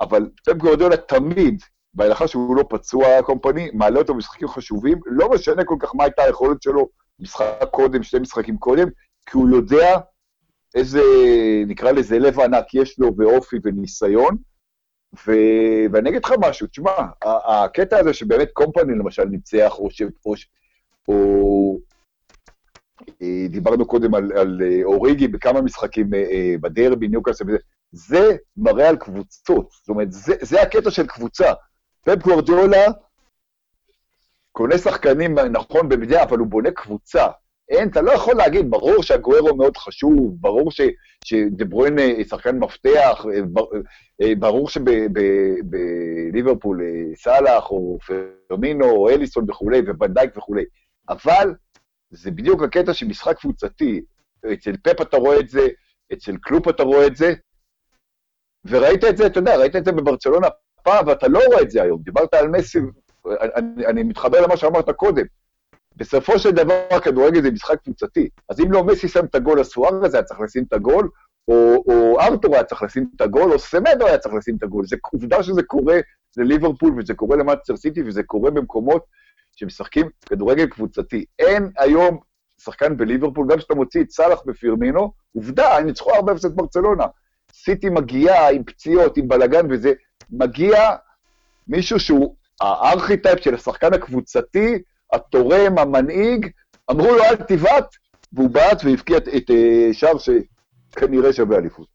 אבל 0.00 0.30
פפ 0.44 0.52
גוורדיולה 0.56 0.96
תמיד, 0.96 1.62
בהנחה 1.94 2.28
שהוא 2.28 2.56
לא 2.56 2.64
פצוע, 2.70 3.22
קומפני, 3.22 3.70
מעלה 3.74 3.98
אותו 3.98 4.14
במשחקים 4.14 4.48
חשובים, 4.48 5.00
לא 5.06 5.30
משנה 5.30 5.64
כל 5.64 5.76
כך 5.80 5.94
מה 5.94 6.04
הייתה 6.04 6.22
היכולת 6.22 6.62
שלו 6.62 6.88
משחק 7.20 7.68
קודם, 7.70 8.02
שני 8.02 8.20
משחקים 8.20 8.58
קודם, 8.58 8.88
כי 9.26 9.36
הוא 9.36 9.48
יודע 9.48 9.98
איזה, 10.74 11.02
נקרא 11.66 11.92
לזה 11.92 12.18
לב 12.18 12.40
ענק 12.40 12.74
יש 12.74 12.98
לו 12.98 13.16
ואופי 13.16 13.56
וניסיון, 13.62 14.36
ו... 15.26 15.32
ואני 15.92 16.10
אגיד 16.10 16.24
לך 16.24 16.32
משהו, 16.38 16.66
תשמע, 16.66 16.90
הקטע 17.24 17.98
הזה 17.98 18.14
שבאמת 18.14 18.48
קומפני 18.52 18.94
למשל 18.94 19.24
ניצח, 19.24 19.78
או, 19.78 19.90
ש... 19.90 20.02
או. 20.26 20.34
או 21.08 21.78
אה, 23.22 23.46
דיברנו 23.48 23.86
קודם 23.86 24.14
על, 24.14 24.32
על 24.32 24.62
אה, 24.62 24.84
אוריגי 24.84 25.28
בכמה 25.28 25.62
משחקים 25.62 26.14
אה, 26.14 26.54
בדרבי, 26.60 27.08
ניוקאסל 27.08 27.44
וזה, 27.48 27.58
זה 27.92 28.36
מראה 28.56 28.88
על 28.88 28.96
קבוצות, 28.96 29.70
זאת 29.70 29.88
אומרת, 29.88 30.12
זה, 30.12 30.34
זה 30.40 30.62
הקטע 30.62 30.90
של 30.90 31.06
קבוצה. 31.06 31.52
פפ 32.04 32.22
גוורדיולה 32.22 32.84
קונה 34.56 34.78
שחקנים, 34.78 35.38
נכון, 35.38 35.88
במדינה, 35.88 36.22
אבל 36.22 36.38
הוא 36.38 36.46
בונה 36.46 36.70
קבוצה. 36.70 37.26
אין, 37.68 37.88
אתה 37.88 38.00
לא 38.00 38.12
יכול 38.12 38.34
להגיד, 38.34 38.70
ברור 38.70 39.02
שהגוארו 39.02 39.56
מאוד 39.56 39.76
חשוב, 39.76 40.36
ברור 40.40 40.70
ש, 40.70 40.80
שדברוין 41.24 42.24
שחקן 42.24 42.58
מפתח, 42.58 43.24
ברור 44.38 44.68
שבליברפול 44.68 46.80
סאלח 47.16 47.70
או 47.70 47.98
פרמינו 48.48 48.90
או 48.90 49.10
אליסון 49.10 49.50
וכולי, 49.50 49.82
ובנדייק 49.86 50.36
וכולי, 50.36 50.64
אבל 51.08 51.54
זה 52.10 52.30
בדיוק 52.30 52.62
הקטע 52.62 52.94
של 52.94 53.06
משחק 53.06 53.38
קבוצתי. 53.38 54.02
אצל 54.52 54.76
פפ 54.82 55.00
אתה 55.00 55.16
רואה 55.16 55.40
את 55.40 55.48
זה, 55.48 55.66
אצל 56.12 56.36
קלופ 56.36 56.68
אתה 56.68 56.82
רואה 56.82 57.06
את 57.06 57.16
זה, 57.16 57.32
וראית 58.64 59.04
את 59.04 59.16
זה, 59.16 59.26
אתה 59.26 59.38
יודע, 59.38 59.56
ראית 59.56 59.76
את 59.76 59.84
זה 59.84 59.92
בברצלונה 59.92 60.46
פעם, 60.82 61.06
ואתה 61.06 61.28
לא 61.28 61.40
רואה 61.46 61.62
את 61.62 61.70
זה 61.70 61.82
היום. 61.82 62.02
דיברת 62.02 62.34
על 62.34 62.48
מסי, 62.48 62.78
אני, 63.56 63.86
אני 63.86 64.02
מתחבר 64.02 64.40
למה 64.40 64.56
שאמרת 64.56 64.90
קודם. 64.90 65.24
בסופו 65.96 66.38
של 66.38 66.50
דבר, 66.50 67.00
כדורגל 67.04 67.42
זה 67.42 67.50
משחק 67.50 67.82
קבוצתי. 67.84 68.28
אז 68.48 68.60
אם 68.60 68.72
לא 68.72 68.84
מסי 68.84 69.08
שם 69.08 69.24
את 69.24 69.34
הגול 69.34 69.60
לסוארז, 69.60 70.14
היה 70.14 70.22
צריך 70.22 70.40
לשים 70.40 70.64
את 70.68 70.72
הגול, 70.72 71.08
או, 71.48 71.84
או 71.86 72.20
ארתור 72.20 72.54
היה 72.54 72.64
צריך 72.64 72.82
לשים 72.82 73.06
את 73.16 73.20
הגול, 73.20 73.52
או 73.52 73.58
סמדו 73.58 74.06
היה 74.06 74.18
צריך 74.18 74.34
לשים 74.34 74.56
את 74.56 74.62
הגול. 74.62 74.86
זה 74.86 74.96
עובדה 75.12 75.42
שזה 75.42 75.62
קורה 75.62 76.00
לליברפול, 76.36 76.94
וזה 76.98 77.14
קורה 77.14 77.36
למאצ'ר 77.36 77.76
סיטי, 77.76 78.02
וזה 78.02 78.22
קורה 78.22 78.50
במקומות 78.50 79.04
שמשחקים 79.56 80.08
כדורגל 80.26 80.66
קבוצתי. 80.66 81.24
אין 81.38 81.70
היום 81.78 82.18
שחקן 82.60 82.96
בליברפול, 82.96 83.46
גם 83.50 83.58
כשאתה 83.58 83.74
מוציא 83.74 84.02
את 84.02 84.10
סאלח 84.10 84.42
ופירמינו, 84.46 85.12
עובדה, 85.36 85.76
הם 85.76 85.86
ניצחו 85.86 86.14
הרבה 86.14 86.32
הפסד 86.32 86.56
ברצלונה. 86.56 87.04
סיטי 87.52 87.88
מגיעה 87.88 88.50
עם 88.50 88.64
פציעות, 88.64 89.16
עם 89.16 89.28
בלאגן 89.28 89.66
וזה, 89.70 89.92
מגיע 90.30 90.96
מישהו 91.68 92.00
שהוא 92.00 92.36
הארכיטייפ 92.60 93.44
של 93.44 93.54
השחקן 93.54 93.94
הקבוצתי, 93.94 94.74
התורם, 95.12 95.78
המנהיג, 95.78 96.46
אמרו 96.90 97.06
לו 97.06 97.24
אל 97.24 97.36
תבעט, 97.36 97.96
והוא 98.32 98.50
בעט 98.50 98.84
והבקיע 98.84 99.16
את, 99.16 99.50
אה, 99.50 99.88
שער 99.92 100.14
שכנראה 100.18 101.32
שווה 101.32 101.58
אליפות. 101.58 101.86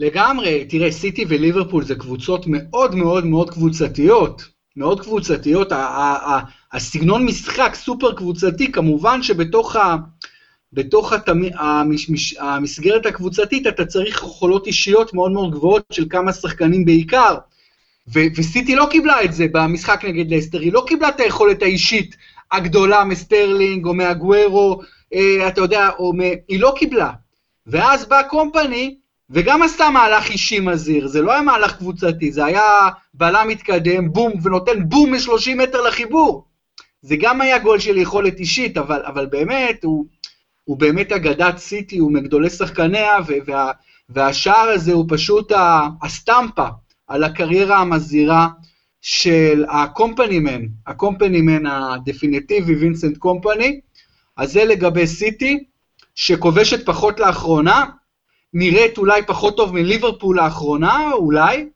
לגמרי, 0.00 0.64
תראה, 0.64 0.92
סיטי 0.92 1.24
וליברפול 1.28 1.84
זה 1.84 1.94
קבוצות 1.94 2.44
מאוד 2.46 2.94
מאוד 2.94 3.26
מאוד 3.26 3.50
קבוצתיות. 3.50 4.56
מאוד 4.76 5.00
קבוצתיות, 5.00 5.72
הסגנון 6.72 7.24
משחק 7.24 7.74
סופר 7.74 8.14
קבוצתי, 8.14 8.72
כמובן 8.72 9.22
שבתוך 9.22 9.76
ה... 9.76 9.96
בתוך 10.72 11.12
התמי, 11.12 11.50
המש, 11.54 12.34
המסגרת 12.38 13.06
הקבוצתית 13.06 13.66
אתה 13.66 13.86
צריך 13.86 14.16
יכולות 14.16 14.66
אישיות 14.66 15.14
מאוד 15.14 15.32
מאוד 15.32 15.50
גבוהות 15.52 15.84
של 15.92 16.06
כמה 16.10 16.32
שחקנים 16.32 16.84
בעיקר. 16.84 17.36
וסיטי 18.08 18.74
לא 18.74 18.86
קיבלה 18.90 19.24
את 19.24 19.32
זה 19.32 19.46
במשחק 19.52 20.04
נגד 20.04 20.34
לסטר, 20.34 20.60
היא 20.60 20.72
לא 20.72 20.84
קיבלה 20.86 21.08
את 21.08 21.20
היכולת 21.20 21.62
האישית 21.62 22.16
הגדולה 22.52 23.04
מסטרלינג 23.04 23.86
או 23.86 23.94
מאגוורו, 23.94 24.80
אה, 25.14 25.48
אתה 25.48 25.60
יודע, 25.60 25.90
או 25.98 26.12
מ... 26.12 26.20
היא 26.48 26.60
לא 26.60 26.74
קיבלה. 26.76 27.10
ואז 27.66 28.08
בא 28.08 28.22
קומפני, 28.22 28.96
וגם 29.30 29.62
עשתה 29.62 29.90
מהלך 29.90 30.30
אישי 30.30 30.60
מזהיר, 30.60 31.06
זה 31.06 31.22
לא 31.22 31.32
היה 31.32 31.42
מהלך 31.42 31.76
קבוצתי, 31.76 32.32
זה 32.32 32.44
היה 32.44 32.88
בלם 33.14 33.48
מתקדם, 33.48 34.12
בום, 34.12 34.32
ונותן 34.42 34.88
בום 34.88 35.10
מ-30 35.10 35.54
מטר 35.56 35.82
לחיבור. 35.82 36.46
זה 37.02 37.16
גם 37.16 37.40
היה 37.40 37.58
גול 37.58 37.78
של 37.78 37.98
יכולת 37.98 38.38
אישית, 38.38 38.78
אבל, 38.78 39.02
אבל 39.06 39.26
באמת, 39.26 39.84
הוא, 39.84 40.06
הוא 40.64 40.76
באמת 40.76 41.12
אגדת 41.12 41.58
סיטי, 41.58 41.98
הוא 41.98 42.12
מגדולי 42.12 42.50
שחקניה, 42.50 43.12
וה, 43.46 43.70
והשער 44.08 44.68
הזה 44.68 44.92
הוא 44.92 45.04
פשוט 45.08 45.52
הסטמפה 46.02 46.66
על 47.06 47.24
הקריירה 47.24 47.78
המזהירה 47.78 48.48
של 49.00 49.64
הקומפנימן, 49.68 50.62
הקומפנימן 50.86 51.66
הדפיניטיבי, 51.66 52.74
וינסנט 52.74 53.16
קומפני, 53.16 53.80
אז 54.36 54.52
זה 54.52 54.64
לגבי 54.64 55.06
סיטי, 55.06 55.64
שכובשת 56.14 56.86
פחות 56.86 57.20
לאחרונה, 57.20 57.84
נראית 58.54 58.98
אולי 58.98 59.22
פחות 59.26 59.56
טוב 59.56 59.74
מליברפול 59.74 60.36
לאחרונה, 60.36 61.12
אולי, 61.12 61.68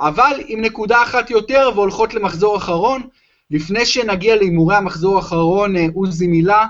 אבל 0.00 0.40
עם 0.46 0.60
נקודה 0.60 1.02
אחת 1.02 1.30
יותר 1.30 1.70
והולכות 1.74 2.14
למחזור 2.14 2.56
אחרון. 2.56 3.02
לפני 3.50 3.86
שנגיע 3.86 4.36
להימורי 4.36 4.76
המחזור 4.76 5.16
האחרון, 5.16 5.76
אה, 5.76 5.86
עוזי 5.94 6.26
מילה 6.26 6.66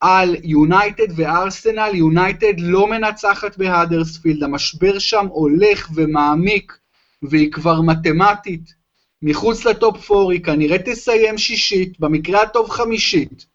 על 0.00 0.36
יונייטד 0.42 1.06
וארסנל. 1.16 1.90
יונייטד 1.94 2.60
לא 2.60 2.86
מנצחת 2.86 3.56
בהאדרספילד, 3.56 4.42
המשבר 4.42 4.98
שם 4.98 5.26
הולך 5.26 5.88
ומעמיק, 5.94 6.78
והיא 7.30 7.52
כבר 7.52 7.80
מתמטית. 7.80 8.74
מחוץ 9.22 9.64
לטופ 9.64 10.10
4 10.10 10.32
היא 10.32 10.44
כנראה 10.44 10.78
תסיים 10.78 11.38
שישית, 11.38 12.00
במקרה 12.00 12.42
הטוב 12.42 12.70
חמישית. 12.70 13.46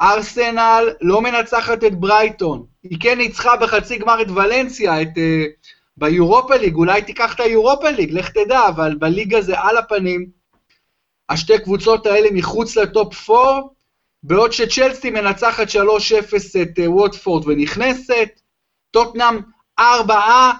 ארסנל 0.00 0.84
לא 1.00 1.20
מנצחת 1.20 1.84
את 1.84 1.94
ברייטון, 2.00 2.66
היא 2.82 2.98
כן 3.00 3.18
ניצחה 3.18 3.56
בחצי 3.56 3.98
גמר 3.98 4.22
את 4.22 4.30
ולנסיה, 4.30 5.02
את, 5.02 5.08
uh, 5.08 5.70
ביורופה 5.96 6.56
ליג, 6.56 6.74
אולי 6.74 7.02
תיקח 7.02 7.34
את 7.34 7.40
היורופה 7.40 7.90
ליג, 7.90 8.12
לך 8.12 8.30
תדע, 8.30 8.68
אבל 8.68 8.94
בליגה 8.94 9.40
זה 9.40 9.60
על 9.60 9.76
הפנים. 9.76 10.26
השתי 11.28 11.58
קבוצות 11.58 12.06
האלה 12.06 12.28
מחוץ 12.32 12.76
לטופ 12.76 13.30
4, 13.30 13.60
בעוד 14.22 14.52
שצ'לסי 14.52 15.10
מנצחת 15.10 15.68
3-0 15.68 15.70
את 16.62 16.78
uh, 16.78 16.88
ווטפורד 16.88 17.46
ונכנסת, 17.46 18.40
טוטנאם 18.90 19.38
4 19.78 20.52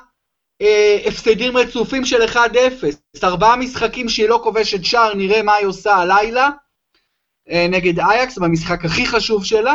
אה, 0.62 0.98
הפסדים 1.06 1.56
רצופים 1.56 2.04
של 2.04 2.22
1-0. 2.22 2.36
ארבעה 3.24 3.56
משחקים 3.56 4.08
שהיא 4.08 4.28
לא 4.28 4.40
כובשת 4.44 4.84
שער, 4.84 5.14
נראה 5.14 5.42
מה 5.42 5.54
היא 5.54 5.66
עושה 5.66 5.94
הלילה 5.94 6.50
אה, 7.50 7.66
נגד 7.70 8.00
אייקס, 8.00 8.38
במשחק 8.38 8.84
הכי 8.84 9.06
חשוב 9.06 9.44
שלה. 9.44 9.74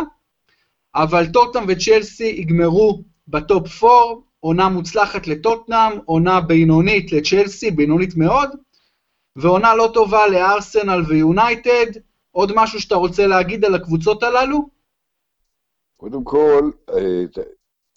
אבל 0.96 1.26
טוטנאם 1.28 1.66
וצ'לסי 1.68 2.28
יגמרו 2.28 3.04
ב 3.28 3.42
top 3.42 3.84
4, 3.84 4.22
עונה 4.40 4.70
מוצלחת 4.70 5.28
לטוטנאם, 5.28 6.00
עונה 6.06 6.42
בינונית 6.42 7.12
לצ'לסי, 7.12 7.72
בינונית 7.72 8.16
מאוד, 8.16 8.50
ועונה 9.36 9.76
לא 9.76 9.92
טובה 9.94 10.28
לארסנל 10.28 11.02
ויונייטד. 11.08 12.00
עוד 12.32 12.52
משהו 12.56 12.82
שאתה 12.82 12.96
רוצה 12.96 13.28
להגיד 13.28 13.66
על 13.66 13.76
הקבוצות 13.76 14.24
הללו? 14.24 14.70
קודם 15.98 16.24
כל, 16.24 16.72
אה, 16.90 17.44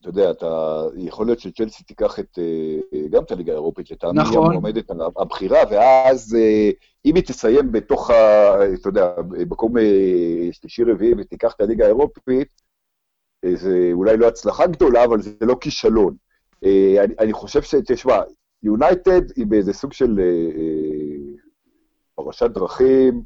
אתה 0.08 0.18
יודע, 0.20 0.30
אתה, 0.30 0.82
יכול 0.96 1.26
להיות 1.26 1.38
שצ'לסי 1.40 1.84
תיקח 1.84 2.20
את, 2.20 2.38
אה, 2.38 3.08
גם 3.10 3.22
את 3.22 3.30
הליגה 3.30 3.52
האירופית, 3.52 3.90
לטעמי 3.90 4.20
נכון. 4.20 4.46
המועמדת 4.46 4.90
הבכירה, 4.90 5.58
ואז 5.70 6.36
אה, 6.38 6.70
אם 7.04 7.14
היא 7.14 7.24
תסיים 7.24 7.72
בתוך, 7.72 8.10
ה, 8.10 8.54
אתה 8.74 8.88
יודע, 8.88 9.12
מקום 9.50 9.78
אה, 9.78 10.48
שלישי-רביעי 10.52 11.14
ותיקח 11.18 11.54
את 11.56 11.60
הליגה 11.60 11.84
האירופית, 11.84 12.48
זה 13.54 13.90
אולי 13.92 14.16
לא 14.16 14.28
הצלחה 14.28 14.66
גדולה, 14.66 15.04
אבל 15.04 15.22
זה 15.22 15.30
לא 15.40 15.56
כישלון. 15.60 16.14
אני, 16.62 17.14
אני 17.18 17.32
חושב 17.32 17.62
ש... 17.62 17.74
תשמע, 17.74 18.18
יונייטד 18.62 19.22
היא 19.36 19.46
באיזה 19.46 19.72
סוג 19.72 19.92
של 19.92 20.20
פרשת 22.14 22.50
דרכים, 22.50 23.22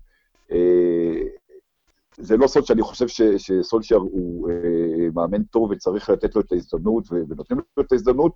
זה 2.21 2.37
לא 2.37 2.47
סוד 2.47 2.67
שאני 2.67 2.83
חושב 2.83 3.09
ש, 3.09 3.23
שסולשייר 3.23 4.01
הוא 4.01 4.51
אה, 4.51 5.09
מאמן 5.15 5.43
טוב 5.43 5.71
וצריך 5.71 6.11
לתת 6.11 6.35
לו 6.35 6.41
את 6.41 6.53
ההזדמנות, 6.53 7.05
ונותנים 7.11 7.61
לו 7.77 7.83
את 7.83 7.93
ההזדמנות. 7.93 8.33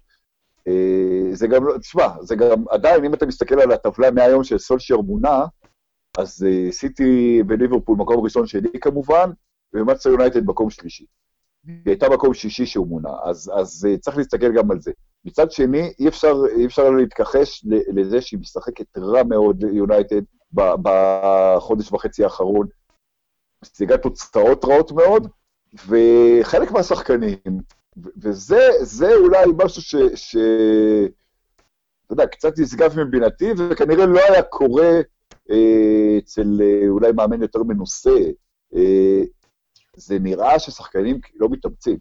אה, 0.69 1.29
זה 1.33 1.47
גם, 1.47 1.67
לא, 1.67 1.79
תשמע, 1.79 2.09
זה 2.21 2.37
גם, 2.37 2.65
עדיין, 2.71 3.05
אם 3.05 3.15
אתה 3.15 3.27
מסתכל 3.27 3.61
על 3.61 3.73
הטבלה 3.73 4.11
מהיום 4.11 4.45
של 4.45 4.59
סולשייר 4.59 5.01
מונה, 5.01 5.45
אז 6.19 6.47
אה, 6.49 6.73
סיטי 6.73 7.43
וליברפול 7.49 7.99
מקום 7.99 8.25
ראשון 8.25 8.47
שלי 8.47 8.69
כמובן, 8.81 9.31
ומאצר 9.75 10.11
יונייטד 10.11 10.47
מקום 10.47 10.71
שלישי. 10.71 11.07
היא 11.67 11.77
הייתה 11.87 12.09
מקום 12.09 12.35
שישי 12.35 12.67
שהוא 12.67 12.87
מונה, 12.87 13.11
אז, 13.25 13.53
אז 13.55 13.89
uh, 13.91 13.99
צריך 13.99 14.17
להסתכל 14.17 14.53
גם 14.53 14.71
על 14.71 14.81
זה. 14.81 14.93
מצד 15.25 15.51
שני, 15.51 15.93
אי 15.99 16.09
אפשר, 16.09 16.35
אי 16.57 16.67
אפשר 16.67 16.91
להתכחש 16.91 17.65
לזה 17.95 18.21
שהיא 18.21 18.41
משחקת 18.41 18.99
רע 18.99 19.23
מאוד 19.23 19.65
יונייטד 19.73 20.23
בחודש 20.55 21.93
וחצי 21.93 22.25
האחרון. 22.25 22.67
משיגה 23.73 23.99
תוצאות 23.99 24.65
רעות 24.65 24.93
מאוד, 24.93 25.29
וחלק 25.89 26.71
מהשחקנים, 26.71 27.39
וזה 27.97 29.15
אולי 29.15 29.45
משהו 29.65 29.83
ש... 29.83 29.97
ש... 30.15 30.37
אתה 32.07 32.13
יודע, 32.13 32.27
קצת 32.27 32.59
נשגב 32.59 33.01
מבינתי, 33.01 33.51
וכנראה 33.59 34.07
לא 34.07 34.21
היה 34.21 34.43
קורה 34.43 35.01
אה, 35.51 36.19
אצל 36.19 36.61
אה, 36.61 36.89
אולי 36.89 37.13
מאמן 37.13 37.43
יותר 37.43 37.63
מנוסה. 37.63 38.19
אה, 38.75 39.23
זה 39.97 40.19
נראה 40.19 40.59
ששחקנים 40.59 41.21
לא 41.35 41.49
מתאמצים. 41.51 41.99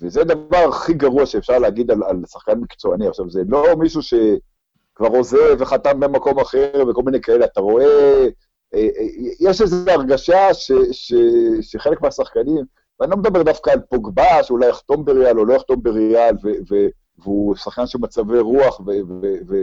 וזה 0.00 0.20
הדבר 0.20 0.68
הכי 0.68 0.94
גרוע 0.94 1.26
שאפשר 1.26 1.58
להגיד 1.58 1.90
על, 1.90 2.02
על 2.02 2.22
שחקן 2.26 2.58
מקצועני. 2.58 3.08
עכשיו, 3.08 3.30
זה 3.30 3.42
לא 3.48 3.76
מישהו 3.78 4.02
שכבר 4.02 5.08
עוזב 5.08 5.56
וחתם 5.58 6.00
במקום 6.00 6.40
אחר 6.40 6.84
וכל 6.90 7.02
מיני 7.02 7.20
כאלה. 7.20 7.44
אתה 7.44 7.60
רואה, 7.60 7.84
אה, 7.84 8.22
אה, 8.22 8.28
יש 9.40 9.62
איזו 9.62 9.90
הרגשה 9.90 10.54
ש, 10.54 10.72
ש, 10.92 11.14
שחלק 11.60 12.02
מהשחקנים, 12.02 12.64
ואני 13.00 13.10
לא 13.10 13.16
מדבר 13.16 13.42
דווקא 13.42 13.70
על 13.70 13.80
פוגבה, 13.80 14.42
שאולי 14.42 14.68
יחתום 14.68 15.04
בריאל 15.04 15.38
או 15.38 15.44
לא 15.44 15.54
יחתום 15.54 15.82
בריאל, 15.82 16.34
ו, 16.44 16.48
ו, 16.70 16.74
והוא 17.18 17.56
שחקן 17.56 17.86
של 17.86 17.98
מצבי 17.98 18.38
רוח, 18.38 18.80
ו, 18.80 18.84
ו, 18.84 19.20
ו, 19.48 19.56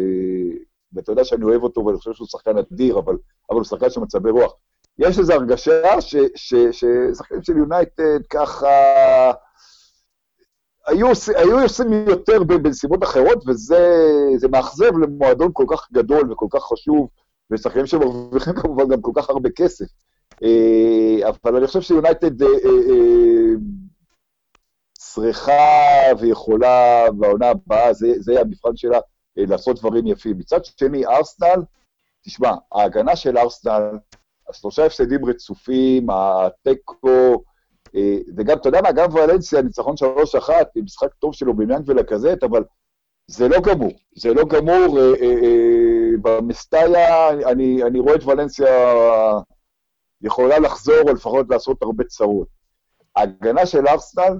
ואתה 0.93 1.11
יודע 1.11 1.23
שאני 1.23 1.43
אוהב 1.43 1.63
אותו 1.63 1.85
ואני 1.85 1.97
חושב 1.97 2.13
שהוא 2.13 2.27
שחקן 2.27 2.57
אדיר, 2.57 2.99
אבל, 2.99 3.15
אבל 3.49 3.57
הוא 3.57 3.63
שחקן 3.63 3.89
של 3.89 4.01
מצבי 4.01 4.29
רוח. 4.29 4.53
יש 4.99 5.19
איזו 5.19 5.33
הרגשה 5.33 6.01
ששחקנים 6.35 7.43
של 7.43 7.57
יונייטד 7.57 8.19
ככה... 8.29 8.67
היו, 10.87 11.07
היו 11.35 11.61
עושים 11.61 11.93
יותר 11.93 12.43
בנסיבות 12.43 13.03
אחרות, 13.03 13.43
וזה 13.47 14.47
מאכזב 14.51 14.97
למועדון 14.97 15.49
כל 15.53 15.65
כך 15.69 15.87
גדול 15.93 16.31
וכל 16.31 16.47
כך 16.51 16.63
חשוב, 16.63 17.07
ושחקנים 17.51 17.85
שמרוויחים 17.85 18.53
כמובן 18.53 18.87
גם 18.87 19.01
כל 19.01 19.11
כך 19.15 19.29
הרבה 19.29 19.49
כסף. 19.49 19.85
אה, 20.43 21.29
אבל 21.29 21.55
אני 21.55 21.67
חושב 21.67 21.81
שיונייטד 21.81 22.41
אה, 22.41 22.47
אה, 22.47 23.53
צריכה 24.93 25.51
ויכולה 26.19 27.05
בעונה 27.17 27.49
הבאה, 27.49 27.93
זה, 27.93 28.13
זה 28.19 28.41
המבחן 28.41 28.75
שלה, 28.75 28.99
לעשות 29.37 29.79
דברים 29.79 30.07
יפים. 30.07 30.37
מצד 30.37 30.65
שני, 30.65 31.05
ארסנל, 31.05 31.61
תשמע, 32.25 32.51
ההגנה 32.71 33.15
של 33.15 33.37
ארסנל, 33.37 33.97
השלושה 34.49 34.85
הפסדים 34.85 35.25
רצופים, 35.25 36.07
התיקו, 36.09 37.43
וגם, 38.37 38.57
אתה 38.57 38.69
יודע 38.69 38.81
מה, 38.81 38.91
גם 38.91 39.13
ולנסיה, 39.13 39.61
ניצחון 39.61 39.95
3-1, 39.95 40.49
עם 40.75 40.83
משחק 40.83 41.13
טוב 41.13 41.33
שלו 41.33 41.53
בעניין 41.53 41.81
ולקזט, 41.85 42.43
אבל 42.43 42.63
זה 43.27 43.47
לא 43.47 43.59
גמור. 43.59 43.91
זה 44.15 44.33
לא 44.33 44.45
גמור. 44.45 44.99
אה, 44.99 45.13
אה, 45.21 45.94
במסטאיה, 46.21 47.29
אני, 47.29 47.83
אני 47.83 47.99
רואה 47.99 48.15
את 48.15 48.23
ולנסיה 48.23 48.93
יכולה 50.21 50.59
לחזור, 50.59 51.01
או 51.07 51.13
לפחות 51.13 51.45
לעשות 51.49 51.81
הרבה 51.81 52.03
צרות. 52.03 52.47
ההגנה 53.15 53.65
של 53.65 53.87
ארסנל 53.87 54.39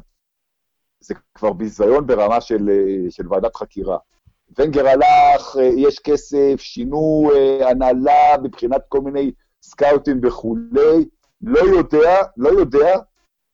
זה 1.00 1.14
כבר 1.36 1.54
ביזיון 1.54 2.08
ברמה 2.08 2.42
של, 2.42 2.70
של 3.10 3.34
ועדת 3.34 3.56
חקירה. 3.56 3.98
ונגר 4.58 4.88
הלך, 4.88 5.56
יש 5.78 6.00
כסף, 6.00 6.56
שינו 6.58 7.32
הנהלה 7.62 8.38
מבחינת 8.44 8.82
כל 8.90 9.02
מיני 9.02 9.32
סקאוטים 9.62 10.22
וכולי. 10.24 11.06
לא 11.42 11.60
יודע, 11.60 12.24
לא 12.38 12.50
יודע 12.50 12.96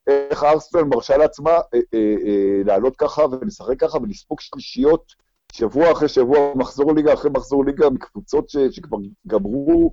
איך 0.08 0.44
ארסנל 0.44 0.84
מרשה 0.84 1.18
לעצמה 1.18 1.52
אה, 1.52 1.80
אה, 1.94 2.16
אה, 2.26 2.62
לעלות 2.66 2.96
ככה 2.96 3.24
ולשחק 3.32 3.80
ככה 3.80 3.98
ולספוג 3.98 4.42
שלישיות 4.42 5.14
שבוע 5.52 5.92
אחרי 5.92 6.08
שבוע, 6.08 6.54
מחזור 6.56 6.94
ליגה 6.96 7.14
אחרי 7.14 7.32
מחזור 7.32 7.66
ליגה, 7.66 7.90
מקבוצות 7.90 8.50
ש, 8.50 8.58
שכבר 8.58 8.98
גמרו, 9.28 9.92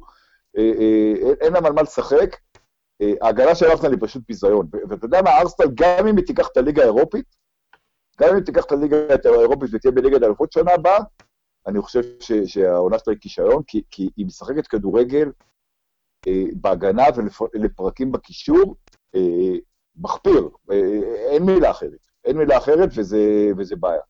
אה, 0.59 0.73
אה, 0.79 1.33
אין 1.41 1.53
להם 1.53 1.67
על 1.67 1.73
מה 1.73 1.83
לשחק. 1.83 2.37
אה, 3.01 3.13
ההגנה 3.23 3.55
של 3.55 3.67
ארסנל 3.67 3.91
היא 3.91 3.99
פשוט 4.01 4.23
ביזיון. 4.29 4.69
ואתה 4.89 5.07
יודע 5.07 5.23
מה, 5.23 5.31
ארסנל, 5.39 5.67
גם 5.75 6.07
אם 6.07 6.17
היא 6.17 6.27
תיקח 6.27 6.49
את 6.53 6.57
הליגה 6.57 6.83
האירופית, 6.83 7.37
גם 8.21 8.29
אם 8.29 8.35
היא 8.35 8.45
תיקח 8.45 8.65
את 8.65 8.73
הליגה 8.73 8.97
האירופית 9.25 9.71
ותהיה 9.73 9.93
בליגת 9.93 10.23
האלופות 10.23 10.53
שנה 10.53 10.73
הבאה, 10.73 10.99
אני 11.67 11.81
חושב 11.81 12.03
ש, 12.21 12.33
שהעונה 12.33 12.99
שלה 12.99 13.13
היא 13.13 13.21
כישלון, 13.21 13.63
כי, 13.67 13.83
כי 13.91 14.09
היא 14.17 14.27
משחקת 14.27 14.67
כדורגל 14.67 15.31
אה, 16.27 16.45
בהגנה 16.53 17.05
ולפרקים 17.55 18.13
בקישור, 18.13 18.77
אה, 19.15 19.57
מחפיר, 19.97 20.49
אה, 20.71 20.77
אין 21.31 21.43
מילה 21.43 21.71
אחרת. 21.71 22.09
אין 22.25 22.39
מילה 22.39 22.59
אחרת 22.59 22.89
וזה, 22.97 23.51
וזה 23.57 23.77
בעיה. 23.77 24.01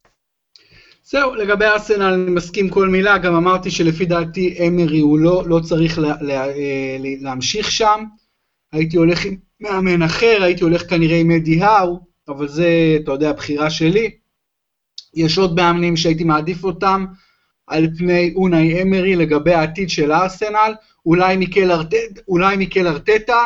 זהו, 1.11 1.35
לגבי 1.35 1.65
ארסנל 1.65 2.03
אני 2.03 2.31
מסכים 2.31 2.69
כל 2.69 2.89
מילה, 2.89 3.19
גם 3.19 3.35
אמרתי 3.35 3.71
שלפי 3.71 4.07
דעתי 4.07 4.59
אמרי 4.67 4.99
הוא 4.99 5.19
לא, 5.19 5.43
לא 5.47 5.61
צריך 5.61 5.99
לה, 5.99 6.15
לה, 6.21 6.45
אה, 6.49 6.97
לה, 6.99 7.09
להמשיך 7.21 7.71
שם. 7.71 8.05
הייתי 8.73 8.97
הולך 8.97 9.25
עם 9.25 9.37
מאמן 9.61 10.03
אחר, 10.03 10.39
הייתי 10.43 10.65
הולך 10.65 10.91
כנראה 10.91 11.17
עם 11.17 11.31
אדי 11.31 11.63
האו, 11.63 12.01
אבל 12.29 12.49
זה, 12.49 12.99
אתה 13.03 13.13
יודע, 13.13 13.33
בחירה 13.33 13.71
שלי. 13.71 14.11
יש 15.15 15.39
עוד 15.39 15.57
מאמנים 15.57 15.97
שהייתי 15.97 16.25
מעדיף 16.25 16.65
אותם 16.65 17.07
על 17.67 17.87
פני 17.99 18.33
אונאי 18.37 18.83
אמרי 18.83 19.17
לגבי 19.17 19.55
העתיד 19.55 19.91
של 19.91 20.13
ארסנל, 20.13 20.75
אולי 21.07 21.37
מיקל, 22.57 22.87
ארטטה. 22.87 23.45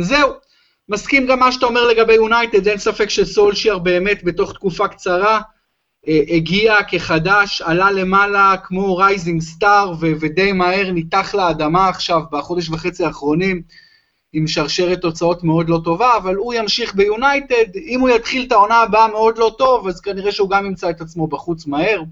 זהו, 0.00 0.32
מסכים 0.88 1.26
גם 1.26 1.38
מה 1.38 1.52
שאתה 1.52 1.66
אומר 1.66 1.86
לגבי 1.86 2.14
יונייטד, 2.14 2.68
אין 2.68 2.78
ספק 2.78 3.10
שסולשייר 3.10 3.78
באמת 3.78 4.24
בתוך 4.24 4.52
תקופה 4.52 4.88
קצרה 4.88 5.34
אה, 5.36 5.40
הגיע 6.08 6.74
כחדש, 6.88 7.62
עלה 7.62 7.90
למעלה 7.90 8.54
כמו 8.64 8.96
rising 8.96 9.40
star 9.40 9.92
ודי 10.00 10.52
מהר 10.52 10.90
נחת 10.90 11.34
לאדמה 11.34 11.88
עכשיו 11.88 12.20
בחודש 12.30 12.70
וחצי 12.70 13.04
האחרונים 13.04 13.62
עם 14.32 14.46
שרשרת 14.46 15.00
תוצאות 15.00 15.44
מאוד 15.44 15.68
לא 15.68 15.80
טובה, 15.84 16.16
אבל 16.16 16.34
הוא 16.34 16.54
ימשיך 16.54 16.94
ביונייטד, 16.94 17.76
אם 17.76 18.00
הוא 18.00 18.08
יתחיל 18.08 18.44
את 18.46 18.52
העונה 18.52 18.74
הבאה 18.74 19.08
מאוד 19.08 19.38
לא 19.38 19.54
טוב, 19.58 19.88
אז 19.88 20.00
כנראה 20.00 20.32
שהוא 20.32 20.50
גם 20.50 20.66
ימצא 20.66 20.90
את 20.90 21.00
עצמו 21.00 21.26
בחוץ 21.26 21.66
מהר. 21.66 22.02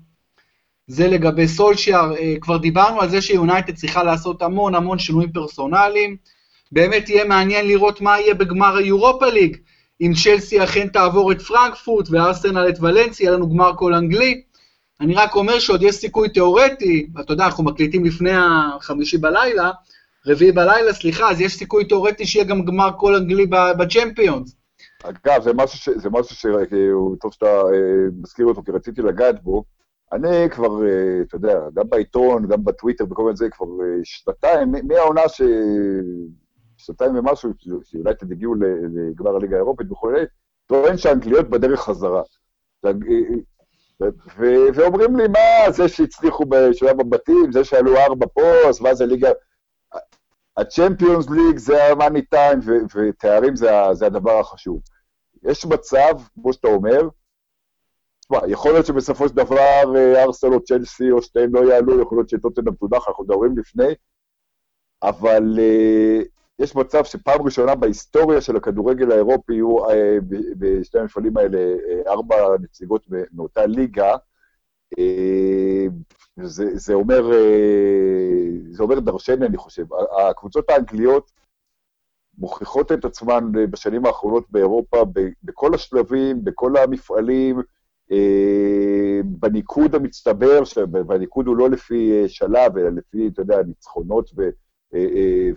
זה 0.86 1.08
לגבי 1.08 1.48
סולשיאר, 1.48 2.16
אה, 2.16 2.34
כבר 2.40 2.56
דיברנו 2.56 3.00
על 3.00 3.08
זה 3.10 3.22
שיונייטד 3.22 3.74
צריכה 3.74 4.02
לעשות 4.02 4.42
המון 4.42 4.74
המון 4.74 4.98
שינויים 4.98 5.32
פרסונליים. 5.32 6.16
באמת 6.72 7.08
יהיה 7.08 7.24
מעניין 7.24 7.66
לראות 7.66 8.00
מה 8.00 8.20
יהיה 8.20 8.34
בגמר 8.34 8.76
היורופה 8.76 9.26
ליג, 9.26 9.56
אם 10.00 10.12
צ'לסי 10.24 10.64
אכן 10.64 10.88
תעבור 10.88 11.32
את 11.32 11.42
פרנקפורט 11.42 12.06
וארסנל 12.10 12.68
את 12.68 12.78
ולנסי, 12.80 13.22
יהיה 13.22 13.32
לנו 13.32 13.50
גמר 13.50 13.72
כל 13.76 13.94
אנגלי. 13.94 14.42
אני 15.00 15.14
רק 15.14 15.34
אומר 15.34 15.58
שעוד 15.58 15.82
יש 15.82 15.94
סיכוי 15.94 16.28
תיאורטי, 16.28 17.06
אתה 17.20 17.32
יודע, 17.32 17.46
אנחנו 17.46 17.64
מקליטים 17.64 18.04
לפני 18.04 18.30
החמישי 18.34 19.18
בלילה, 19.18 19.70
רביעי 20.26 20.52
בלילה, 20.52 20.92
סליחה, 20.92 21.30
אז 21.30 21.40
יש 21.40 21.56
סיכוי 21.56 21.84
תיאורטי 21.84 22.26
שיהיה 22.26 22.44
גם 22.44 22.64
גמר 22.64 22.90
כל 22.96 23.14
אנגלי 23.14 23.46
בצ'מפיונס. 23.78 24.56
אגב, 25.02 25.42
זה 25.42 25.52
משהו, 25.54 25.78
ש, 25.78 25.88
זה 25.88 26.10
משהו 26.10 26.36
שהוא 26.36 27.16
טוב 27.20 27.32
שאתה 27.32 27.46
אה, 27.46 28.06
מזכיר 28.22 28.46
אותו, 28.46 28.62
כי 28.62 28.70
רציתי 28.70 29.02
לגעת 29.02 29.42
בו. 29.42 29.64
אני 30.12 30.50
כבר, 30.50 30.86
אה, 30.86 31.22
אתה 31.22 31.36
יודע, 31.36 31.58
גם 31.74 31.90
בעיתון, 31.90 32.46
גם 32.48 32.64
בטוויטר, 32.64 33.04
בכל 33.04 33.22
מיני 33.22 33.36
זה, 33.36 33.48
כבר 33.50 33.66
אה, 33.66 34.00
שנתיים, 34.04 34.74
מהעונה 34.88 35.28
ש... 35.28 35.42
שנתיים 36.86 37.16
ומשהו, 37.16 37.50
שאולי 37.82 38.10
אתם 38.10 38.32
הגיעו 38.32 38.54
לגמר 38.54 39.36
הליגה 39.36 39.56
האירופית 39.56 39.92
וכולי, 39.92 40.20
טוען 40.66 40.96
שהאנגליות 40.96 41.50
בדרך 41.50 41.80
חזרה. 41.80 42.22
ואומרים 44.74 45.16
לי, 45.16 45.28
מה, 45.28 45.72
זה 45.72 45.88
שהצליחו 45.88 46.44
בשלב 46.44 47.00
הבתים, 47.00 47.52
זה 47.52 47.64
שעלו 47.64 47.96
ארבע 47.96 48.26
פה, 48.34 48.68
אז 48.68 48.80
מה 48.80 48.94
זה 48.94 49.06
ליגה... 49.06 49.28
הצ'מפיונס 50.56 51.26
ליג 51.30 51.58
זה 51.58 51.84
המאני 51.84 52.22
טיים, 52.22 52.58
ותארים 52.94 53.56
זה, 53.56 53.70
זה 53.92 54.06
הדבר 54.06 54.40
החשוב. 54.40 54.80
יש 55.42 55.66
מצב, 55.66 56.14
כמו 56.34 56.52
שאתה 56.52 56.68
אומר, 56.68 57.00
תשמע, 58.20 58.38
יכול 58.48 58.72
להיות 58.72 58.86
שבסופו 58.86 59.28
של 59.28 59.34
דבר 59.34 59.96
אה, 59.96 60.22
ארסל 60.22 60.54
או 60.54 60.64
צ'לסי 60.64 61.10
או 61.10 61.22
שתיהם 61.22 61.54
לא 61.54 61.72
יעלו, 61.72 62.00
יכול 62.00 62.18
להיות 62.18 62.28
שטוטנאם 62.28 62.74
תודח, 62.74 63.08
אנחנו 63.08 63.24
מדברים 63.24 63.58
לפני, 63.58 63.94
אבל 65.02 65.58
uh, 65.58 66.35
יש 66.58 66.76
מצב 66.76 67.04
שפעם 67.04 67.42
ראשונה 67.42 67.74
בהיסטוריה 67.74 68.40
של 68.40 68.56
הכדורגל 68.56 69.12
האירופי 69.12 69.52
יהיו 69.52 69.90
אה, 69.90 70.18
בשתי 70.58 70.98
המפעלים 70.98 71.36
האלה 71.36 71.58
אה, 71.58 72.12
ארבע 72.12 72.36
נציגות 72.62 73.06
מאותה 73.32 73.66
ליגה. 73.66 74.16
אה, 74.98 75.86
זה, 76.42 76.76
זה, 76.76 76.94
אומר, 76.94 77.30
זה 78.70 78.82
אומר 78.82 79.00
דרשני, 79.00 79.46
אני 79.46 79.56
חושב. 79.56 79.84
הקבוצות 80.30 80.70
האנגליות 80.70 81.32
מוכיחות 82.38 82.92
את 82.92 83.04
עצמן 83.04 83.52
בשנים 83.52 84.06
האחרונות 84.06 84.50
באירופה 84.50 85.04
בכל 85.42 85.74
השלבים, 85.74 86.44
בכל 86.44 86.76
המפעלים, 86.76 87.60
בניקוד 89.24 89.94
המצטבר, 89.94 90.62
והניקוד 91.06 91.46
הוא 91.46 91.56
לא 91.56 91.70
לפי 91.70 92.28
שלב, 92.28 92.76
אלא 92.78 92.88
לפי, 92.88 93.28
אתה 93.28 93.42
יודע, 93.42 93.62
ניצחונות 93.62 94.30
ו... 94.36 94.48
אה, 94.94 95.06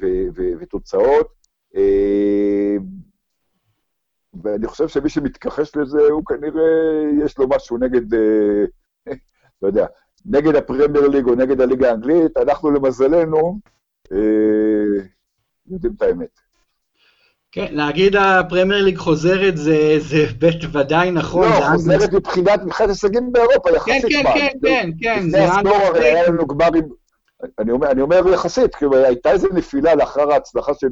אה, 0.01 0.53
ותוצאות. 0.59 1.27
אה, 1.75 2.75
ואני 4.43 4.67
חושב 4.67 4.87
שמי 4.87 5.09
שמתכחש 5.09 5.75
לזה, 5.75 6.01
הוא 6.01 6.25
כנראה, 6.25 6.61
יש 7.25 7.37
לו 7.37 7.47
משהו 7.49 7.77
נגד, 7.77 8.13
לא 9.61 9.67
יודע, 9.67 9.85
נגד 10.25 10.55
הפרמייר 10.55 11.07
ליג 11.07 11.27
או 11.27 11.35
נגד 11.35 11.61
הליגה 11.61 11.89
האנגלית. 11.89 12.37
אנחנו, 12.37 12.71
למזלנו, 12.71 13.59
יודעים 15.69 15.93
את 15.97 16.01
האמת. 16.01 16.39
כן, 17.51 17.67
להגיד 17.71 18.15
הפרמייר 18.15 18.83
ליג 18.85 18.97
חוזרת 18.97 19.57
זה, 19.57 19.95
זה 19.99 20.25
בית 20.39 20.63
ודאי 20.71 21.11
נכון. 21.11 21.47
לא, 21.49 21.65
חוזרת 21.71 22.13
מבחינת 22.13 22.59
הישגים 22.79 23.31
באירופה, 23.31 23.69
יחסית 23.75 24.01
כן, 24.01 24.23
כן, 24.23 24.33
כן, 24.33 24.49
כן, 24.61 24.89
כן. 25.01 25.23
לפני 25.27 25.39
עשור 25.39 25.75
הרי 25.75 26.05
היה 26.05 26.27
לנו 26.29 26.47
גמר 26.47 26.69
עם 26.75 26.89
אני 27.59 27.71
אומר, 27.71 27.91
אני 27.91 28.01
אומר 28.01 28.27
יחסית, 28.33 28.75
כי 28.75 28.85
הייתה 28.93 29.31
איזו 29.31 29.47
נפילה 29.53 29.95
לאחר 29.95 30.31
ההצלחה 30.31 30.73
של 30.73 30.87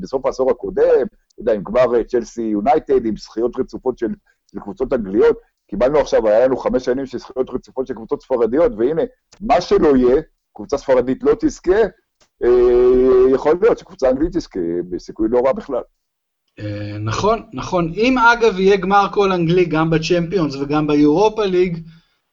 בסוף 0.00 0.26
העשור 0.26 0.50
הקודם, 0.50 1.06
אתה 1.32 1.42
יודע, 1.42 1.52
עם 1.52 1.62
גמר 1.62 2.02
צ'לסי 2.02 2.42
יונייטד, 2.42 3.06
עם 3.06 3.16
זכיות 3.16 3.58
רצופות 3.58 3.98
של, 3.98 4.14
של 4.52 4.60
קבוצות 4.60 4.92
אנגליות, 4.92 5.38
קיבלנו 5.70 5.98
עכשיו, 5.98 6.28
היה 6.28 6.46
לנו 6.46 6.56
חמש 6.56 6.84
שנים 6.84 7.06
של 7.06 7.18
זכויות 7.18 7.50
רצופות 7.50 7.86
של 7.86 7.94
קבוצות 7.94 8.22
ספרדיות, 8.22 8.72
והנה, 8.78 9.02
מה 9.40 9.60
שלא 9.60 9.96
יהיה, 9.96 10.22
קבוצה 10.54 10.78
ספרדית 10.78 11.22
לא 11.22 11.32
תזכה, 11.40 11.80
אה, 12.44 13.30
יכול 13.34 13.58
להיות 13.62 13.78
שקבוצה 13.78 14.10
אנגלית 14.10 14.36
תזכה, 14.36 14.60
בסיכוי 14.90 15.28
לא 15.30 15.40
רע 15.46 15.52
בכלל. 15.52 15.82
אה, 16.58 16.98
נכון, 16.98 17.42
נכון. 17.52 17.92
אם 17.94 18.18
אגב 18.18 18.58
יהיה 18.58 18.76
גמר 18.76 19.06
כל 19.12 19.32
אנגלי 19.32 19.64
גם 19.64 19.90
בצ'מפיונס 19.90 20.56
וגם 20.56 20.86
ביורופה 20.86 21.44
ליג, 21.44 21.78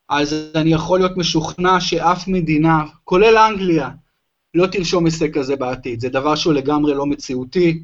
אז 0.09 0.51
אני 0.55 0.73
יכול 0.73 0.99
להיות 0.99 1.17
משוכנע 1.17 1.79
שאף 1.79 2.27
מדינה, 2.27 2.83
כולל 3.03 3.37
אנגליה, 3.37 3.89
לא 4.53 4.67
תרשום 4.67 5.05
הישג 5.05 5.37
כזה 5.37 5.55
בעתיד. 5.55 5.99
זה 5.99 6.09
דבר 6.09 6.35
שהוא 6.35 6.53
לגמרי 6.53 6.93
לא 6.93 7.05
מציאותי, 7.05 7.83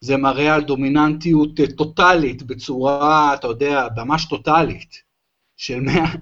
זה 0.00 0.16
מראה 0.16 0.54
על 0.54 0.62
דומיננטיות 0.62 1.60
אה, 1.60 1.66
טוטאלית 1.66 2.42
בצורה, 2.42 3.34
אתה 3.34 3.46
יודע, 3.46 3.86
ממש 3.96 4.24
טוטאלית. 4.24 5.06
של 5.56 5.80
מאה... 5.80 6.14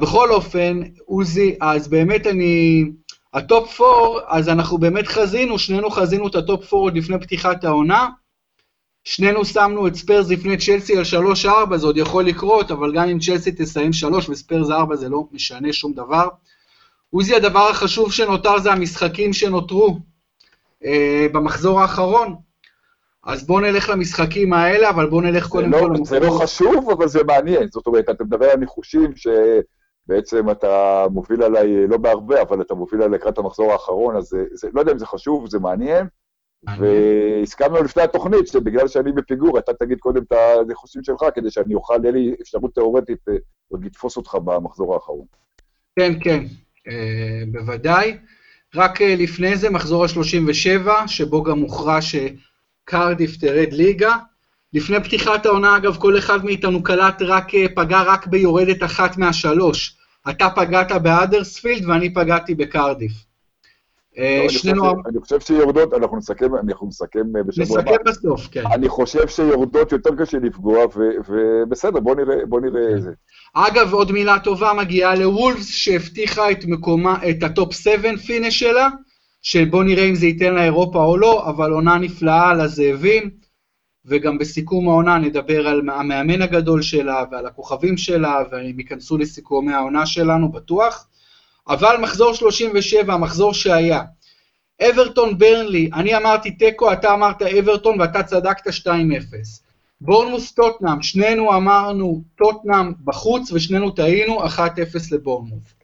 בכל 0.00 0.30
אופן, 0.32 0.80
עוזי, 1.04 1.54
אז 1.60 1.88
באמת 1.88 2.26
אני... 2.26 2.84
ה 3.34 3.45
top 3.45 3.80
4, 3.80 4.20
אז 4.28 4.48
אנחנו 4.48 4.78
באמת 4.78 5.06
חזינו, 5.06 5.58
שנינו 5.58 5.90
חזינו 5.90 6.28
את 6.28 6.34
ה 6.34 6.44
top 6.44 6.74
4 6.74 6.76
עוד 6.76 6.96
לפני 6.96 7.18
פתיחת 7.20 7.64
העונה. 7.64 8.08
שנינו 9.10 9.44
שמנו 9.44 9.86
את 9.86 9.94
ספיירס 9.94 10.28
לפני 10.28 10.56
צ'לסי 10.56 10.96
על 10.96 11.02
3-4, 11.44 11.76
זה 11.76 11.86
עוד 11.86 11.96
יכול 11.96 12.24
לקרות, 12.24 12.70
אבל 12.70 12.92
גם 12.94 13.08
אם 13.08 13.18
צ'לסי 13.18 13.52
תסיים 13.52 13.92
3 13.92 14.28
וספיירס 14.28 14.70
4 14.70 14.96
זה 14.96 15.08
לא 15.08 15.24
משנה 15.32 15.72
שום 15.72 15.92
דבר. 15.92 16.28
עוזי, 17.10 17.34
הדבר 17.34 17.68
החשוב 17.70 18.12
שנותר 18.12 18.58
זה 18.58 18.72
המשחקים 18.72 19.32
שנותרו 19.32 19.98
אה, 20.84 21.26
במחזור 21.32 21.80
האחרון. 21.80 22.36
אז 23.24 23.46
בואו 23.46 23.60
נלך 23.60 23.88
למשחקים 23.88 24.52
האלה, 24.52 24.90
אבל 24.90 25.10
בואו 25.10 25.20
נלך 25.20 25.48
קודם 25.48 25.70
לא, 25.70 25.78
כל 25.78 25.86
למחזור. 25.86 26.06
זה 26.06 26.20
לא 26.20 26.30
חשוב, 26.30 26.90
אבל 26.90 27.08
זה 27.08 27.24
מעניין. 27.24 27.68
זאת 27.70 27.86
אומרת, 27.86 28.10
אתה 28.10 28.24
מדבר 28.24 28.46
על 28.46 28.58
ניחושים 28.58 29.12
שבעצם 29.16 30.50
אתה 30.50 31.06
מוביל 31.10 31.42
עליי, 31.42 31.86
לא 31.86 31.96
בהרבה, 31.96 32.42
אבל 32.42 32.60
אתה 32.60 32.74
מוביל 32.74 33.02
עליי 33.02 33.18
לקראת 33.18 33.38
המחזור 33.38 33.72
האחרון, 33.72 34.16
אז 34.16 34.24
זה, 34.24 34.44
זה, 34.52 34.68
לא 34.74 34.80
יודע 34.80 34.92
אם 34.92 34.98
זה 34.98 35.06
חשוב, 35.06 35.48
זה 35.48 35.58
מעניין. 35.58 36.06
והסכמנו 36.66 37.82
לפני 37.82 38.02
התוכנית, 38.02 38.46
שבגלל 38.46 38.88
שאני 38.88 39.12
בפיגור, 39.12 39.58
אתה 39.58 39.72
תגיד 39.74 39.98
קודם 39.98 40.22
את 40.22 40.32
הניחושים 40.32 41.02
שלך, 41.04 41.20
כדי 41.34 41.50
שאני 41.50 41.74
אוכל, 41.74 41.98
יהיה 42.02 42.12
לי 42.12 42.34
אפשרות 42.42 42.74
תיאורטית 42.74 43.28
אה, 43.28 43.34
עוד 43.68 43.84
לתפוס 43.84 44.16
אותך 44.16 44.34
במחזור 44.44 44.94
האחרון. 44.94 45.26
כן, 45.96 46.12
כן, 46.20 46.44
אה, 46.88 47.42
בוודאי. 47.52 48.18
רק 48.74 49.02
אה, 49.02 49.14
לפני 49.16 49.56
זה, 49.56 49.70
מחזור 49.70 50.04
ה-37, 50.04 51.06
שבו 51.06 51.42
גם 51.42 51.58
הוכרע 51.58 51.98
שקרדיף 52.02 53.36
תרד 53.36 53.72
ליגה. 53.72 54.16
לפני 54.72 55.04
פתיחת 55.04 55.46
העונה, 55.46 55.76
אגב, 55.76 55.96
כל 55.96 56.18
אחד 56.18 56.44
מאיתנו 56.44 56.82
קלט 56.82 57.22
רק, 57.22 57.52
פגע 57.74 58.02
רק 58.02 58.26
ביורדת 58.26 58.82
אחת 58.82 59.16
מהשלוש. 59.16 59.96
אתה 60.30 60.48
פגעת 60.56 60.92
בהאדרספילד 60.92 61.88
ואני 61.88 62.14
פגעתי 62.14 62.54
בקרדיף. 62.54 63.12
אה, 64.20 64.46
שנינו... 64.48 64.90
אני 65.06 65.20
חושב 65.20 65.40
שיורדות, 65.40 65.94
אנחנו 65.94 66.16
נסכם, 66.16 66.54
אנחנו 66.54 66.86
נסכם 66.86 67.36
אה, 67.36 67.42
בשבוע 67.42 67.80
הבא. 67.80 67.90
נסכם 67.90 68.04
בסוף, 68.06 68.48
כן. 68.50 68.62
אני 68.72 68.88
חושב 68.88 69.28
שיורדות 69.28 69.92
יותר 69.92 70.10
קשה 70.18 70.38
לפגוע, 70.38 70.84
ובסדר, 71.28 72.00
בוא 72.00 72.14
נראה, 72.14 72.46
בוא 72.48 72.60
נראה 72.60 72.88
כן. 72.88 72.94
איזה. 72.96 73.10
אגב, 73.54 73.92
עוד 73.92 74.12
מילה 74.12 74.38
טובה 74.38 74.72
מגיעה 74.72 75.14
לוולפס, 75.14 75.68
שהבטיחה 75.68 76.50
את 76.50 76.64
מקומה, 76.64 77.18
את 77.30 77.42
ה 77.42 77.50
top 77.50 77.74
7 77.74 78.16
finish 78.16 78.58
שלה, 78.58 78.88
שבוא 79.42 79.84
נראה 79.84 80.04
אם 80.04 80.14
זה 80.14 80.26
ייתן 80.26 80.54
לה 80.54 80.64
אירופה 80.64 81.04
או 81.04 81.16
לא, 81.16 81.48
אבל 81.48 81.72
עונה 81.72 81.98
נפלאה 81.98 82.50
על 82.50 82.60
הזאבים, 82.60 83.30
וגם 84.04 84.38
בסיכום 84.38 84.88
העונה 84.88 85.18
נדבר 85.18 85.68
על 85.68 85.80
המאמן 85.88 86.42
הגדול 86.42 86.82
שלה 86.82 87.24
ועל 87.30 87.46
הכוכבים 87.46 87.96
שלה, 87.96 88.42
והם 88.50 88.78
ייכנסו 88.78 89.18
לסיכומי 89.18 89.72
העונה 89.72 90.06
שלנו, 90.06 90.52
בטוח. 90.52 91.06
אבל 91.68 91.96
מחזור 92.00 92.34
37, 92.34 93.14
המחזור 93.14 93.54
שהיה, 93.54 94.02
אברטון 94.90 95.38
ברנלי, 95.38 95.90
אני 95.94 96.16
אמרתי 96.16 96.50
תיקו, 96.50 96.92
אתה 96.92 97.14
אמרת 97.14 97.42
אברטון 97.42 98.00
ואתה 98.00 98.22
צדקת 98.22 98.66
2-0. 98.68 98.70
בורנמוס 100.00 100.52
טוטנאם, 100.52 101.02
שנינו 101.02 101.56
אמרנו 101.56 102.22
טוטנאם 102.36 102.92
בחוץ 103.04 103.52
ושנינו 103.52 103.90
טעינו 103.90 104.44
1-0 104.44 104.58
לבורנמוס. 105.12 105.74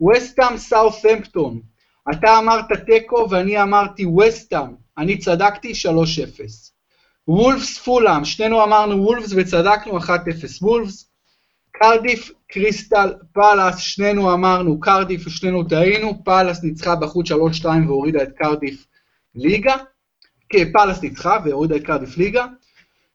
וסטאם 0.00 0.56
סאות'מפטון, 0.56 1.60
אתה 2.12 2.38
אמרת 2.38 2.72
תיקו 2.86 3.26
ואני 3.30 3.62
אמרתי 3.62 4.06
וסטאם, 4.06 4.74
אני 4.98 5.18
צדקתי 5.18 5.72
3-0. 5.72 6.70
וולפס 7.28 7.78
פולאם, 7.78 8.24
שנינו 8.24 8.64
אמרנו 8.64 9.04
וולפס 9.04 9.32
וצדקנו 9.36 9.98
1-0 9.98 10.08
וולפס. 10.62 11.10
קרדיף 11.78 12.30
קריסטל 12.48 13.14
פאלאס, 13.32 13.78
שנינו 13.78 14.34
אמרנו 14.34 14.80
קרדיף 14.80 15.26
ושנינו 15.26 15.64
טעינו, 15.64 16.24
פאלאס 16.24 16.62
ניצחה 16.62 16.96
בחוץ 16.96 17.32
3-2 17.32 17.34
והורידה 17.86 18.22
את 18.22 18.32
קרדיף 18.36 18.86
ליגה, 19.34 19.74
כן, 20.48 20.72
פאלאס 20.72 21.02
ניצחה 21.02 21.38
והורידה 21.44 21.76
את 21.76 21.82
קרדיף 21.82 22.16
ליגה. 22.16 22.46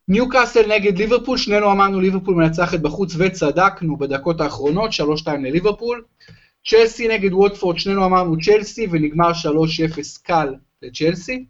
ניו 0.07 0.29
קאסל 0.29 0.67
נגד 0.67 0.97
ליברפול, 0.97 1.37
שנינו 1.37 1.71
אמרנו 1.71 2.01
ליברפול 2.01 2.35
מנצחת 2.35 2.79
בחוץ 2.79 3.15
וצדקנו 3.17 3.97
בדקות 3.97 4.41
האחרונות, 4.41 4.91
3-2 4.91 5.29
לליברפול. 5.31 6.03
צ'לסי 6.67 7.07
נגד 7.07 7.33
ווטפורד, 7.33 7.79
שנינו 7.79 8.05
אמרנו 8.05 8.35
צ'לסי 8.41 8.87
ונגמר 8.91 9.31
3-0 9.31 10.21
קל 10.23 10.55
לצ'לסי. 10.81 11.45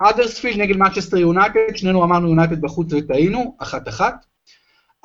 האדרספילד 0.00 0.60
נגד 0.60 0.76
מנצ'סטר 0.76 1.16
יונייטד, 1.16 1.76
שנינו 1.76 2.04
אמרנו 2.04 2.28
יונייטד 2.28 2.60
בחוץ 2.60 2.92
וטעינו, 2.92 3.56
1-1. 3.62 4.00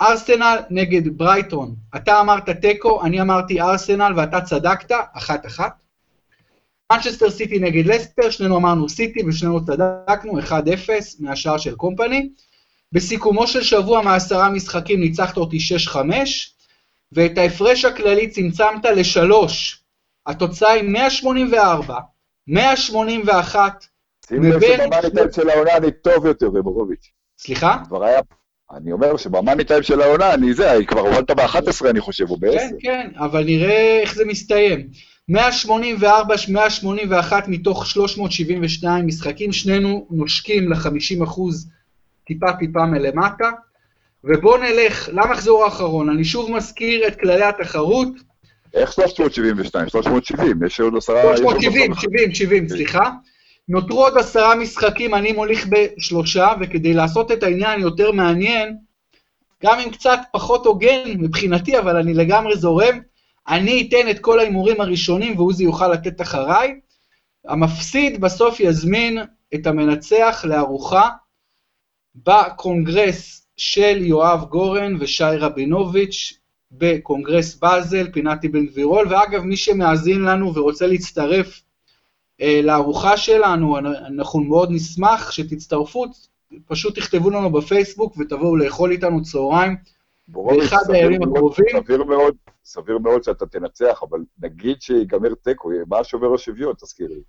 ארסנל 0.02 0.58
נגד 0.70 1.18
ברייטון, 1.18 1.76
אתה 1.96 2.22
אמרת 2.22 2.50
תיקו, 2.50 3.02
אני 3.04 3.22
אמרתי 3.22 3.62
ארסנל 3.62 4.14
ואתה 4.18 4.42
צדקת, 4.42 4.96
אחת 5.14 5.46
אחת. 5.46 5.84
מנצ'סטר 6.92 7.30
סיטי 7.30 7.60
נגד 7.60 7.86
לסטר, 7.86 8.30
שנינו 8.30 8.58
אמרנו 8.58 8.90
סיטי 8.90 9.24
ושנינו 9.28 9.66
צדקנו, 9.66 10.40
1-0 10.40 10.52
מהשער 11.20 11.58
של 11.58 11.76
קומפני. 11.76 12.30
בסיכומו 12.92 13.48
של 13.48 13.64
שבוע 13.64 14.02
מעשרה 14.02 14.50
משחקים 14.50 15.00
ניצחת 15.00 15.38
אותי 15.38 15.58
6-5, 15.94 15.98
ואת 17.12 17.38
ההפרש 17.38 17.86
הכללי 17.86 18.30
צמצמת 18.30 18.86
לשלוש. 18.86 19.84
התוצאה 20.28 20.72
היא 20.72 20.84
184, 20.84 22.00
181, 22.48 23.86
שים 24.28 24.44
לב 24.44 24.62
שב 24.62 24.80
money 24.80 25.11
time 25.11 25.36
של 25.36 25.50
העונה 25.50 25.78
אני 25.78 25.92
טוב 25.92 26.26
יותר, 26.26 26.46
בורוביץ'. 26.46 27.12
סליחה? 27.40 27.78
כבר 27.88 28.04
היה 28.04 28.22
אני 28.78 28.92
אומר 28.92 29.18
שב 29.18 29.35
money 29.35 29.64
time 29.64 29.84
של 29.84 30.02
העונה, 30.02 30.34
אני 30.34 30.54
זה, 30.54 30.78
כבר 30.88 31.00
הורדת 31.00 31.32
ב-11 31.32 31.90
אני 31.90 32.02
חושב, 32.02 32.30
או 32.30 32.38
ב-10. 32.38 32.52
כן, 32.52 32.70
כן, 32.80 33.10
אבל 33.18 33.44
נראה 33.44 34.00
איך 34.02 34.16
זה 34.16 34.26
מסתיים. 34.26 34.88
184, 35.30 36.36
181 36.50 37.48
מתוך 37.48 37.86
372 37.86 39.08
משחקים, 39.08 39.52
שנינו 39.52 40.08
נושקים 40.12 40.72
ל-50 40.72 41.24
אחוז 41.24 41.70
טיפה 42.26 42.54
טיפה 42.60 42.86
מלמטה. 42.86 43.50
ובואו 44.24 44.58
נלך 44.58 45.10
למחזור 45.14 45.64
האחרון, 45.64 46.10
אני 46.10 46.24
שוב 46.24 46.52
מזכיר 46.52 47.08
את 47.08 47.20
כללי 47.20 47.44
התחרות. 47.44 48.08
איך 48.74 48.94
372? 48.94 49.90
370, 49.90 50.64
יש 50.64 50.80
עוד 50.80 50.98
עשרה... 50.98 51.38
370, 51.38 51.94
70, 51.96 52.36
70, 52.36 52.70
סליחה. 52.70 53.10
נותרו 53.68 54.04
עוד 54.04 54.18
עשרה 54.18 54.56
משחקים, 54.56 55.16
אני 55.16 55.32
מוליך 55.32 55.68
בשלושה, 55.70 56.48
וכדי 56.62 56.94
לעשות 56.94 57.32
את 57.32 57.44
העניין 57.44 57.82
יותר 57.82 58.12
מעניין, 58.12 58.78
גם 59.64 59.80
אם 59.80 59.90
קצת 59.90 60.20
פחות 60.34 60.66
הוגן 60.66 61.12
מבחינתי, 61.18 61.80
אבל 61.80 61.98
אני 61.98 62.14
לגמרי 62.14 62.58
זורם, 62.58 63.00
אני 63.48 63.88
אתן 63.88 64.10
את 64.10 64.20
כל 64.20 64.40
ההימורים 64.40 64.82
הראשונים 64.82 65.38
ועוזי 65.38 65.64
יוכל 65.64 65.88
לתת 65.88 66.22
אחריי. 66.22 66.80
המפסיד 67.46 68.22
בסוף 68.22 68.60
יזמין 68.60 69.18
את 69.54 69.68
המנצח 69.68 70.46
לארוחה 70.48 71.10
בקונגרס 72.16 73.48
של 73.58 73.98
יואב 74.02 74.46
גורן 74.50 74.96
ושי 75.00 75.24
רבינוביץ' 75.24 76.34
בקונגרס 76.72 77.56
באזל, 77.56 78.12
פינת 78.12 78.46
אבן 78.46 78.66
גבירול, 78.66 79.08
ואגב, 79.10 79.44
מי 79.44 79.58
שמאזין 79.58 80.22
לנו 80.22 80.56
ורוצה 80.56 80.88
להצטרף 80.88 81.62
לארוחה 82.64 83.18
שלנו, 83.18 83.78
אנחנו 83.80 84.40
מאוד 84.40 84.70
נשמח 84.72 85.32
שתצטרפו, 85.32 86.06
פשוט 86.68 86.96
תכתבו 86.96 87.30
לנו 87.30 87.52
בפייסבוק 87.52 88.18
ותבואו 88.18 88.56
לאכול 88.56 88.92
איתנו 88.92 89.22
צהריים 89.22 89.76
באחד 90.28 90.92
הימים 90.94 91.24
הקרובים. 91.24 91.66
סביר 91.84 92.04
מאוד, 92.04 92.36
סביר 92.66 92.98
מאוד 92.98 93.24
שאתה 93.24 93.46
תנצח, 93.46 94.04
אבל 94.10 94.20
נגיד 94.42 94.82
שיגמר 94.82 95.34
תיקו, 95.44 95.70
מה 95.88 96.04
שובר 96.04 96.34
השוויון, 96.34 96.74
תזכיר 96.74 97.08
לי. 97.08 97.22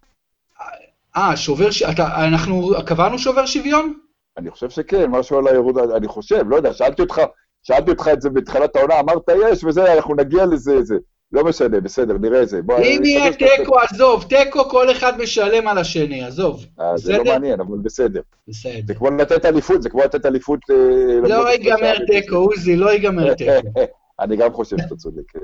אה, 1.16 1.36
שובר. 1.36 1.68
אתה, 1.92 2.26
אנחנו 2.26 2.70
קבענו 2.86 3.18
שובר 3.18 3.46
שוויון? 3.46 3.98
אני 4.36 4.50
חושב 4.50 4.70
שכן, 4.70 5.10
משהו 5.10 5.38
על 5.38 5.46
הירוד, 5.46 5.78
אני 5.78 6.08
חושב, 6.08 6.44
לא 6.48 6.56
יודע, 6.56 6.72
שאלתי 6.72 7.02
אותך, 7.02 7.20
שאלתי 7.62 7.90
אותך 7.90 8.08
את 8.12 8.22
זה 8.22 8.30
בתחילת 8.30 8.76
העונה, 8.76 9.00
אמרת 9.00 9.28
יש, 9.50 9.64
וזה, 9.64 9.94
אנחנו 9.94 10.14
נגיע 10.14 10.46
לזה, 10.46 10.82
זה. 10.82 10.96
לא 11.33 11.45
משנה, 11.45 11.80
בסדר, 11.80 12.18
נראה 12.18 12.43
את 12.43 12.49
זה. 12.49 12.61
אם 12.78 13.05
יהיה. 13.05 13.33
תיקו, 13.33 13.78
עזוב, 13.78 14.24
תיקו 14.28 14.68
כל 14.68 14.91
אחד 14.91 15.18
משלם 15.18 15.68
על 15.68 15.78
השני, 15.78 16.24
עזוב. 16.24 16.66
אה, 16.80 16.97
זה 16.97 17.12
לא? 17.12 17.24
מעניין, 17.24 17.61
אבל 17.61 17.78
בסדר. 17.83 18.20
בסדר. 18.49 18.80
זה 18.87 18.95
כמו 18.95 19.11
לתת 19.11 19.45
אליפות, 19.45 19.83
זה 19.83 19.91
כמו 19.91 20.01
לתת 20.01 20.26
אליפות... 20.26 20.61
אה, 20.70 21.28
לא 21.28 21.51
ייגמר 21.51 21.95
תיקו, 22.07 22.37
עוזי, 22.37 22.76
לא 22.76 22.91
ייגמר 22.91 23.35
תיקו. 23.39 23.53
אני 24.20 24.37
גם 24.37 24.53
חושב 24.53 24.76
שאתה 24.78 24.97
צודק. 24.97 25.22
כן. 25.28 25.39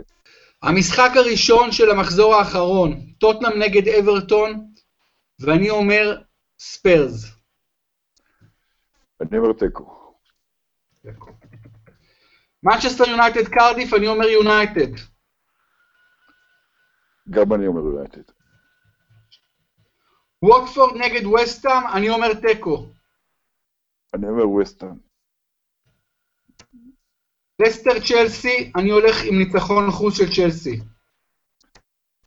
המשחק 0.62 1.10
הראשון 1.14 1.72
של 1.72 1.90
המחזור 1.90 2.34
האחרון, 2.34 3.00
טוטנאם 3.18 3.62
נגד 3.62 3.88
אברטון, 3.88 4.64
ואני 5.40 5.70
אומר 5.70 6.16
ספיירס. 6.60 7.24
אני 9.20 9.38
אומר 9.38 9.52
תיקו. 9.52 9.98
מנצ'סטר 12.62 13.08
יונייטד 13.08 13.48
קרדיף, 13.48 13.94
אני 13.94 14.08
אומר 14.08 14.26
יונייטד. 14.28 15.17
גם 17.30 17.54
אני 17.54 17.66
אומר 17.66 17.80
יונייטד. 17.80 18.32
ווטפורד 20.42 20.96
נגד 20.96 21.26
ווסטהאם, 21.26 21.86
אני 21.94 22.10
אומר 22.10 22.34
תיקו. 22.34 22.86
אני 24.14 24.28
אומר 24.28 24.48
ווסטהאם. 24.48 24.98
לסטר 27.60 28.00
צ'לסי, 28.08 28.72
אני 28.76 28.90
הולך 28.90 29.16
עם 29.24 29.38
ניצחון 29.38 29.90
חוץ 29.90 30.14
של 30.14 30.34
צ'לסי. 30.34 30.80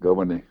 גם 0.01 0.21
אני. 0.21 0.41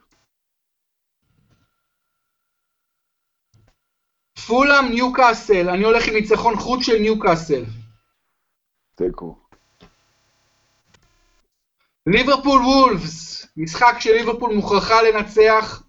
פולאם 4.47 4.85
ניוקאסל, 4.91 5.69
אני 5.69 5.85
הולך 5.85 6.09
עם 6.09 6.15
ניצחון 6.15 6.57
חוץ 6.57 6.81
של 6.87 6.99
ניוקאסל. 7.01 7.65
תיקו. 8.95 9.39
ליברפול 12.07 12.61
וולפס, 12.61 13.40
משחק 13.57 13.95
שליברפול 14.01 14.55
מוכרחה 14.55 15.03
לנצח. 15.03 15.83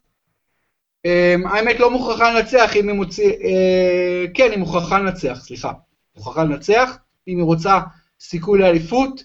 אמ, 1.06 1.48
האמת 1.48 1.80
לא 1.80 1.92
מוכרחה 1.92 2.34
לנצח 2.34 2.76
אם 2.76 2.88
היא 2.90 2.96
מוציא... 2.96 3.30
אה, 3.30 4.26
כן, 4.34 4.52
היא 4.52 4.60
מוכרחה 4.60 5.00
לנצח, 5.00 5.40
סליחה. 5.42 5.72
מוכרחה 6.16 6.44
לנצח, 6.44 6.98
אם 7.28 7.38
היא 7.38 7.46
רוצה 7.46 7.80
סיכוי 8.20 8.60
לאליפות, 8.60 9.24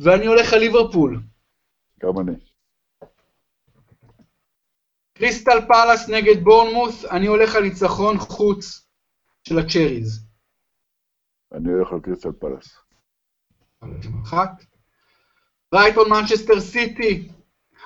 ואני 0.00 0.26
הולך 0.26 0.52
על 0.52 0.58
ליברפול. 0.58 1.22
גם 2.02 2.18
אני. 2.18 2.36
קריסטל 5.14 5.66
פלאס 5.66 6.08
נגד 6.08 6.44
בורנמות', 6.44 7.04
אני 7.04 7.26
הולך 7.26 7.54
על 7.54 7.62
ניצחון 7.62 8.18
חוץ 8.18 8.86
של 9.48 9.58
הצ'ריז. 9.58 10.26
אני 11.52 11.72
הולך 11.72 11.92
על 11.92 12.00
קריסטל. 12.00 12.28
אחת. 14.24 14.64
ברייטון 15.72 16.10
מנצ'סטר 16.10 16.60
סיטי, 16.60 17.28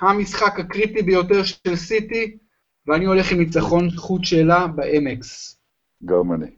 המשחק 0.01 0.59
הקריטי 0.59 1.01
ביותר 1.01 1.43
של 1.43 1.75
סיטי, 1.75 2.37
ואני 2.87 3.05
הולך 3.05 3.31
עם 3.31 3.39
ניצחון 3.39 3.89
חוץ 3.95 4.21
שלה 4.25 4.67
באמקס. 4.67 5.55
גם 6.05 6.33
אני. 6.33 6.51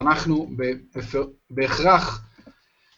אנחנו 0.00 0.50
בהכרח 1.50 2.26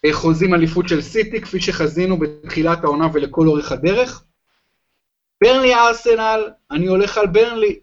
אה, 0.05 0.13
חוזים 0.13 0.53
אליפות 0.53 0.87
של 0.87 1.01
סיטי, 1.01 1.41
כפי 1.41 1.61
שחזינו 1.61 2.19
בתחילת 2.19 2.83
העונה 2.83 3.07
ולכל 3.13 3.47
אורך 3.47 3.71
הדרך. 3.71 4.25
ברנלי 5.43 5.73
ארסנל, 5.73 6.49
אני 6.71 6.87
הולך 6.87 7.17
על 7.17 7.27
ברנלי. 7.27 7.79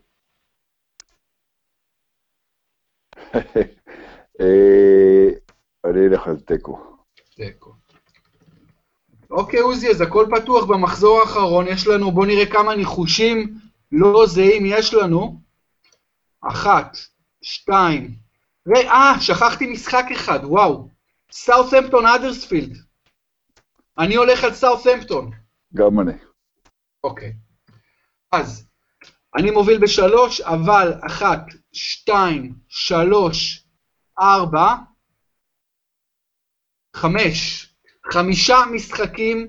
אה, 4.40 5.28
אני 5.84 6.06
אלך 6.06 6.26
על 6.26 6.40
תיקו. 6.40 6.96
תיקו. 7.34 7.85
אוקיי, 9.30 9.60
עוזי, 9.60 9.90
אז 9.90 10.00
הכל 10.00 10.26
פתוח 10.36 10.64
במחזור 10.64 11.20
האחרון. 11.20 11.66
יש 11.68 11.86
לנו, 11.86 12.10
בואו 12.10 12.26
נראה 12.26 12.46
כמה 12.46 12.74
ניחושים 12.74 13.54
לא 13.92 14.26
זהים 14.26 14.62
יש 14.66 14.94
לנו. 14.94 15.40
אחת, 16.40 16.96
שתיים. 17.42 18.14
ר- 18.68 18.88
אה, 18.88 19.20
שכחתי 19.20 19.66
משחק 19.66 20.04
אחד, 20.12 20.38
וואו. 20.42 20.88
סאות'המפטון 21.32 22.06
אדרספילד. 22.06 22.76
אני 23.98 24.14
הולך 24.14 24.44
על 24.44 24.54
סאות'המפטון. 24.54 25.30
גם 25.74 26.00
אני. 26.00 26.12
אוקיי. 27.04 27.32
אז, 28.32 28.68
אני 29.36 29.50
מוביל 29.50 29.78
בשלוש, 29.78 30.40
אבל 30.40 30.92
אחת, 31.06 31.40
שתיים, 31.72 32.54
שלוש, 32.68 33.64
ארבע, 34.18 34.74
חמש. 36.96 37.65
חמישה 38.12 38.58
משחקים 38.72 39.48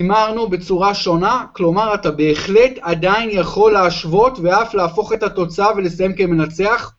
הימרנו 0.00 0.48
בצורה 0.48 0.94
שונה, 0.94 1.46
כלומר 1.52 1.94
אתה 1.94 2.10
בהחלט 2.10 2.72
עדיין 2.80 3.28
יכול 3.32 3.72
להשוות 3.72 4.38
ואף 4.42 4.74
להפוך 4.74 5.12
את 5.12 5.22
התוצאה 5.22 5.76
ולסיים 5.76 6.16
כמנצח. 6.16 6.92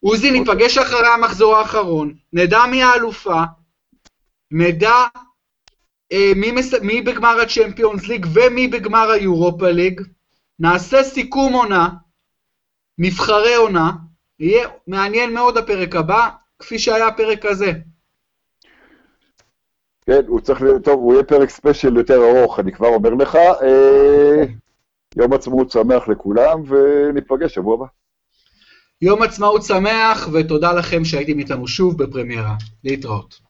עוזי, 0.00 0.30
ניפגש 0.30 0.78
אחרי 0.78 1.08
המחזור 1.14 1.56
האחרון, 1.56 2.14
נדע 2.32 2.66
מי 2.70 2.82
האלופה, 2.82 3.42
נדע 4.50 5.06
אה, 6.12 6.32
מי, 6.36 6.52
מס... 6.52 6.74
מי 6.74 7.02
בגמר 7.02 7.40
הצ'מפיונס 7.40 8.06
ליג 8.06 8.26
ומי 8.32 8.68
בגמר 8.68 9.10
היורופה 9.10 9.70
ליג, 9.70 10.00
נעשה 10.58 11.02
סיכום 11.02 11.52
עונה, 11.52 11.88
נבחרי 12.98 13.54
עונה, 13.54 13.92
יהיה 14.40 14.68
מעניין 14.86 15.34
מאוד 15.34 15.58
הפרק 15.58 15.96
הבא, 15.96 16.28
כפי 16.58 16.78
שהיה 16.78 17.06
הפרק 17.06 17.44
הזה. 17.44 17.72
כן, 20.08 20.20
הוא 20.26 20.40
צריך 20.40 20.62
להיות, 20.62 20.84
טוב, 20.84 21.00
הוא 21.00 21.14
יהיה 21.14 21.24
פרק 21.24 21.50
ספיישל 21.50 21.96
יותר 21.96 22.14
ארוך, 22.24 22.60
אני 22.60 22.72
כבר 22.72 22.88
אומר 22.88 23.10
לך. 23.10 23.34
אה, 23.36 24.44
יום 25.16 25.32
עצמאות 25.32 25.70
שמח 25.70 26.08
לכולם, 26.08 26.62
וניפגש 26.68 27.54
שבוע 27.54 27.74
הבא. 27.74 27.84
יום 29.02 29.22
עצמאות 29.22 29.62
שמח, 29.62 30.28
ותודה 30.32 30.72
לכם 30.72 31.04
שהייתם 31.04 31.38
איתנו 31.38 31.68
שוב 31.68 32.02
בפרמיירה. 32.02 32.54
להתראות. 32.84 33.40